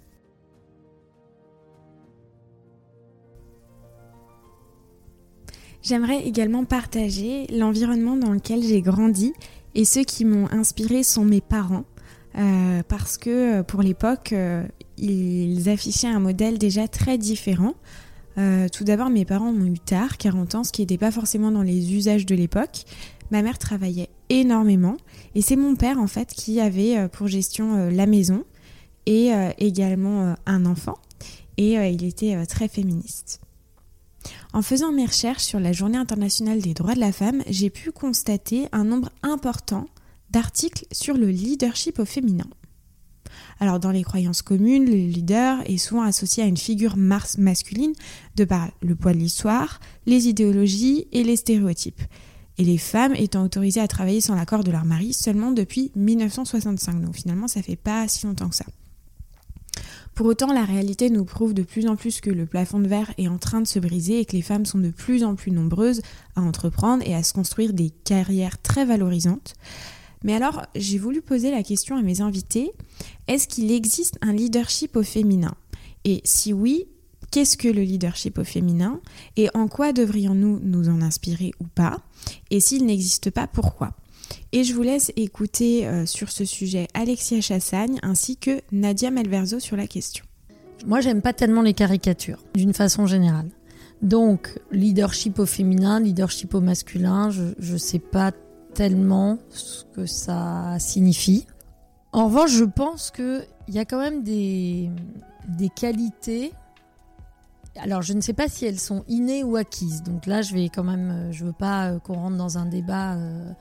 J'aimerais 5.83 6.27
également 6.27 6.65
partager 6.65 7.47
l'environnement 7.53 8.17
dans 8.17 8.33
lequel 8.33 8.63
j'ai 8.63 8.83
grandi 8.83 9.33
et 9.75 9.85
ceux 9.85 10.03
qui 10.05 10.25
m'ont 10.25 10.49
inspiré 10.51 11.03
sont 11.03 11.25
mes 11.25 11.41
parents. 11.41 11.85
euh, 12.39 12.83
parce 12.89 13.17
que 13.17 13.63
pour 13.63 13.83
l'époque, 13.83 14.35
ils 14.99 15.69
affichaient 15.69 16.09
un 16.09 16.21
modèle 16.21 16.59
déjà 16.59 16.89
très 16.89 17.19
différent. 17.19 17.75
Euh, 18.39 18.69
tout 18.69 18.85
d'abord, 18.85 19.11
mes 19.11 19.25
parents 19.25 19.53
m'ont 19.53 19.67
eu 19.67 19.79
tard, 19.79 20.19
40 20.19 20.55
ans, 20.57 20.65
ce 20.65 20.73
qui 20.73 20.83
n'était 20.83 20.99
pas 20.99 21.11
forcément 21.11 21.51
dans 21.51 21.63
les 21.63 21.95
usages 21.95 22.27
de 22.27 22.35
l'époque. 22.35 22.85
Ma 23.31 23.43
mère 23.43 23.59
travaillait 23.59 24.11
énormément 24.29 24.97
et 25.35 25.43
c'est 25.43 25.57
mon 25.57 25.75
père 25.75 25.99
en 25.99 26.07
fait 26.07 26.29
qui 26.29 26.61
avait 26.61 26.97
euh, 26.97 27.09
pour 27.09 27.27
gestion 27.27 27.75
euh, 27.75 27.91
la 27.91 28.07
maison 28.07 28.45
et 29.09 29.31
également 29.59 30.35
un 30.47 30.67
enfant 30.67 30.99
et 31.59 31.75
il 31.75 32.05
était 32.05 32.45
très 32.47 32.67
féministe. 32.67 33.41
En 34.53 34.61
faisant 34.61 34.91
mes 34.91 35.07
recherches 35.07 35.45
sur 35.45 35.61
la 35.61 35.73
Journée 35.73 35.97
internationale 35.97 36.61
des 36.61 36.75
droits 36.75 36.97
de 36.97 36.99
la 36.99 37.13
femme, 37.13 37.45
j'ai 37.49 37.71
pu 37.71 37.93
constater 37.93 38.67
un 38.73 38.83
nombre 38.83 39.11
important 39.23 39.87
d'articles 40.31 40.87
sur 40.91 41.17
le 41.17 41.29
leadership 41.29 42.01
au 42.01 42.05
féminin. 42.05 42.49
Alors 43.59 43.81
dans 43.81 43.91
les 43.91 44.03
croyances 44.03 44.43
communes, 44.43 44.85
le 44.85 44.97
leader 44.97 45.59
est 45.67 45.79
souvent 45.79 46.03
associé 46.03 46.43
à 46.43 46.47
une 46.47 46.57
figure 46.57 46.97
masculine 46.97 47.93
de 48.37 48.45
par 48.45 48.71
le 48.83 48.95
poids 48.95 49.13
de 49.13 49.19
l'histoire, 49.19 49.81
les 50.05 50.29
idéologies 50.29 51.07
et 51.13 51.25
les 51.25 51.37
stéréotypes. 51.37 52.03
Et 52.59 52.65
les 52.65 52.79
femmes 52.79 53.15
étant 53.15 53.45
autorisées 53.45 53.81
à 53.81 53.89
travailler 53.89 54.21
sans 54.21 54.35
l'accord 54.35 54.65
de 54.65 54.71
leur 54.71 54.85
mari 54.85 55.13
seulement 55.13 55.53
depuis 55.53 55.91
1965. 55.97 57.01
Donc 57.03 57.17
finalement 57.17 57.49
ça 57.49 57.63
fait 57.63 57.77
pas 57.77 58.09
si 58.09 58.27
longtemps 58.27 58.49
que 58.49 58.57
ça. 58.57 58.67
Pour 60.15 60.27
autant, 60.27 60.51
la 60.51 60.65
réalité 60.65 61.11
nous 61.11 61.27
prouve 61.27 61.53
de 61.53 61.63
plus 61.63 61.87
en 61.87 61.95
plus 61.95 62.23
que 62.23 62.31
le 62.31 62.47
plafond 62.47 62.79
de 62.79 62.89
verre 62.89 63.13
est 63.19 63.29
en 63.29 63.37
train 63.37 63.61
de 63.61 63.67
se 63.67 63.79
briser 63.79 64.21
et 64.21 64.25
que 64.25 64.33
les 64.33 64.41
femmes 64.41 64.65
sont 64.65 64.79
de 64.79 64.89
plus 64.89 65.23
en 65.23 65.35
plus 65.35 65.51
nombreuses 65.51 66.01
à 66.37 66.41
entreprendre 66.41 67.03
et 67.07 67.15
à 67.15 67.23
se 67.23 67.35
construire 67.35 67.75
des 67.75 67.91
carrières 67.91 68.59
très 68.63 68.87
valorisantes. 68.87 69.57
Mais 70.25 70.35
alors, 70.35 70.63
j'ai 70.75 70.97
voulu 70.97 71.21
poser 71.21 71.51
la 71.51 71.63
question 71.63 71.97
à 71.97 72.03
mes 72.03 72.23
invités, 72.23 72.73
est-ce 73.29 73.49
qu'il 73.49 73.71
existe 73.73 74.19
un 74.23 74.33
leadership 74.33 74.97
au 74.97 75.03
féminin? 75.03 75.55
Et 76.05 76.21
si 76.25 76.53
oui, 76.53 76.87
qu'est-ce 77.31 77.57
que 77.57 77.69
le 77.69 77.83
leadership 77.83 78.39
au 78.39 78.45
féminin? 78.45 79.01
Et 79.37 79.49
en 79.55 79.69
quoi 79.69 79.93
devrions-nous 79.93 80.61
nous 80.63 80.89
en 80.89 81.03
inspirer 81.03 81.53
ou 81.61 81.65
pas? 81.65 81.99
Et 82.51 82.61
s'il 82.61 82.87
n'existe 82.87 83.31
pas, 83.31 83.47
pourquoi? 83.47 83.95
Et 84.53 84.65
je 84.65 84.75
vous 84.75 84.83
laisse 84.83 85.13
écouter 85.17 85.87
euh, 85.87 86.07
sur 86.07 86.31
ce 86.31 86.45
sujet 86.45 86.89
Alexia 86.95 87.41
Chassagne 87.41 87.99
ainsi 88.03 88.37
que 88.37 88.61
Nadia 88.73 89.11
Malverzo 89.11 89.61
sur 89.61 89.77
la 89.77 89.87
question. 89.87 90.25
Moi, 90.87 91.01
j'aime 91.01 91.23
pas 91.23 91.33
tellement 91.33 91.63
les 91.63 91.75
caricatures, 91.75 92.43
d'une 92.55 92.75
façon 92.75 93.07
générale. 93.07 93.49
Donc, 94.03 94.59
leadership 94.71 95.39
au 95.39 95.47
féminin, 95.47 96.01
leadership 96.01 96.55
au 96.55 96.61
masculin, 96.61 97.31
je, 97.31 97.45
je 97.59 97.77
sais 97.77 97.99
pas 97.99 98.33
tellement 98.75 99.39
ce 99.49 99.85
que 99.95 100.07
ça 100.07 100.77
signifie. 100.79 101.47
En 102.17 102.29
revanche, 102.29 102.53
je 102.53 102.65
pense 102.65 103.11
qu'il 103.11 103.47
y 103.69 103.79
a 103.79 103.85
quand 103.85 103.99
même 103.99 104.23
des, 104.23 104.91
des 105.49 105.69
qualités. 105.69 106.55
Alors, 107.77 108.01
je 108.01 108.15
ne 108.15 108.23
sais 108.23 108.33
pas 108.33 108.49
si 108.49 108.65
elles 108.65 108.81
sont 108.81 109.05
innées 109.07 109.45
ou 109.45 109.57
acquises. 109.57 110.03
Donc 110.03 110.25
là, 110.25 110.41
je 110.41 110.55
vais 110.55 110.71
quand 110.71 110.83
même, 110.83 111.11
euh, 111.11 111.33
je 111.33 111.45
veux 111.45 111.53
pas 111.53 111.91
euh, 111.91 111.99
qu'on 111.99 112.15
rentre 112.15 112.39
dans 112.39 112.57
un 112.57 112.65
débat. 112.65 113.17
euh, 113.17 113.53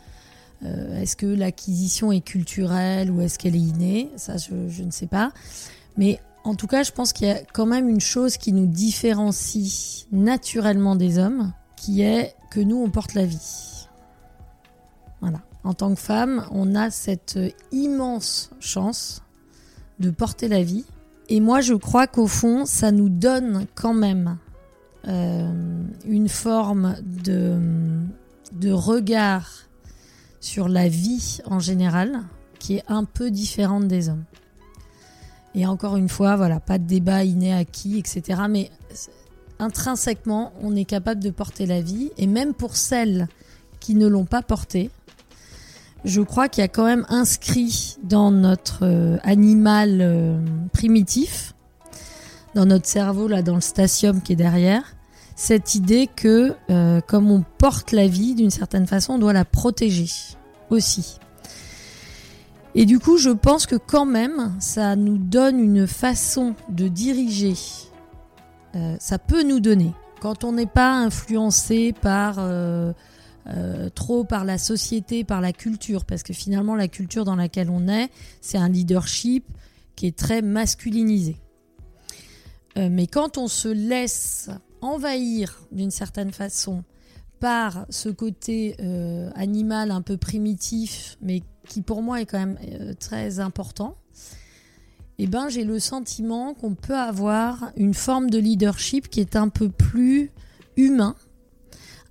est-ce 1.02 1.18
que 1.18 1.26
l'acquisition 1.26 2.13
est 2.13 2.22
culturelle 2.22 3.12
ou 3.12 3.20
est-ce 3.20 3.38
qu'elle 3.38 3.58
est 3.58 3.60
innée? 3.60 4.10
Ça, 4.15 4.38
je 4.38 4.84
ne 4.84 4.91
sais 4.91 5.08
pas. 5.08 5.34
Mais 5.98 6.22
en 6.46 6.56
tout 6.56 6.68
cas, 6.68 6.84
je 6.84 6.94
pense 6.94 7.12
qu'il 7.12 7.28
y 7.28 7.32
a 7.32 7.41
quand 7.54 7.65
même 7.65 7.89
une 7.89 8.00
chose 8.00 8.38
qui 8.38 8.54
nous 8.54 8.68
différencie 8.68 10.08
naturellement 10.13 10.96
des 10.96 11.20
hommes, 11.20 11.52
qui 11.76 12.04
est 12.04 12.34
que 12.52 12.62
nous, 12.62 12.78
on 12.82 12.89
porte 12.89 13.15
la 13.15 13.26
vie. 13.26 13.89
Voilà. 15.20 15.41
En 15.66 15.74
tant 15.74 15.95
que 15.95 15.99
femme, 15.99 16.45
on 16.51 16.76
a 16.76 16.91
cette 16.91 17.39
immense 17.72 18.51
chance 18.59 19.24
de 19.99 20.11
porter 20.11 20.47
la 20.47 20.61
vie. 20.61 20.86
Et 21.28 21.39
moi, 21.39 21.59
je 21.59 21.74
crois 21.74 22.05
qu'au 22.05 22.28
fond, 22.28 22.68
ça 22.68 22.91
nous 22.91 23.09
donne 23.09 23.66
quand 23.74 23.95
même 23.95 24.38
euh, 25.07 25.51
une 26.05 26.30
forme 26.30 26.95
de, 27.01 27.59
regard 28.72 29.63
sur 30.39 30.70
la 30.70 30.88
vie 30.88 31.39
en 31.45 31.59
général 31.59 32.22
qui 32.59 32.76
est 32.76 32.84
un 32.88 33.03
peu 33.03 33.32
différente 33.32 33.88
des 33.88 34.09
hommes. 34.09 34.26
Et 35.55 35.66
encore 35.66 35.97
une 35.97 36.09
fois, 36.09 36.36
voilà, 36.36 36.59
pas 36.59 36.78
de 36.78 36.86
débat 36.86 37.24
inné 37.24 37.53
acquis, 37.55 37.97
etc. 37.97 38.43
Mais 38.47 38.70
intrinsèquement, 39.57 40.53
on 40.61 40.76
est 40.76 40.86
capable 40.86 41.24
de 41.24 41.32
porter 41.32 41.66
la 41.66 41.82
vie. 41.82 42.11
Et 42.20 42.28
même 42.28 42.53
pour 42.53 42.76
celles 42.76 43.28
qui 43.80 43.95
ne 43.95 44.05
l'ont 44.05 44.26
pas 44.26 44.43
portée, 44.43 44.91
je 46.06 46.22
crois 46.22 46.47
qu'il 46.47 46.62
y 46.62 46.66
a 46.66 46.68
quand 46.68 46.86
même 46.86 47.06
inscrit 47.10 47.97
dans 48.03 48.32
notre 48.32 48.86
euh, 48.86 49.18
animal 49.24 49.97
euh, 50.01 50.38
primitif, 50.72 51.53
dans 52.53 52.66
notre 52.66 52.86
cerveau, 52.86 53.28
là, 53.28 53.41
dans 53.41 53.56
le 53.56 53.62
stasium 53.62 54.22
qui 54.22 54.34
est 54.34 54.38
derrière, 54.38 54.95
cette 55.36 55.76
idée 55.76 56.08
que 56.08 56.53
euh, 56.70 57.01
comme 57.01 57.32
on 57.32 57.43
porte 57.58 57.91
la 57.91 58.08
vie 58.08 58.36
d'une 58.36 58.51
certaine 58.51 58.86
façon, 58.86 59.14
on 59.14 59.18
doit 59.18 59.34
la 59.34 59.45
protéger 59.45 60.08
aussi. 60.70 61.18
Et 62.76 62.86
du 62.86 62.99
coup, 62.99 63.18
je 63.18 63.32
pense 63.32 63.66
que 63.66 63.76
quand 63.76 64.06
même, 64.06 64.53
ça 64.60 64.95
nous 64.95 65.18
donne 65.18 65.60
une 65.60 65.88
façon 65.88 66.56
de 66.70 66.88
diriger. 66.88 67.56
Ça 68.99 69.18
peut 69.18 69.43
nous 69.43 69.62
donner, 69.62 69.93
quand 70.20 70.43
on 70.43 70.51
n'est 70.51 70.66
pas 70.66 70.91
influencé 70.91 71.93
par 72.01 72.39
trop 73.93 74.24
par 74.24 74.43
la 74.43 74.58
société, 74.58 75.24
par 75.24 75.39
la 75.39 75.54
culture, 75.54 76.06
parce 76.06 76.24
que 76.24 76.34
finalement 76.34 76.76
la 76.76 76.88
culture 76.88 77.26
dans 77.26 77.36
laquelle 77.36 77.70
on 77.70 77.88
est, 77.88 78.10
c'est 78.41 78.58
un 78.58 78.70
leadership 78.70 79.46
qui 79.96 80.08
est 80.08 80.18
très 80.18 80.41
masculinisé. 80.41 81.38
mais 82.76 83.08
quand 83.08 83.38
on 83.38 83.48
se 83.48 83.68
laisse 83.68 84.50
envahir 84.82 85.62
d'une 85.72 85.91
certaine 85.91 86.32
façon 86.32 86.84
par 87.39 87.86
ce 87.89 88.10
côté 88.10 88.76
euh, 88.80 89.30
animal 89.36 89.91
un 89.91 90.02
peu 90.02 90.18
primitif, 90.18 91.18
mais 91.22 91.43
qui 91.68 91.82
pour 91.82 92.02
moi 92.02 92.22
est 92.22 92.26
quand 92.26 92.39
même 92.39 92.58
euh, 92.64 92.93
très 92.93 93.39
important, 93.39 93.98
eh 95.18 95.28
ben, 95.28 95.50
j'ai 95.50 95.64
le 95.64 95.80
sentiment 95.80 96.54
qu'on 96.54 96.76
peut 96.76 96.98
avoir 96.98 97.72
une 97.78 97.93
forme 97.93 98.30
de 98.30 98.38
leadership 98.38 99.10
qui 99.10 99.22
est 99.22 99.36
un 99.36 99.50
peu 99.50 99.70
plus 99.70 100.32
humain, 100.76 101.16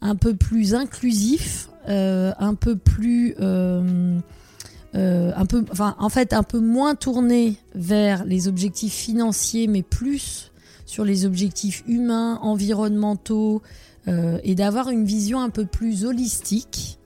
un 0.05 0.15
peu 0.15 0.35
plus 0.35 0.77
inclusif, 0.77 1.69
euh, 1.89 2.33
un 2.39 2.55
peu 2.55 2.77
plus... 2.77 3.35
un 3.41 5.47
peu, 5.47 5.65
enfin, 5.73 5.97
en 5.99 6.09
fait, 6.09 6.33
un 6.33 6.45
peu 6.45 6.61
moins 6.61 6.95
tourné 6.95 7.57
vers 7.75 8.25
les 8.25 8.47
objectifs 8.47 8.95
financiers, 8.95 9.67
mais 9.67 9.83
plus 9.83 10.53
sur 10.87 11.05
les 11.05 11.27
objectifs 11.27 11.83
humains, 11.89 12.39
environnementaux, 12.43 13.61
euh, 14.07 14.39
et 14.45 14.55
d'avoir 14.55 14.91
une 14.91 15.05
vision 15.05 15.41
un 15.41 15.49
peu 15.49 15.65
plus 15.65 16.05
holistique 16.05 16.99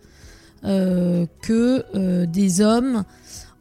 euh, 0.65 1.27
que 1.43 1.85
euh, 1.95 2.27
des 2.27 2.61
hommes, 2.61 3.05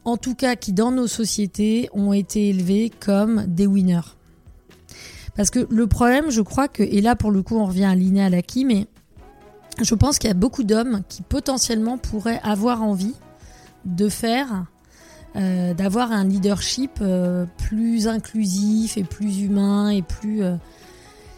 en 0.04 0.16
tout 0.16 0.34
cas 0.34 0.56
qui 0.56 0.72
dans 0.72 0.90
nos 0.90 1.06
sociétés 1.06 1.88
ont 1.92 2.12
été 2.12 2.48
élevés 2.48 2.90
comme 2.98 3.44
des 3.46 3.66
winners. 3.66 4.16
Parce 5.36 5.50
que 5.50 5.68
le 5.70 5.86
problème, 5.86 6.30
je 6.30 6.40
crois 6.40 6.66
que, 6.66 6.82
et 6.82 7.00
là 7.00 7.14
pour 7.14 7.30
le 7.30 7.42
coup 7.42 7.56
on 7.56 7.66
revient 7.66 7.84
à 7.84 7.94
Linéa 7.94 8.28
Laki, 8.28 8.64
mais 8.64 8.88
je 9.84 9.94
pense 9.94 10.18
qu'il 10.18 10.28
y 10.28 10.30
a 10.30 10.34
beaucoup 10.34 10.64
d'hommes 10.64 11.02
qui 11.08 11.22
potentiellement 11.22 11.98
pourraient 11.98 12.40
avoir 12.42 12.82
envie 12.82 13.14
de 13.84 14.08
faire 14.08 14.64
euh, 15.36 15.74
d'avoir 15.74 16.10
un 16.10 16.24
leadership 16.24 16.98
euh, 17.00 17.44
plus 17.58 18.08
inclusif 18.08 18.96
et 18.96 19.04
plus 19.04 19.42
humain 19.42 19.90
et 19.90 20.02
plus. 20.02 20.42
Euh, 20.42 20.56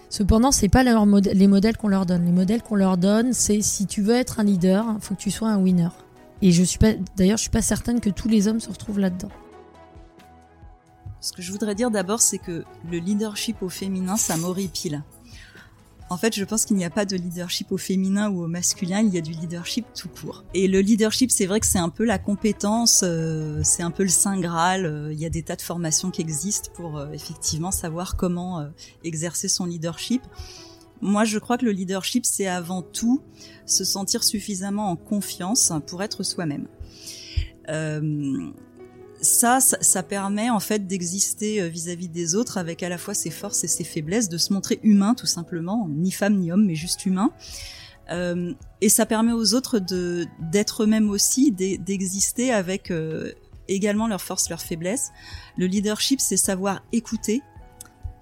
cependant, 0.09 0.53
c'est 0.53 0.69
pas 0.69 0.83
les 0.85 1.49
modèles 1.49 1.77
qu'on 1.77 1.89
leur 1.89 2.07
donne. 2.07 2.25
Les 2.25 2.33
modèles 2.33 2.63
qu'on 2.63 2.77
leur 2.77 2.97
donne, 2.97 3.33
c'est 3.33 3.61
si 3.63 3.87
tu 3.87 4.03
veux 4.03 4.15
être 4.15 4.41
un 4.41 4.45
leader, 4.45 4.87
il 4.95 5.01
faut 5.03 5.15
que 5.15 5.21
tu 5.21 5.31
sois 5.31 5.49
un 5.49 5.59
winner. 5.59 5.89
Et 6.41 6.53
je 6.53 6.63
suis 6.63 6.79
d'ailleurs, 7.17 7.37
je 7.37 7.43
suis 7.43 7.51
pas 7.51 7.63
certaine 7.63 8.01
que 8.01 8.11
tous 8.11 8.29
les 8.29 8.49
hommes 8.49 8.61
se 8.61 8.71
retrouvent 8.71 9.01
là-dedans. 9.01 9.31
Ce 11.21 11.33
que 11.33 11.43
je 11.43 11.53
voudrais 11.53 11.75
dire 11.75 11.91
d'abord, 11.91 12.21
c'est 12.23 12.39
que 12.39 12.65
le 12.91 12.99
leadership 12.99 13.61
au 13.61 13.69
féminin, 13.69 14.17
ça 14.17 14.37
m'horripile. 14.39 15.03
En 16.13 16.17
fait, 16.17 16.35
je 16.35 16.45
pense 16.45 16.65
qu'il 16.65 16.77
n'y 16.77 16.85
a 16.85 16.91
pas 16.91 17.05
de 17.05 17.15
leadership 17.15 17.71
au 17.71 17.77
féminin 17.77 18.29
ou 18.31 18.43
au 18.43 18.49
masculin, 18.49 19.01
il 19.01 19.15
y 19.15 19.19
a 19.19 19.21
du 19.21 19.31
leadership 19.31 19.87
tout 19.95 20.09
court. 20.09 20.45
Et 20.55 20.67
le 20.67 20.81
leadership, 20.81 21.31
c'est 21.31 21.47
vrai 21.47 21.61
que 21.61 21.67
c'est 21.67 21.79
un 21.79 21.89
peu 21.89 22.05
la 22.05 22.19
compétence, 22.19 23.03
euh, 23.05 23.61
c'est 23.63 23.85
un 23.85 23.93
peu 23.93 24.03
le 24.03 24.09
saint 24.09 24.41
graal. 24.41 24.87
Euh, 24.87 25.13
il 25.13 25.21
y 25.21 25.25
a 25.25 25.31
des 25.31 25.45
tas 25.45 25.55
de 25.55 25.63
formations 25.63 26.11
qui 26.11 26.21
existent 26.21 26.73
pour 26.75 26.99
euh, 26.99 27.13
effectivement 27.13 27.71
savoir 27.71 28.17
comment 28.17 28.69
exercer 29.05 29.47
son 29.47 29.67
leadership. 29.67 30.23
Moi, 31.01 31.25
je 31.25 31.39
crois 31.39 31.57
que 31.57 31.65
le 31.65 31.71
leadership, 31.71 32.27
c'est 32.27 32.49
avant 32.49 32.83
tout 32.83 33.23
se 33.65 33.85
sentir 33.85 34.25
suffisamment 34.25 34.91
en 34.91 34.97
confiance 34.97 35.73
pour 35.87 36.03
être 36.03 36.25
soi-même. 36.25 36.67
Ça, 39.21 39.61
ça, 39.61 40.03
permet 40.03 40.51
en 40.51 40.61
fait 40.61 40.87
d'exister 40.87 41.61
euh, 41.61 41.69
vis-à-vis 41.69 42.09
des 42.09 42.35
autres 42.35 42.59
avec 42.59 42.83
à 42.83 42.89
la 42.89 42.99
fois 42.99 43.15
ses 43.15 43.31
forces 43.31 43.65
et 43.65 43.69
ses 43.69 43.85
faiblesses, 43.85 44.29
de 44.29 44.39
se 44.39 44.53
montrer 44.53 44.81
humain 44.83 45.15
tout 45.15 45.27
simplement, 45.27 45.89
ni 45.89 46.11
femme 46.11 46.39
ni 46.39 46.53
homme, 46.53 46.65
mais 46.65 46.75
juste 46.75 47.07
humain. 47.07 47.31
Euh, 48.11 48.53
et 48.81 48.89
ça 48.89 49.07
permet 49.07 49.33
aux 49.33 49.55
autres 49.55 49.79
de 49.79 50.27
d'être 50.41 50.83
eux-mêmes 50.83 51.11
aussi, 51.11 51.53
d'exister 51.53 52.53
avec 52.53 52.91
euh, 52.91 53.33
également 53.69 54.09
leurs 54.09 54.23
forces, 54.23 54.49
leurs 54.49 54.63
faiblesses. 54.63 55.11
Le 55.57 55.67
leadership, 55.67 56.21
c'est 56.21 56.37
savoir 56.37 56.83
écouter, 56.93 57.43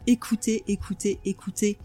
écouter, 0.07 0.65
écouter, 0.69 1.21
écouter. 1.25 1.79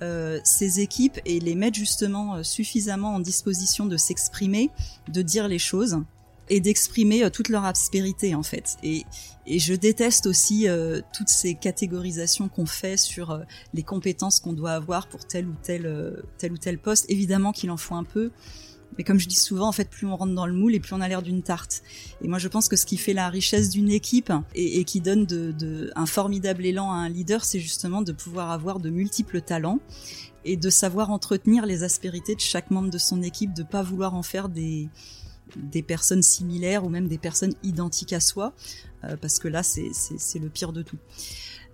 Euh, 0.00 0.40
ces 0.42 0.80
équipes 0.80 1.20
et 1.24 1.38
les 1.38 1.54
mettre 1.54 1.78
justement 1.78 2.42
suffisamment 2.42 3.14
en 3.14 3.20
disposition 3.20 3.86
de 3.86 3.96
s'exprimer, 3.96 4.70
de 5.06 5.22
dire 5.22 5.46
les 5.46 5.60
choses 5.60 6.02
et 6.52 6.60
d'exprimer 6.60 7.24
euh, 7.24 7.30
toute 7.30 7.48
leur 7.48 7.64
aspérité 7.64 8.34
en 8.34 8.42
fait. 8.42 8.76
Et, 8.82 9.04
et 9.46 9.58
je 9.58 9.72
déteste 9.72 10.26
aussi 10.26 10.68
euh, 10.68 11.00
toutes 11.16 11.30
ces 11.30 11.54
catégorisations 11.54 12.48
qu'on 12.48 12.66
fait 12.66 12.98
sur 12.98 13.30
euh, 13.30 13.40
les 13.72 13.82
compétences 13.82 14.38
qu'on 14.38 14.52
doit 14.52 14.72
avoir 14.72 15.08
pour 15.08 15.26
tel 15.26 15.48
ou 15.48 15.54
tel 15.62 16.22
tel 16.36 16.52
ou 16.52 16.58
tel 16.58 16.78
poste. 16.78 17.06
Évidemment 17.08 17.52
qu'il 17.52 17.70
en 17.70 17.78
faut 17.78 17.94
un 17.94 18.04
peu, 18.04 18.30
mais 18.98 19.04
comme 19.04 19.18
je 19.18 19.28
dis 19.28 19.36
souvent, 19.36 19.66
en 19.66 19.72
fait, 19.72 19.88
plus 19.88 20.06
on 20.06 20.14
rentre 20.14 20.34
dans 20.34 20.44
le 20.44 20.52
moule 20.52 20.74
et 20.74 20.80
plus 20.80 20.92
on 20.92 21.00
a 21.00 21.08
l'air 21.08 21.22
d'une 21.22 21.42
tarte. 21.42 21.82
Et 22.20 22.28
moi, 22.28 22.38
je 22.38 22.48
pense 22.48 22.68
que 22.68 22.76
ce 22.76 22.84
qui 22.84 22.98
fait 22.98 23.14
la 23.14 23.30
richesse 23.30 23.70
d'une 23.70 23.90
équipe 23.90 24.30
et, 24.54 24.84
qui 24.84 25.00
donne 25.00 25.26
un 25.96 26.06
formidable 26.06 26.66
élan 26.66 26.92
à 26.92 26.96
un 26.96 27.08
leader, 27.08 27.46
c'est 27.46 27.60
justement 27.60 28.02
de 28.02 28.12
pouvoir 28.12 28.50
avoir 28.50 28.78
de 28.78 28.90
multiples 28.90 29.40
talents 29.40 29.78
et 30.44 30.58
de 30.58 30.68
savoir 30.68 31.10
entretenir 31.10 31.64
les 31.64 31.82
aspérités 31.82 32.34
de 32.34 32.40
chaque 32.40 32.70
membre 32.70 32.90
de 32.90 32.98
son 32.98 33.22
équipe, 33.22 33.54
de 33.54 33.62
pas 33.62 33.82
vouloir 33.82 34.14
en 34.14 34.22
faire 34.22 34.50
des 34.50 34.90
des 35.56 35.82
personnes 35.82 36.22
similaires 36.22 36.84
ou 36.84 36.88
même 36.88 37.08
des 37.08 37.18
personnes 37.18 37.54
identiques 37.62 38.12
à 38.12 38.20
soi, 38.20 38.52
euh, 39.04 39.16
parce 39.20 39.38
que 39.38 39.48
là, 39.48 39.62
c'est 39.62 40.38
le 40.38 40.48
pire 40.48 40.72
de 40.72 40.82
tout. 40.82 40.98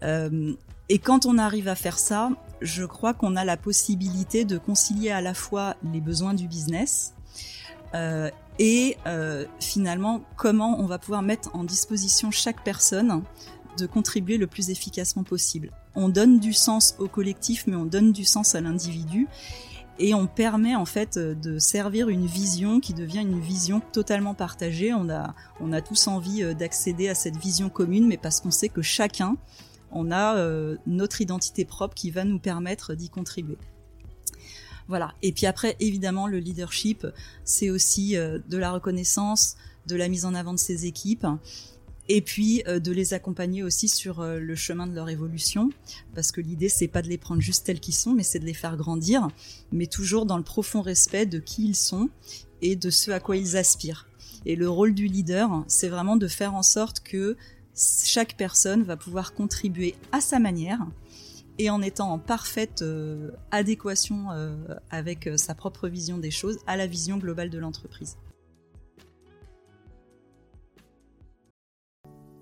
Euh, 0.03 0.55
et 0.89 0.99
quand 0.99 1.27
on 1.27 1.39
arrive 1.39 1.69
à 1.69 1.75
faire 1.75 1.99
ça, 1.99 2.31
je 2.61 2.85
crois 2.85 3.15
qu'on 3.15 3.37
a 3.37 3.45
la 3.45 3.57
possibilité 3.57 4.45
de 4.45 4.59
concilier 4.59 5.11
à 5.11 5.21
la 5.21 5.35
fois 5.35 5.77
les 5.93 6.01
besoins 6.01 6.35
du 6.35 6.49
business 6.49 7.15
euh, 7.95 8.31
et 8.59 8.97
finalement 9.61 10.23
comment 10.37 10.81
on 10.81 10.87
va 10.87 10.99
pouvoir 10.99 11.23
mettre 11.23 11.55
en 11.55 11.63
disposition 11.63 12.31
chaque 12.31 12.65
personne 12.65 13.23
de 13.79 13.87
contribuer 13.87 14.37
le 14.37 14.47
plus 14.47 14.71
efficacement 14.71 15.23
possible. 15.23 15.71
On 15.95 16.09
donne 16.09 16.41
du 16.41 16.53
sens 16.53 16.97
au 16.99 17.07
collectif, 17.07 17.65
mais 17.67 17.77
on 17.77 17.85
donne 17.85 18.13
du 18.13 18.25
sens 18.25 18.55
à 18.55 18.61
l'individu 18.61 19.29
et 19.99 20.15
on 20.15 20.27
permet 20.27 20.75
en 20.77 20.85
fait 20.85 21.17
euh, 21.17 21.35
de 21.35 21.59
servir 21.59 22.09
une 22.09 22.27
vision 22.27 22.81
qui 22.81 22.95
devient 22.95 23.21
une 23.21 23.41
vision 23.41 23.81
totalement 23.93 24.35
partagée. 24.35 24.93
On 24.95 25.09
a, 25.11 25.81
tous 25.83 26.07
envie 26.07 26.43
euh, 26.43 26.55
d'accéder 26.55 27.09
à 27.09 27.15
cette 27.15 27.37
vision 27.37 27.69
commune, 27.69 28.07
mais 28.07 28.17
parce 28.17 28.41
qu'on 28.41 28.51
sait 28.51 28.69
que 28.69 28.83
chacun, 28.83 29.37
on 29.91 30.11
a 30.11 30.37
euh, 30.37 30.77
notre 30.87 31.21
identité 31.21 31.65
propre 31.65 31.95
qui 31.95 32.11
va 32.11 32.25
nous 32.25 32.39
permettre 32.39 32.95
d'y 32.95 33.09
contribuer. 33.09 33.59
Voilà. 34.87 35.15
Et 35.23 35.33
puis 35.33 35.47
après, 35.47 35.77
évidemment, 35.81 36.27
le 36.27 36.39
leadership, 36.39 37.07
c'est 37.45 37.69
aussi 37.69 38.15
de 38.15 38.57
la 38.57 38.71
reconnaissance, 38.71 39.57
de 39.87 39.97
la 39.97 40.09
mise 40.09 40.25
en 40.25 40.35
avant 40.35 40.55
de 40.55 40.59
ses 40.59 40.87
équipes 40.87 41.27
et 42.09 42.23
puis 42.23 42.63
euh, 42.67 42.81
de 42.81 42.91
les 42.93 43.15
accompagner 43.15 43.63
aussi 43.63 43.89
sur 43.89 44.21
euh, 44.21 44.39
le 44.39 44.55
chemin 44.55 44.87
de 44.87 44.95
leur 44.95 45.09
évolution 45.09 45.71
parce 46.15 46.33
que 46.33 46.41
l'idée 46.41 46.69
c'est 46.69 46.89
pas 46.89 47.03
de 47.03 47.09
les 47.09 47.19
prendre 47.19 47.43
juste 47.43 47.67
tels 47.67 47.81
qu'ils 47.81 47.95
sont 47.95 48.13
mais 48.13 48.23
c'est 48.23 48.39
de 48.39 48.47
les 48.47 48.55
faire 48.55 48.77
grandir 48.77 49.29
mais 49.73 49.87
toujours 49.87 50.27
dans 50.27 50.39
le 50.39 50.43
profond 50.43 50.81
respect 50.81 51.27
de 51.27 51.39
qui 51.39 51.69
ils 51.69 51.77
sont 51.77 52.09
et 52.63 52.77
de 52.77 52.91
ce 52.91 53.11
à 53.11 53.21
quoi 53.21 53.37
ils 53.37 53.57
aspirent 53.57 54.07
et 54.47 54.57
le 54.57 54.69
rôle 54.69 54.95
du 54.95 55.07
leader 55.07 55.65
c'est 55.69 55.89
vraiment 55.89 56.17
de 56.17 56.29
faire 56.29 56.55
en 56.55 56.63
sorte 56.63 57.01
que 57.01 57.37
chaque 57.75 58.37
personne 58.37 58.83
va 58.83 58.97
pouvoir 58.97 59.35
contribuer 59.35 59.95
à 60.11 60.21
sa 60.21 60.39
manière 60.39 60.81
et 61.61 61.71
en 61.71 61.83
étant 61.83 62.13
en 62.13 62.19
parfaite 62.19 62.83
euh, 62.83 63.31
adéquation 63.51 64.27
avec 64.91 65.29
sa 65.37 65.55
propre 65.55 65.89
vision 65.89 66.19
des 66.19 66.31
choses 66.31 66.59
à 66.67 66.77
la 66.77 66.87
vision 66.87 67.19
globale 67.19 67.51
de 67.51 67.59
l'entreprise. 67.59 68.17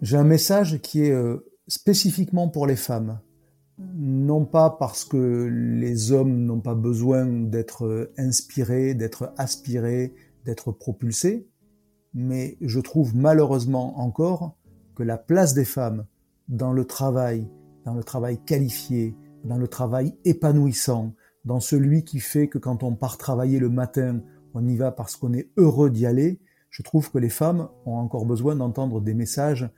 J'ai 0.02 0.18
un 0.18 0.24
message 0.24 0.80
qui 0.82 1.04
est 1.04 1.12
euh, 1.12 1.38
spécifiquement 1.68 2.48
pour 2.48 2.66
les 2.66 2.76
femmes. 2.76 3.18
Non 3.78 4.44
pas 4.44 4.68
parce 4.68 5.04
que 5.06 5.48
les 5.50 6.12
hommes 6.12 6.44
n'ont 6.44 6.60
pas 6.60 6.74
besoin 6.74 7.24
d'être 7.24 7.86
euh, 7.86 8.12
inspirés, 8.18 8.92
d'être 8.92 9.32
aspirés, 9.38 10.14
d'être 10.44 10.70
propulsés, 10.70 11.48
mais 12.12 12.58
je 12.60 12.78
trouve 12.78 13.16
malheureusement 13.16 13.98
encore 13.98 14.56
que 14.94 15.02
la 15.02 15.16
place 15.16 15.54
des 15.54 15.64
femmes 15.64 16.04
dans 16.48 16.72
le 16.72 16.84
travail, 16.84 17.48
dans 17.86 17.94
le 17.94 18.04
travail 18.04 18.38
qualifié, 18.44 19.16
dans 19.44 19.58
le 19.58 19.66
travail 19.66 20.14
épanouissant, 20.26 21.14
dans 21.46 21.60
celui 21.60 22.04
qui 22.04 22.20
fait 22.20 22.48
que 22.48 22.58
quand 22.58 22.82
on 22.82 22.94
part 22.94 23.16
travailler 23.16 23.58
le 23.58 23.70
matin, 23.70 24.20
on 24.52 24.66
y 24.66 24.76
va 24.76 24.92
parce 24.92 25.16
qu'on 25.16 25.32
est 25.32 25.50
heureux 25.56 25.90
d'y 25.90 26.04
aller, 26.04 26.38
je 26.68 26.82
trouve 26.82 27.10
que 27.10 27.18
les 27.18 27.30
femmes 27.30 27.68
ont 27.86 27.96
encore 27.96 28.26
besoin 28.26 28.56
d'entendre 28.56 29.00
des 29.00 29.14
messages 29.14 29.70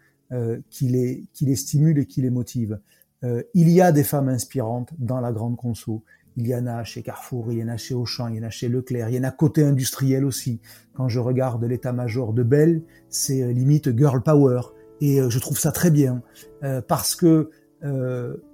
qui, 0.71 0.89
les, 0.89 1.25
qui 1.33 1.47
les 1.47 1.57
stimule 1.57 1.99
et 1.99 2.07
qui 2.07 2.21
les 2.21 2.31
motive. 2.31 2.79
Euh, 3.25 3.43
il 3.55 3.69
y 3.71 3.81
a 3.81 3.93
des 3.93 4.05
femmes 4.05 4.29
inspirantes 4.29 4.91
dans 4.99 5.21
la 5.21 5.33
grande 5.33 5.57
conso. 5.57 6.05
Il 6.37 6.47
y 6.47 6.55
en 6.55 6.67
a 6.67 6.85
chez 6.85 7.03
Carrefour, 7.03 7.53
il 7.53 7.59
y 7.59 7.65
en 7.65 7.69
a 7.69 7.77
chez 7.77 7.95
Auchan, 7.95 8.29
il 8.29 8.37
y 8.37 8.41
en 8.41 8.47
a 8.47 8.51
chez 8.51 8.69
Leclerc, 8.69 9.09
il 9.09 9.17
y 9.17 9.19
en 9.19 9.25
a 9.25 9.33
côté 9.33 9.65
industriel 9.65 10.25
aussi. 10.25 10.61
Quand 10.95 11.09
je 11.09 11.19
regarde 11.19 11.65
l'état-major 11.65 12.33
de 12.33 12.45
Bell, 12.45 12.83
c'est 13.09 13.43
euh, 13.43 13.53
limite 13.53 13.97
girl 13.97 14.23
power. 14.23 14.61
Et 15.01 15.21
euh, 15.21 15.31
je 15.31 15.39
trouve 15.41 15.59
ça 15.59 15.73
très 15.73 15.91
bien. 15.91 16.23
Euh, 16.63 16.81
parce 16.81 17.15
que 17.15 17.51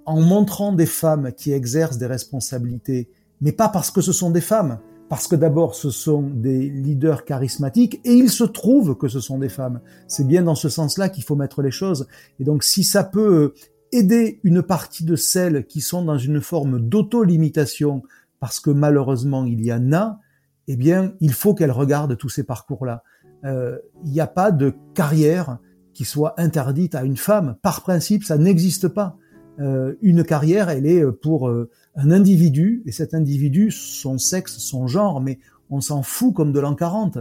en 0.05 0.21
montrant 0.21 0.71
des 0.71 0.85
femmes 0.85 1.31
qui 1.33 1.51
exercent 1.51 1.97
des 1.97 2.05
responsabilités, 2.05 3.09
mais 3.41 3.51
pas 3.51 3.69
parce 3.69 3.89
que 3.89 3.99
ce 3.99 4.11
sont 4.11 4.29
des 4.29 4.39
femmes, 4.39 4.77
parce 5.09 5.27
que 5.27 5.35
d'abord 5.35 5.75
ce 5.75 5.89
sont 5.89 6.21
des 6.21 6.69
leaders 6.69 7.25
charismatiques 7.25 8.01
et 8.03 8.13
il 8.13 8.29
se 8.29 8.43
trouve 8.43 8.95
que 8.97 9.07
ce 9.07 9.19
sont 9.19 9.37
des 9.37 9.49
femmes. 9.49 9.81
C'est 10.07 10.27
bien 10.27 10.43
dans 10.43 10.55
ce 10.55 10.69
sens-là 10.69 11.09
qu'il 11.09 11.23
faut 11.23 11.35
mettre 11.35 11.61
les 11.61 11.71
choses. 11.71 12.07
Et 12.39 12.43
donc 12.43 12.63
si 12.63 12.83
ça 12.83 13.03
peut 13.03 13.53
aider 13.91 14.39
une 14.43 14.61
partie 14.61 15.05
de 15.05 15.15
celles 15.15 15.65
qui 15.65 15.81
sont 15.81 16.03
dans 16.03 16.17
une 16.17 16.41
forme 16.41 16.79
d'auto-limitation, 16.79 18.03
parce 18.39 18.59
que 18.59 18.71
malheureusement 18.71 19.45
il 19.45 19.63
y 19.63 19.71
en 19.71 19.93
a, 19.93 20.19
eh 20.67 20.75
bien, 20.75 21.13
il 21.19 21.33
faut 21.33 21.53
qu'elles 21.53 21.71
regardent 21.71 22.17
tous 22.17 22.29
ces 22.29 22.43
parcours-là. 22.43 23.03
Euh, 23.43 23.77
il 24.03 24.11
n'y 24.11 24.19
a 24.19 24.27
pas 24.27 24.51
de 24.51 24.73
carrière 24.93 25.59
qui 25.93 26.05
soit 26.05 26.33
interdite 26.39 26.95
à 26.95 27.03
une 27.03 27.17
femme. 27.17 27.55
Par 27.61 27.81
principe, 27.81 28.23
ça 28.23 28.37
n'existe 28.37 28.87
pas. 28.87 29.17
Euh, 29.59 29.93
une 30.01 30.23
carrière, 30.23 30.69
elle 30.69 30.85
est 30.85 31.05
pour 31.11 31.47
euh, 31.47 31.69
un 31.95 32.11
individu, 32.11 32.83
et 32.85 32.91
cet 32.91 33.13
individu, 33.13 33.71
son 33.71 34.17
sexe, 34.17 34.57
son 34.57 34.87
genre, 34.87 35.21
mais 35.21 35.39
on 35.69 35.81
s'en 35.81 36.03
fout 36.03 36.33
comme 36.33 36.51
de 36.51 36.59
l'an 36.59 36.75
40. 36.75 37.19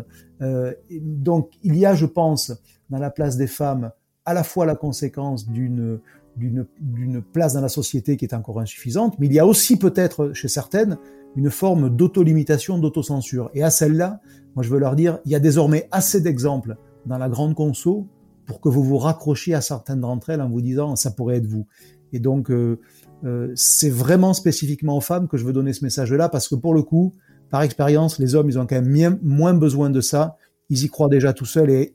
donc, 1.01 1.51
il 1.63 1.77
y 1.77 1.87
a, 1.87 1.95
je 1.95 2.07
pense, 2.07 2.53
dans 2.91 2.99
la 2.99 3.11
place 3.11 3.37
des 3.37 3.47
femmes, 3.47 3.91
à 4.25 4.35
la 4.35 4.43
fois 4.45 4.67
la 4.67 4.75
conséquence 4.75 5.49
d'une 5.49 6.01
d'une 6.37 7.23
place 7.23 7.53
dans 7.55 7.61
la 7.61 7.69
société 7.69 8.17
qui 8.17 8.25
est 8.25 8.35
encore 8.35 8.61
insuffisante, 8.61 9.17
mais 9.19 9.27
il 9.27 9.33
y 9.33 9.39
a 9.39 9.47
aussi 9.47 9.79
peut-être 9.79 10.33
chez 10.33 10.49
certaines 10.49 10.99
une 11.37 11.51
forme 11.51 11.91
d'auto-limitation, 11.91 12.79
d'autocensure. 12.79 13.51
Et 13.55 13.63
à 13.63 13.71
celle-là, 13.71 14.21
moi 14.55 14.63
je 14.63 14.71
veux 14.71 14.79
leur 14.79 14.97
dire, 14.97 15.19
il 15.25 15.33
y 15.33 15.35
a 15.35 15.41
désormais 15.41 15.89
assez 15.91 16.21
d'exemples 16.21 16.77
dans 17.07 17.19
la 17.19 17.29
grande 17.29 17.55
conso 17.55 18.07
pour 18.47 18.61
que 18.61 18.69
vous 18.69 18.83
vous 18.83 18.99
raccrochiez 18.99 19.55
à 19.55 19.61
certaines 19.61 20.01
d'entre 20.01 20.31
elles 20.31 20.43
en 20.43 20.49
vous 20.49 20.61
disant 20.61 20.97
ça 20.97 21.11
pourrait 21.11 21.37
être 21.37 21.47
vous. 21.47 21.67
Et 22.13 22.19
donc 22.19 22.51
euh, 22.51 22.81
euh, 23.25 23.53
c'est 23.55 23.91
vraiment 23.91 24.35
spécifiquement 24.35 24.97
aux 24.97 25.01
femmes 25.01 25.29
que 25.29 25.37
je 25.37 25.45
veux 25.45 25.53
donner 25.53 25.73
ce 25.73 25.85
message-là 25.85 26.29
parce 26.29 26.49
que 26.49 26.55
pour 26.55 26.75
le 26.75 26.83
coup, 26.83 27.15
par 27.51 27.63
expérience, 27.63 28.19
les 28.19 28.35
hommes 28.35 28.49
ils 28.49 28.59
ont 28.59 28.67
quand 28.67 28.81
même 28.81 29.19
moins 29.23 29.55
besoin 29.55 29.91
de 29.91 30.01
ça. 30.01 30.37
Ils 30.71 30.85
y 30.85 30.89
croient 30.89 31.09
déjà 31.09 31.33
tout 31.33 31.45
seuls 31.45 31.71
et, 31.71 31.95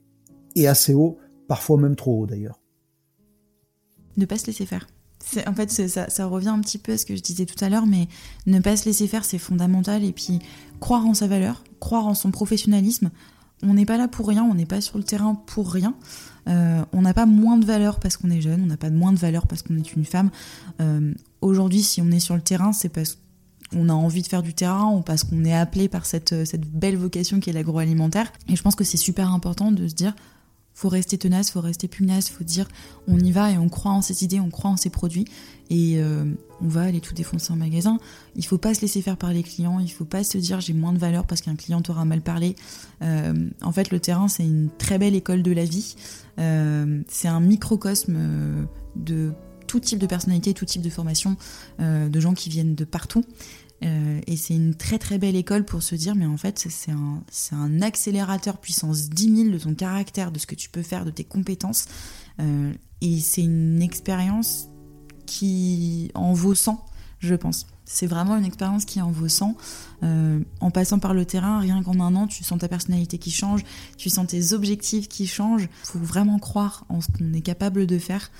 assez 0.66 0.94
haut, 0.94 1.18
parfois 1.48 1.78
même 1.78 1.96
trop 1.96 2.22
haut 2.22 2.26
d'ailleurs 2.26 2.60
ne 4.16 4.26
pas 4.26 4.38
se 4.38 4.46
laisser 4.46 4.66
faire. 4.66 4.86
En 5.46 5.54
fait, 5.54 5.70
ça, 5.70 6.08
ça, 6.08 6.26
revient 6.26 6.48
un 6.48 6.60
petit 6.60 6.78
peu 6.78 6.92
à 6.92 6.98
ce 6.98 7.04
que 7.04 7.14
je 7.14 7.22
disais 7.22 7.44
tout 7.44 7.62
à 7.62 7.68
l'heure, 7.68 7.86
mais 7.86 8.08
ne 8.46 8.58
pas 8.58 8.76
se 8.76 8.86
laisser 8.86 9.06
faire, 9.06 9.24
c'est 9.24 9.38
fondamental. 9.38 10.02
Et 10.02 10.12
puis, 10.12 10.38
croire 10.80 11.06
en 11.06 11.14
sa 11.14 11.26
valeur, 11.26 11.62
croire 11.78 12.06
en 12.06 12.14
son 12.14 12.30
professionnalisme. 12.30 13.10
On 13.62 13.74
n'est 13.74 13.86
pas 13.86 13.98
là 13.98 14.08
pour 14.08 14.28
rien, 14.28 14.42
on 14.44 14.54
n'est 14.54 14.66
pas 14.66 14.80
sur 14.80 14.98
le 14.98 15.04
terrain 15.04 15.34
pour 15.46 15.72
rien. 15.72 15.94
Euh, 16.48 16.82
on 16.92 17.02
n'a 17.02 17.14
pas 17.14 17.26
moins 17.26 17.58
de 17.58 17.64
valeur 17.64 18.00
parce 18.00 18.16
qu'on 18.16 18.30
est 18.30 18.40
jeune, 18.40 18.62
on 18.62 18.66
n'a 18.66 18.76
pas 18.76 18.90
moins 18.90 19.12
de 19.12 19.18
valeur 19.18 19.46
parce 19.46 19.62
qu'on 19.62 19.76
est 19.76 19.92
une 19.92 20.04
femme. 20.04 20.30
Euh, 20.80 21.12
aujourd'hui, 21.40 21.82
si 21.82 22.00
on 22.00 22.10
est 22.10 22.20
sur 22.20 22.34
le 22.34 22.40
terrain, 22.40 22.72
c'est 22.72 22.88
parce 22.88 23.18
qu'on 23.70 23.88
a 23.88 23.92
envie 23.92 24.22
de 24.22 24.26
faire 24.26 24.42
du 24.42 24.54
terrain 24.54 24.90
ou 24.90 25.02
parce 25.02 25.24
qu'on 25.24 25.44
est 25.44 25.54
appelé 25.54 25.88
par 25.88 26.06
cette, 26.06 26.44
cette 26.44 26.66
belle 26.66 26.96
vocation 26.96 27.40
qui 27.40 27.50
est 27.50 27.52
l'agroalimentaire. 27.52 28.32
Et 28.48 28.56
je 28.56 28.62
pense 28.62 28.74
que 28.74 28.84
c'est 28.84 28.96
super 28.96 29.32
important 29.32 29.70
de 29.72 29.86
se 29.86 29.94
dire 29.94 30.14
faut 30.80 30.88
rester 30.88 31.18
tenace, 31.18 31.50
faut 31.50 31.60
rester 31.60 31.88
pugnace, 31.88 32.30
faut 32.30 32.42
dire 32.42 32.66
on 33.06 33.18
y 33.18 33.32
va 33.32 33.50
et 33.50 33.58
on 33.58 33.68
croit 33.68 33.92
en 33.92 34.00
ses 34.00 34.24
idées, 34.24 34.40
on 34.40 34.48
croit 34.48 34.70
en 34.70 34.78
ses 34.78 34.88
produits 34.88 35.26
et 35.68 35.98
euh, 35.98 36.24
on 36.62 36.68
va 36.68 36.84
aller 36.84 37.02
tout 37.02 37.12
défoncer 37.12 37.52
en 37.52 37.56
magasin. 37.56 37.98
Il 38.34 38.46
faut 38.46 38.56
pas 38.56 38.72
se 38.72 38.80
laisser 38.80 39.02
faire 39.02 39.18
par 39.18 39.34
les 39.34 39.42
clients, 39.42 39.78
il 39.78 39.90
faut 39.90 40.06
pas 40.06 40.24
se 40.24 40.38
dire 40.38 40.58
j'ai 40.62 40.72
moins 40.72 40.94
de 40.94 40.98
valeur 40.98 41.26
parce 41.26 41.42
qu'un 41.42 41.54
client 41.54 41.82
t'aura 41.82 42.06
mal 42.06 42.22
parlé. 42.22 42.56
Euh, 43.02 43.50
en 43.60 43.72
fait, 43.72 43.90
le 43.90 44.00
terrain 44.00 44.26
c'est 44.26 44.44
une 44.44 44.70
très 44.78 44.96
belle 44.96 45.14
école 45.14 45.42
de 45.42 45.52
la 45.52 45.66
vie. 45.66 45.96
Euh, 46.38 47.02
c'est 47.08 47.28
un 47.28 47.40
microcosme 47.40 48.16
de 48.96 49.32
tout 49.66 49.80
type 49.80 49.98
de 49.98 50.06
personnalité, 50.06 50.54
tout 50.54 50.64
type 50.64 50.80
de 50.80 50.90
formation, 50.90 51.36
de 51.78 52.20
gens 52.20 52.32
qui 52.32 52.48
viennent 52.48 52.74
de 52.74 52.84
partout. 52.84 53.22
Euh, 53.82 54.20
et 54.26 54.36
c'est 54.36 54.54
une 54.54 54.74
très 54.74 54.98
très 54.98 55.18
belle 55.18 55.36
école 55.36 55.64
pour 55.64 55.82
se 55.82 55.94
dire, 55.94 56.14
mais 56.14 56.26
en 56.26 56.36
fait, 56.36 56.66
c'est 56.68 56.92
un, 56.92 57.82
accélérateur 57.82 58.58
puissance 58.58 59.08
10 59.08 59.36
000 59.44 59.50
de 59.50 59.58
ton 59.58 59.74
caractère, 59.74 60.32
de 60.32 60.38
ce 60.38 60.46
que 60.46 60.54
tu 60.54 60.68
peux 60.68 60.82
faire, 60.82 61.04
de 61.04 61.10
tes 61.10 61.24
compétences. 61.24 61.86
Euh, 62.40 62.72
et 63.00 63.20
c'est 63.20 63.42
une 63.42 63.80
expérience 63.82 64.68
qui 65.26 66.10
en 66.14 66.32
vaut 66.32 66.54
100, 66.54 66.84
je 67.20 67.34
pense. 67.34 67.66
C'est 67.86 68.06
vraiment 68.06 68.36
une 68.36 68.44
expérience 68.44 68.84
qui 68.84 69.00
en 69.00 69.10
vaut 69.10 69.28
100. 69.28 69.56
Euh, 70.02 70.40
en 70.60 70.70
passant 70.70 70.98
par 70.98 71.14
le 71.14 71.24
terrain, 71.24 71.58
rien 71.58 71.82
qu'en 71.82 71.98
un 72.00 72.14
an, 72.14 72.26
tu 72.26 72.44
sens 72.44 72.58
ta 72.58 72.68
personnalité 72.68 73.18
qui 73.18 73.30
change, 73.30 73.64
tu 73.96 74.10
sens 74.10 74.26
tes 74.26 74.52
objectifs 74.52 75.08
qui 75.08 75.26
changent. 75.26 75.68
Il 75.84 75.86
faut 75.86 75.98
vraiment 75.98 76.38
croire 76.38 76.84
en 76.88 77.00
ce 77.00 77.08
qu'on 77.08 77.32
est 77.32 77.40
capable 77.40 77.86
de 77.86 77.98
faire. 77.98 78.30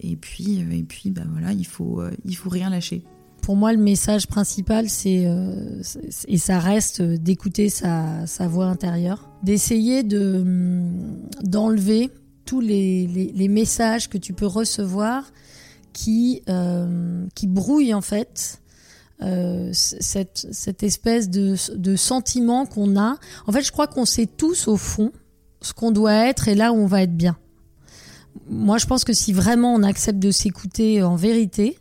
et 0.00 0.16
puis, 0.16 0.60
et 0.60 0.84
puis 0.84 1.10
bah 1.10 1.24
voilà, 1.30 1.52
il 1.52 1.66
faut, 1.66 2.02
il 2.24 2.36
faut 2.36 2.48
rien 2.48 2.70
lâcher 2.70 3.04
pour 3.48 3.56
moi, 3.56 3.72
le 3.72 3.78
message 3.78 4.26
principal, 4.26 4.90
c'est 4.90 5.22
euh, 5.24 5.80
et 6.26 6.36
ça 6.36 6.58
reste 6.58 7.00
d'écouter 7.00 7.70
sa, 7.70 8.26
voix 8.46 8.66
intérieure, 8.66 9.30
d'essayer 9.42 10.02
de 10.02 10.40
hum, 10.42 11.26
d'enlever 11.42 12.10
tous 12.44 12.60
les, 12.60 13.48
messages 13.48 14.10
que 14.10 14.18
tu 14.18 14.34
peux 14.34 14.44
recevoir 14.46 15.32
qui 15.94 16.42
euh, 16.50 17.26
qui 17.34 17.46
brouillent 17.46 17.94
en 17.94 18.02
fait 18.02 18.60
euh, 19.22 19.70
cette, 19.72 20.46
cette 20.52 20.82
espèce 20.82 21.30
de, 21.30 21.54
de 21.74 21.96
sentiment 21.96 22.66
qu'on 22.66 23.00
a. 23.00 23.16
En 23.46 23.52
fait, 23.52 23.62
je 23.62 23.72
crois 23.72 23.86
qu'on 23.86 24.04
sait 24.04 24.26
tous 24.26 24.68
au 24.68 24.76
fond 24.76 25.10
ce 25.62 25.72
qu'on 25.72 25.90
doit 25.90 26.12
être 26.12 26.48
et 26.48 26.54
là 26.54 26.74
où 26.74 26.76
on 26.76 26.86
va 26.86 27.02
être 27.02 27.16
bien. 27.16 27.38
Moi, 28.50 28.76
je 28.76 28.84
pense 28.84 29.04
que 29.04 29.14
si 29.14 29.32
vraiment 29.32 29.72
on 29.72 29.82
accepte 29.84 30.18
de 30.18 30.32
s'écouter 30.32 31.02
en 31.02 31.16
vérité, 31.16 31.78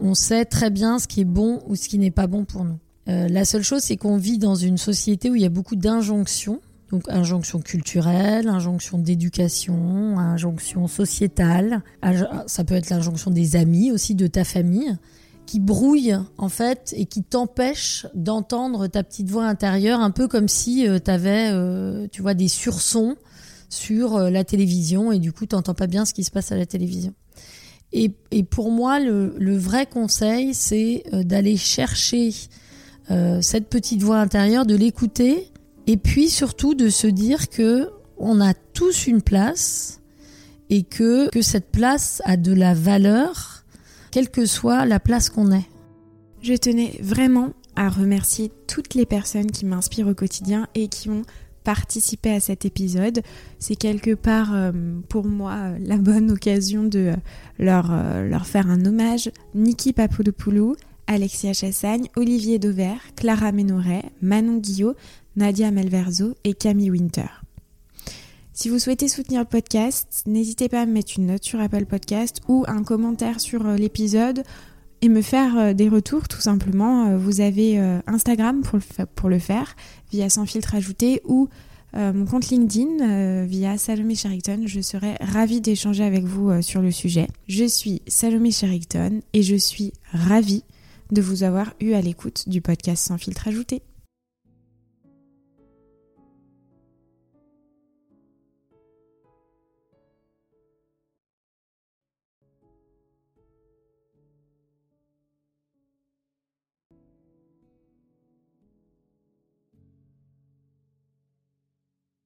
on 0.00 0.14
sait 0.14 0.44
très 0.44 0.70
bien 0.70 0.98
ce 0.98 1.06
qui 1.06 1.20
est 1.20 1.26
bon 1.26 1.60
ou 1.66 1.76
ce 1.76 1.88
qui 1.88 1.98
n'est 1.98 2.10
pas 2.10 2.26
bon 2.26 2.44
pour 2.44 2.64
nous. 2.64 2.78
Euh, 3.08 3.28
la 3.28 3.44
seule 3.44 3.62
chose, 3.62 3.82
c'est 3.82 3.96
qu'on 3.96 4.16
vit 4.16 4.38
dans 4.38 4.54
une 4.54 4.76
société 4.76 5.30
où 5.30 5.34
il 5.34 5.42
y 5.42 5.46
a 5.46 5.50
beaucoup 5.50 5.76
d'injonctions. 5.76 6.60
Donc 6.90 7.02
injonctions 7.08 7.60
culturelles, 7.60 8.48
injonctions 8.48 8.98
d'éducation, 8.98 10.18
injonctions 10.18 10.86
sociétales. 10.88 11.82
Ça 12.46 12.64
peut 12.64 12.74
être 12.74 12.88
l'injonction 12.88 13.30
des 13.30 13.56
amis 13.56 13.92
aussi, 13.92 14.14
de 14.14 14.26
ta 14.26 14.42
famille, 14.42 14.96
qui 15.44 15.60
brouille 15.60 16.16
en 16.38 16.48
fait 16.48 16.94
et 16.96 17.04
qui 17.04 17.22
t'empêche 17.22 18.06
d'entendre 18.14 18.86
ta 18.86 19.02
petite 19.02 19.28
voix 19.28 19.44
intérieure, 19.44 20.00
un 20.00 20.10
peu 20.10 20.28
comme 20.28 20.48
si 20.48 20.88
euh, 20.88 20.98
tu 20.98 21.10
avais, 21.10 21.50
euh, 21.52 22.06
tu 22.10 22.22
vois, 22.22 22.32
des 22.32 22.48
sursons 22.48 23.16
sur 23.68 24.18
la 24.18 24.44
télévision 24.44 25.12
et 25.12 25.18
du 25.18 25.30
coup 25.30 25.44
tu 25.44 25.54
n'entends 25.54 25.74
pas 25.74 25.86
bien 25.86 26.06
ce 26.06 26.14
qui 26.14 26.24
se 26.24 26.30
passe 26.30 26.52
à 26.52 26.56
la 26.56 26.64
télévision. 26.64 27.12
Et, 27.92 28.12
pour 28.50 28.70
moi, 28.70 29.00
le, 29.00 29.34
le 29.38 29.56
vrai 29.56 29.86
conseil, 29.86 30.52
c'est 30.54 31.04
euh, 31.12 31.22
d'aller 31.22 31.56
chercher 31.56 32.32
euh, 33.10 33.40
cette 33.40 33.68
petite 33.68 34.02
voix 34.02 34.18
intérieure, 34.18 34.66
de 34.66 34.76
l'écouter, 34.76 35.50
et 35.86 35.96
puis 35.96 36.28
surtout 36.28 36.74
de 36.74 36.90
se 36.90 37.06
dire 37.06 37.48
que 37.48 37.90
on 38.18 38.40
a 38.40 38.52
tous 38.52 39.06
une 39.06 39.22
place 39.22 40.00
et 40.70 40.82
que, 40.82 41.30
que 41.30 41.40
cette 41.40 41.70
place 41.70 42.20
a 42.24 42.36
de 42.36 42.52
la 42.52 42.74
valeur, 42.74 43.64
quelle 44.10 44.28
que 44.28 44.44
soit 44.44 44.84
la 44.84 45.00
place 45.00 45.30
qu'on 45.30 45.52
est. 45.52 45.68
Je 46.42 46.54
tenais 46.54 46.98
vraiment 47.00 47.52
à 47.76 47.88
remercier 47.88 48.50
toutes 48.66 48.94
les 48.94 49.06
personnes 49.06 49.50
qui 49.50 49.64
m'inspirent 49.64 50.08
au 50.08 50.14
quotidien 50.14 50.66
et 50.74 50.88
qui 50.88 51.08
ont 51.08 51.22
participer 51.68 52.30
à 52.30 52.40
cet 52.40 52.64
épisode. 52.64 53.20
C'est 53.58 53.76
quelque 53.76 54.14
part 54.14 54.54
euh, 54.54 54.72
pour 55.10 55.26
moi 55.26 55.72
la 55.78 55.98
bonne 55.98 56.30
occasion 56.30 56.84
de 56.84 56.98
euh, 56.98 57.16
leur, 57.58 57.90
euh, 57.92 58.26
leur 58.26 58.46
faire 58.46 58.70
un 58.70 58.86
hommage. 58.86 59.30
Niki 59.54 59.92
Papoulou, 59.92 60.76
Alexia 61.06 61.52
Chassagne, 61.52 62.08
Olivier 62.16 62.58
Dauvert, 62.58 63.02
Clara 63.16 63.52
Ménoret, 63.52 64.04
Manon 64.22 64.56
Guillot, 64.56 64.94
Nadia 65.36 65.70
Melverzo 65.70 66.36
et 66.44 66.54
Camille 66.54 66.90
Winter. 66.90 67.28
Si 68.54 68.70
vous 68.70 68.78
souhaitez 68.78 69.08
soutenir 69.08 69.40
le 69.40 69.46
podcast, 69.46 70.22
n'hésitez 70.24 70.70
pas 70.70 70.80
à 70.80 70.86
me 70.86 70.92
mettre 70.92 71.12
une 71.18 71.26
note 71.26 71.44
sur 71.44 71.60
Apple 71.60 71.84
Podcast 71.84 72.40
ou 72.48 72.64
un 72.66 72.82
commentaire 72.82 73.40
sur 73.40 73.62
l'épisode 73.62 74.42
et 75.00 75.08
me 75.08 75.22
faire 75.22 75.74
des 75.74 75.88
retours 75.88 76.28
tout 76.28 76.40
simplement. 76.40 77.16
Vous 77.16 77.40
avez 77.40 77.78
Instagram 78.06 78.62
pour 79.14 79.28
le, 79.28 79.38
faire 79.38 79.76
via 80.10 80.28
Sans 80.28 80.46
filtre 80.46 80.74
ajouté 80.74 81.20
ou 81.24 81.48
euh, 81.96 82.12
mon 82.12 82.26
compte 82.26 82.50
LinkedIn 82.50 83.00
euh, 83.00 83.46
via 83.48 83.78
Salomé 83.78 84.14
Sherrington. 84.14 84.62
Je 84.66 84.80
serai 84.80 85.14
ravie 85.20 85.60
d'échanger 85.60 86.04
avec 86.04 86.24
vous 86.24 86.50
euh, 86.50 86.62
sur 86.62 86.82
le 86.82 86.90
sujet. 86.90 87.28
Je 87.48 87.64
suis 87.64 88.02
Salomé 88.06 88.50
Sherrington 88.50 89.20
et 89.32 89.42
je 89.42 89.56
suis 89.56 89.92
ravie 90.12 90.64
de 91.10 91.22
vous 91.22 91.42
avoir 91.42 91.72
eu 91.80 91.92
à 91.92 92.02
l'écoute 92.02 92.48
du 92.48 92.60
podcast 92.60 93.06
Sans 93.06 93.16
filtre 93.16 93.48
ajouté. 93.48 93.82